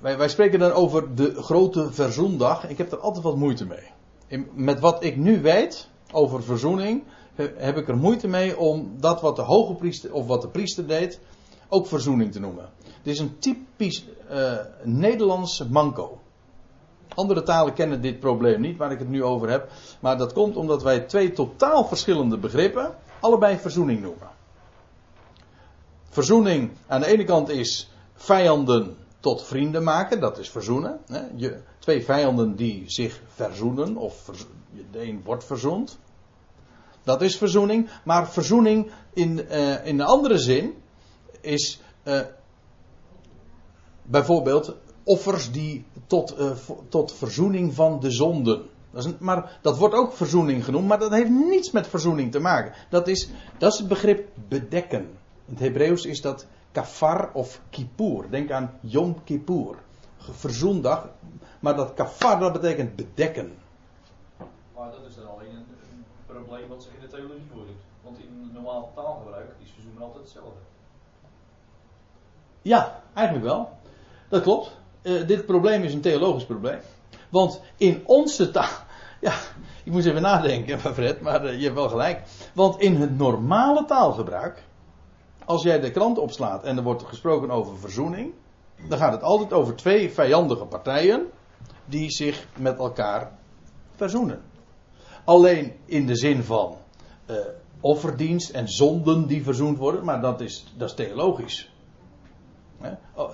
wij, 0.00 0.18
wij 0.18 0.28
spreken 0.28 0.58
dan 0.58 0.72
over 0.72 1.14
de 1.14 1.34
grote 1.34 1.92
verzoendag. 1.92 2.68
Ik 2.68 2.78
heb 2.78 2.92
er 2.92 2.98
altijd 2.98 3.24
wat 3.24 3.36
moeite 3.36 3.66
mee. 3.66 3.90
In, 4.26 4.48
met 4.54 4.80
wat 4.80 5.04
ik 5.04 5.16
nu 5.16 5.42
weet, 5.42 5.88
over 6.12 6.42
verzoening, 6.42 7.02
heb 7.34 7.76
ik 7.76 7.88
er 7.88 7.96
moeite 7.96 8.28
mee 8.28 8.58
om 8.58 8.94
dat 9.00 9.20
wat 9.20 9.36
de 9.36 9.42
hoge 9.42 9.74
priester 9.74 10.12
of 10.12 10.26
wat 10.26 10.42
de 10.42 10.48
priester 10.48 10.86
deed, 10.86 11.20
ook 11.68 11.86
verzoening 11.86 12.32
te 12.32 12.40
noemen. 12.40 12.68
Dit 13.02 13.14
is 13.14 13.20
een 13.20 13.38
typisch 13.38 14.04
uh, 14.30 14.52
Nederlands 14.82 15.66
manco. 15.68 16.18
Andere 17.14 17.42
talen 17.42 17.74
kennen 17.74 18.02
dit 18.02 18.20
probleem 18.20 18.60
niet, 18.60 18.76
waar 18.76 18.92
ik 18.92 18.98
het 18.98 19.08
nu 19.08 19.24
over 19.24 19.50
heb. 19.50 19.70
Maar 20.00 20.18
dat 20.18 20.32
komt 20.32 20.56
omdat 20.56 20.82
wij 20.82 21.00
twee 21.00 21.32
totaal 21.32 21.84
verschillende 21.84 22.38
begrippen 22.38 22.94
allebei 23.22 23.58
verzoening 23.58 24.00
noemen. 24.00 24.30
Verzoening 26.08 26.70
aan 26.86 27.00
de 27.00 27.06
ene 27.06 27.24
kant 27.24 27.48
is 27.48 27.90
vijanden 28.14 28.96
tot 29.20 29.42
vrienden 29.42 29.82
maken, 29.82 30.20
dat 30.20 30.38
is 30.38 30.50
verzoenen. 30.50 31.00
Je, 31.36 31.60
twee 31.78 32.04
vijanden 32.04 32.56
die 32.56 32.84
zich 32.86 33.20
verzoenen, 33.34 33.96
of 33.96 34.30
de 34.90 35.02
een 35.02 35.22
wordt 35.24 35.44
verzoend. 35.44 35.98
Dat 37.02 37.22
is 37.22 37.36
verzoening. 37.36 37.88
Maar 38.04 38.28
verzoening 38.28 38.90
in, 39.12 39.46
uh, 39.50 39.86
in 39.86 40.00
een 40.00 40.06
andere 40.06 40.38
zin 40.38 40.74
is 41.40 41.80
uh, 42.04 42.20
bijvoorbeeld 44.02 44.74
offers 45.04 45.52
die 45.52 45.84
tot, 46.06 46.38
uh, 46.38 46.50
tot 46.88 47.12
verzoening 47.12 47.74
van 47.74 48.00
de 48.00 48.10
zonden. 48.10 48.70
Dat 48.92 49.04
is 49.04 49.12
maar 49.18 49.58
dat 49.60 49.78
wordt 49.78 49.94
ook 49.94 50.12
verzoening 50.12 50.64
genoemd, 50.64 50.88
maar 50.88 50.98
dat 50.98 51.10
heeft 51.10 51.30
niets 51.30 51.70
met 51.70 51.86
verzoening 51.86 52.32
te 52.32 52.38
maken. 52.38 52.72
Dat 52.88 53.08
is, 53.08 53.30
dat 53.58 53.72
is 53.72 53.78
het 53.78 53.88
begrip 53.88 54.28
bedekken. 54.48 55.00
In 55.44 55.54
het 55.54 55.58
Hebreeuws 55.58 56.04
is 56.04 56.20
dat 56.20 56.46
kafar 56.72 57.30
of 57.32 57.60
kippur. 57.70 58.30
Denk 58.30 58.50
aan 58.50 58.78
Yom 58.80 59.24
Kippur. 59.24 59.76
Verzoendag. 60.16 61.08
Maar 61.60 61.76
dat 61.76 61.94
kafar 61.94 62.38
dat 62.40 62.52
betekent 62.52 62.96
bedekken. 62.96 63.52
Maar 64.76 64.90
dat 64.90 65.00
is 65.08 65.14
dan 65.14 65.30
alleen 65.30 65.50
een, 65.50 65.66
een 65.92 66.04
probleem 66.26 66.68
wat 66.68 66.82
zich 66.82 66.92
in 66.94 67.00
de 67.00 67.06
theologie 67.06 67.46
voordoet. 67.52 67.80
Want 68.02 68.18
in 68.18 68.50
normaal 68.52 68.92
taalgebruik 68.94 69.50
is 69.62 69.70
verzoenen 69.70 70.02
altijd 70.02 70.22
hetzelfde. 70.22 70.60
Ja, 72.62 73.02
eigenlijk 73.14 73.46
wel. 73.46 73.68
Dat 74.28 74.42
klopt. 74.42 74.76
Uh, 75.02 75.26
dit 75.26 75.46
probleem 75.46 75.82
is 75.82 75.94
een 75.94 76.00
theologisch 76.00 76.46
probleem. 76.46 76.80
Want 77.32 77.60
in 77.76 78.02
onze 78.06 78.50
taal. 78.50 78.68
Ja, 79.20 79.34
ik 79.84 79.92
moest 79.92 80.06
even 80.06 80.22
nadenken, 80.22 80.80
Fred, 80.94 81.20
maar 81.20 81.44
uh, 81.44 81.56
je 81.56 81.62
hebt 81.62 81.74
wel 81.74 81.88
gelijk. 81.88 82.22
Want 82.54 82.80
in 82.80 82.96
het 82.96 83.18
normale 83.18 83.84
taalgebruik. 83.84 84.62
Als 85.44 85.62
jij 85.62 85.80
de 85.80 85.90
krant 85.90 86.18
opslaat 86.18 86.64
en 86.64 86.76
er 86.76 86.82
wordt 86.82 87.02
gesproken 87.02 87.50
over 87.50 87.78
verzoening. 87.78 88.32
Dan 88.88 88.98
gaat 88.98 89.12
het 89.12 89.22
altijd 89.22 89.52
over 89.52 89.76
twee 89.76 90.10
vijandige 90.10 90.64
partijen. 90.64 91.26
Die 91.84 92.10
zich 92.10 92.46
met 92.58 92.78
elkaar 92.78 93.38
verzoenen. 93.94 94.42
Alleen 95.24 95.72
in 95.84 96.06
de 96.06 96.16
zin 96.16 96.42
van 96.42 96.76
uh, 97.30 97.36
offerdienst 97.80 98.50
en 98.50 98.68
zonden 98.68 99.26
die 99.26 99.42
verzoend 99.42 99.78
worden. 99.78 100.04
Maar 100.04 100.20
dat 100.20 100.40
is, 100.40 100.72
dat 100.76 100.88
is 100.88 100.94
theologisch. 100.94 101.70
Oh, 103.14 103.30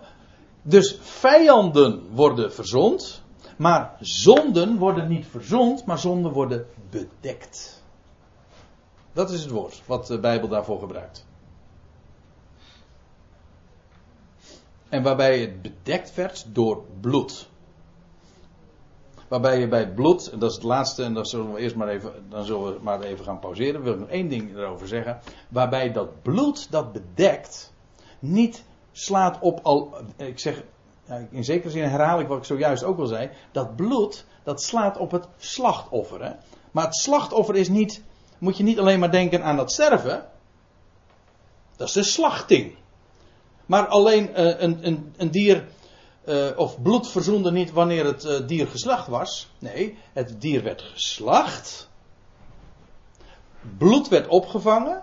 dus 0.63 0.99
vijanden 1.01 2.09
worden 2.11 2.53
verzond. 2.53 3.23
Maar 3.59 3.97
zonden 4.01 4.77
worden 4.77 5.09
niet 5.09 5.27
verzond, 5.27 5.85
maar 5.85 5.99
zonden 5.99 6.33
worden 6.33 6.67
bedekt. 6.91 7.83
Dat 9.13 9.31
is 9.31 9.41
het 9.41 9.51
woord 9.51 9.83
wat 9.87 10.07
de 10.07 10.21
Bijbel 10.21 10.49
daarvoor 10.49 10.79
gebruikt. 10.79 11.27
En 14.89 15.03
waarbij 15.03 15.41
het 15.41 15.63
bedekt 15.63 16.15
werd 16.15 16.47
door 16.53 16.85
bloed. 17.01 17.49
Waarbij 19.29 19.61
je 19.61 19.69
bij 19.69 19.93
bloed, 19.93 20.31
en 20.31 20.39
dat 20.39 20.51
is 20.51 20.57
het 20.57 20.65
laatste, 20.65 21.05
en 21.05 21.15
dan 21.15 21.27
zullen 21.27 21.53
we 21.53 21.61
eerst 21.61 21.77
maar 21.77 21.89
even, 21.89 22.13
dan 22.29 22.45
zullen 22.45 22.75
we 22.75 22.83
maar 22.83 23.01
even 23.01 23.25
gaan 23.25 23.39
pauzeren. 23.39 23.83
Wil 23.83 23.93
ik 23.93 23.99
nog 23.99 24.09
één 24.09 24.29
ding 24.29 24.57
erover 24.57 24.89
zeggen. 24.89 25.21
Waarbij 25.49 25.93
dat 25.93 26.23
bloed 26.23 26.71
dat 26.71 26.93
bedekt 26.93 27.73
niet 28.19 28.65
slaat 28.93 29.39
op 29.41 29.61
al. 29.63 29.95
Ik 30.17 30.39
zeg, 30.39 30.63
in 31.31 31.45
zekere 31.45 31.71
zin 31.71 31.89
herhaal 31.89 32.21
ik 32.21 32.29
wat 32.29 32.39
ik 32.39 32.45
zojuist 32.45 32.85
ook 32.85 32.99
al 32.99 33.07
zei. 33.07 33.31
Dat 33.53 33.77
bloed, 33.77 34.25
dat 34.43 34.63
slaat 34.63 34.97
op 34.97 35.11
het 35.11 35.29
slachtoffer. 35.37 36.25
Hè? 36.25 36.33
Maar 36.71 36.85
het 36.85 36.97
slachtoffer 36.97 37.57
is 37.57 37.69
niet. 37.69 38.03
Moet 38.39 38.57
je 38.57 38.63
niet 38.63 38.79
alleen 38.79 38.99
maar 38.99 39.11
denken 39.11 39.43
aan 39.43 39.57
dat 39.57 39.73
sterven. 39.73 40.27
Dat 41.77 41.89
is 41.89 41.93
de 41.93 42.03
slachting. 42.03 42.75
Maar 43.67 43.87
alleen 43.87 44.31
uh, 44.31 44.61
een, 44.61 44.87
een, 44.87 45.15
een, 45.17 45.31
dier. 45.31 45.69
Uh, 46.25 46.47
of 46.57 46.83
bloed 46.83 47.09
verzoende 47.09 47.53
niet 47.53 47.73
wanneer 47.73 48.05
het 48.05 48.25
uh, 48.25 48.47
dier 48.47 48.67
geslacht 48.67 49.07
was. 49.07 49.49
Nee, 49.59 49.99
het 50.13 50.41
dier 50.41 50.63
werd 50.63 50.83
geslacht. 50.83 51.89
Bloed 53.79 54.09
werd 54.09 54.29
opgevangen. 54.29 55.03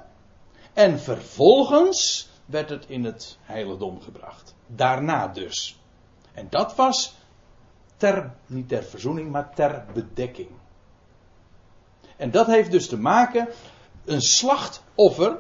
En 0.74 1.00
vervolgens 1.00 2.30
werd 2.46 2.70
het 2.70 2.86
in 2.88 3.04
het 3.04 3.38
heiligdom 3.42 4.02
gebracht. 4.02 4.56
Daarna 4.68 5.28
dus. 5.28 5.80
En 6.36 6.48
dat 6.50 6.76
was 6.76 7.16
ter, 7.98 8.34
niet 8.46 8.70
ter 8.70 8.84
verzoening, 8.84 9.32
maar 9.32 9.56
ter 9.56 9.86
bedekking. 9.94 10.50
En 12.18 12.32
dat 12.32 12.48
heeft 12.48 12.72
dus 12.72 12.88
te 12.88 12.98
maken, 12.98 13.48
een 14.06 14.22
slachtoffer. 14.22 15.38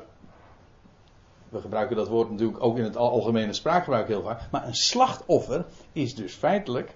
We 1.50 1.62
gebruiken 1.62 1.96
dat 1.96 2.08
woord 2.08 2.30
natuurlijk 2.30 2.64
ook 2.64 2.78
in 2.78 2.84
het 2.84 2.98
algemene 2.98 3.54
spraakgebruik 3.54 4.08
heel 4.08 4.22
vaak. 4.22 4.42
Maar 4.52 4.68
een 4.68 4.76
slachtoffer 4.76 5.66
is 5.92 6.16
dus 6.16 6.34
feitelijk 6.34 6.96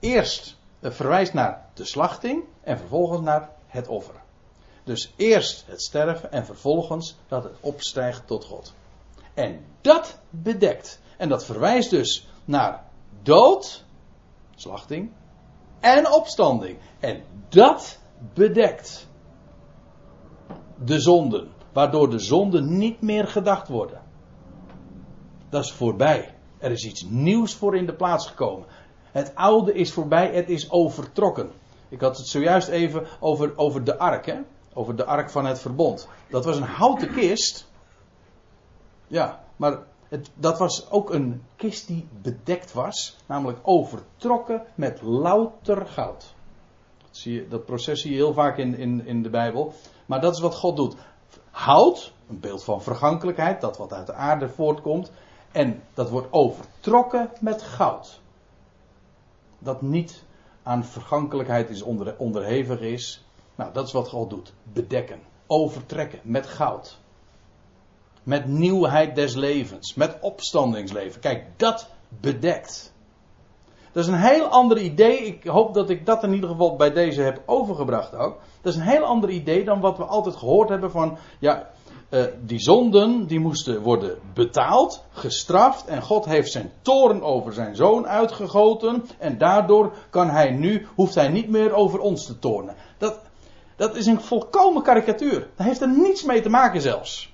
eerst 0.00 0.56
verwijst 0.80 1.32
naar 1.32 1.66
de 1.74 1.84
slachting 1.84 2.44
en 2.60 2.78
vervolgens 2.78 3.20
naar 3.20 3.50
het 3.66 3.88
offer. 3.88 4.14
Dus 4.84 5.12
eerst 5.16 5.66
het 5.66 5.82
sterven 5.82 6.32
en 6.32 6.46
vervolgens 6.46 7.16
dat 7.28 7.44
het 7.44 7.56
opstijgt 7.60 8.26
tot 8.26 8.44
God. 8.44 8.74
En 9.34 9.64
dat 9.80 10.18
bedekt. 10.30 11.00
En 11.16 11.28
dat 11.28 11.44
verwijst 11.44 11.90
dus 11.90 12.28
naar 12.44 12.84
dood, 13.24 13.84
slachting, 14.54 15.10
en 15.80 16.12
opstanding. 16.12 16.78
En 17.00 17.22
dat 17.48 17.98
bedekt 18.34 19.08
de 20.84 21.00
zonden, 21.00 21.48
waardoor 21.72 22.10
de 22.10 22.18
zonden 22.18 22.78
niet 22.78 23.00
meer 23.00 23.26
gedacht 23.26 23.68
worden. 23.68 24.02
Dat 25.48 25.64
is 25.64 25.72
voorbij. 25.72 26.34
Er 26.58 26.70
is 26.70 26.84
iets 26.84 27.06
nieuws 27.08 27.54
voor 27.54 27.76
in 27.76 27.86
de 27.86 27.94
plaats 27.94 28.26
gekomen. 28.26 28.66
Het 29.12 29.34
oude 29.34 29.74
is 29.74 29.92
voorbij, 29.92 30.34
het 30.34 30.48
is 30.48 30.70
overtrokken. 30.70 31.52
Ik 31.88 32.00
had 32.00 32.16
het 32.16 32.26
zojuist 32.26 32.68
even 32.68 33.06
over, 33.20 33.52
over 33.56 33.84
de 33.84 33.98
ark, 33.98 34.26
hè? 34.26 34.38
Over 34.72 34.96
de 34.96 35.04
ark 35.04 35.30
van 35.30 35.46
het 35.46 35.60
verbond. 35.60 36.08
Dat 36.30 36.44
was 36.44 36.56
een 36.56 36.62
houten 36.62 37.12
kist. 37.12 37.68
Ja, 39.06 39.44
maar 39.56 39.78
dat 40.34 40.58
was 40.58 40.90
ook 40.90 41.12
een 41.12 41.42
kist 41.56 41.86
die 41.86 42.08
bedekt 42.22 42.72
was. 42.72 43.16
Namelijk 43.26 43.58
overtrokken 43.62 44.62
met 44.74 45.02
louter 45.02 45.86
goud. 45.86 46.34
Dat, 46.98 47.16
zie 47.16 47.34
je, 47.34 47.48
dat 47.48 47.64
proces 47.64 48.00
zie 48.00 48.10
je 48.10 48.16
heel 48.16 48.32
vaak 48.32 48.58
in, 48.58 48.76
in, 48.76 49.06
in 49.06 49.22
de 49.22 49.30
Bijbel. 49.30 49.72
Maar 50.06 50.20
dat 50.20 50.34
is 50.34 50.40
wat 50.40 50.54
God 50.54 50.76
doet. 50.76 50.96
Hout, 51.50 52.12
een 52.28 52.40
beeld 52.40 52.64
van 52.64 52.82
vergankelijkheid, 52.82 53.60
dat 53.60 53.76
wat 53.76 53.92
uit 53.92 54.06
de 54.06 54.12
aarde 54.12 54.48
voortkomt. 54.48 55.10
En 55.52 55.82
dat 55.94 56.10
wordt 56.10 56.32
overtrokken 56.32 57.30
met 57.40 57.62
goud. 57.62 58.20
Dat 59.58 59.82
niet 59.82 60.24
aan 60.62 60.84
vergankelijkheid 60.84 61.70
is 61.70 61.82
onder, 61.82 62.14
onderhevig 62.18 62.80
is. 62.80 63.24
Nou, 63.54 63.72
dat 63.72 63.86
is 63.86 63.92
wat 63.92 64.08
God 64.08 64.30
doet. 64.30 64.52
Bedekken. 64.62 65.20
Overtrekken 65.46 66.20
met 66.22 66.46
goud. 66.46 66.98
Met 68.24 68.46
nieuwheid 68.46 69.14
des 69.14 69.34
levens. 69.34 69.94
Met 69.94 70.18
opstandingsleven. 70.20 71.20
Kijk, 71.20 71.44
dat 71.56 71.88
bedekt. 72.20 72.92
Dat 73.92 74.04
is 74.04 74.10
een 74.10 74.18
heel 74.18 74.46
ander 74.46 74.78
idee. 74.78 75.18
Ik 75.18 75.44
hoop 75.44 75.74
dat 75.74 75.90
ik 75.90 76.06
dat 76.06 76.22
in 76.22 76.32
ieder 76.32 76.50
geval 76.50 76.76
bij 76.76 76.92
deze 76.92 77.22
heb 77.22 77.42
overgebracht 77.46 78.14
ook. 78.14 78.40
Dat 78.60 78.72
is 78.72 78.78
een 78.78 78.86
heel 78.86 79.04
ander 79.04 79.30
idee 79.30 79.64
dan 79.64 79.80
wat 79.80 79.96
we 79.96 80.04
altijd 80.04 80.36
gehoord 80.36 80.68
hebben 80.68 80.90
van, 80.90 81.18
ja, 81.38 81.70
uh, 82.10 82.24
die 82.40 82.58
zonden 82.58 83.26
die 83.26 83.40
moesten 83.40 83.82
worden 83.82 84.18
betaald, 84.34 85.04
gestraft 85.10 85.86
en 85.86 86.02
God 86.02 86.24
heeft 86.24 86.52
zijn 86.52 86.72
toren 86.82 87.22
over 87.22 87.52
zijn 87.52 87.76
zoon 87.76 88.06
uitgegoten 88.06 89.04
en 89.18 89.38
daardoor 89.38 89.92
kan 90.10 90.30
hij 90.30 90.50
nu, 90.50 90.86
hoeft 90.94 91.14
hij 91.14 91.28
niet 91.28 91.48
meer 91.48 91.72
over 91.72 92.00
ons 92.00 92.26
te 92.26 92.38
toornen. 92.38 92.74
Dat, 92.98 93.20
dat 93.76 93.96
is 93.96 94.06
een 94.06 94.20
volkomen 94.20 94.82
karikatuur. 94.82 95.48
Daar 95.56 95.66
heeft 95.66 95.80
er 95.80 95.98
niets 95.98 96.24
mee 96.24 96.40
te 96.40 96.50
maken 96.50 96.80
zelfs. 96.80 97.33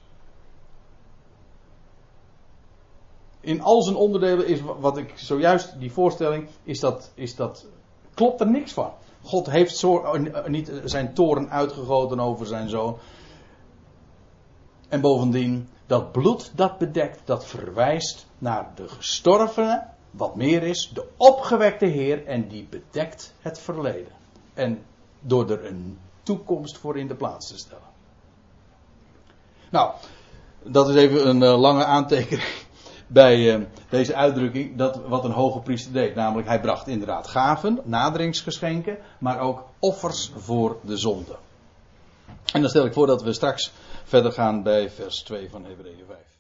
In 3.41 3.63
al 3.63 3.83
zijn 3.83 3.97
onderdelen 3.97 4.47
is 4.47 4.61
wat 4.81 4.97
ik 4.97 5.13
zojuist, 5.15 5.79
die 5.79 5.93
voorstelling, 5.93 6.49
is 6.63 6.81
dat, 6.81 7.11
is 7.15 7.37
dat, 7.37 7.67
klopt 8.15 8.41
er 8.41 8.51
niks 8.51 8.73
van. 8.73 8.93
God 9.23 9.51
heeft 9.51 9.77
zo, 9.77 10.03
eh, 10.03 10.47
niet 10.47 10.73
zijn 10.85 11.15
toren 11.15 11.51
uitgegoten 11.51 12.21
over 12.21 12.47
zijn 12.47 12.69
zoon. 12.69 12.99
En 14.89 15.01
bovendien, 15.01 15.69
dat 15.87 16.13
bloed 16.13 16.53
dat 16.55 16.79
bedekt, 16.79 17.21
dat 17.25 17.45
verwijst 17.45 18.27
naar 18.39 18.73
de 18.75 18.89
gestorvene, 18.89 19.87
wat 20.11 20.37
meer 20.37 20.63
is, 20.63 20.91
de 20.95 21.09
opgewekte 21.17 21.87
Heer 21.87 22.27
en 22.27 22.49
die 22.49 22.67
bedekt 22.71 23.35
het 23.41 23.59
verleden. 23.59 24.13
En 24.55 24.85
door 25.21 25.51
er 25.51 25.67
een 25.67 25.99
toekomst 26.23 26.79
voor 26.79 26.99
in 26.99 27.09
de 27.09 27.15
plaats 27.15 27.49
te 27.49 27.59
stellen. 27.59 27.89
Nou, 29.71 29.95
dat 30.63 30.89
is 30.89 30.95
even 30.95 31.29
een 31.29 31.45
lange 31.45 31.85
aantekening 31.85 32.69
bij 33.13 33.59
uh, 33.59 33.65
deze 33.89 34.15
uitdrukking. 34.15 34.77
Dat 34.77 35.01
wat 35.07 35.25
een 35.25 35.31
hoge 35.31 35.61
priester 35.61 35.93
deed. 35.93 36.15
Namelijk, 36.15 36.49
hij 36.49 36.61
bracht 36.61 36.87
inderdaad 36.87 37.27
gaven, 37.27 37.81
naderingsgeschenken, 37.85 38.99
maar 39.19 39.41
ook 39.41 39.65
offers 39.79 40.33
voor 40.37 40.77
de 40.83 40.97
zonde. 40.97 41.37
En 42.53 42.61
dan 42.61 42.71
stel 42.71 42.85
ik 42.85 42.93
voor 42.93 43.07
dat 43.07 43.23
we 43.23 43.33
straks 43.33 43.73
verder 44.05 44.33
gaan 44.33 44.63
bij 44.63 44.91
vers 44.91 45.23
2 45.23 45.51
van 45.51 45.65
Hebreeën 45.65 46.05
5. 46.09 46.40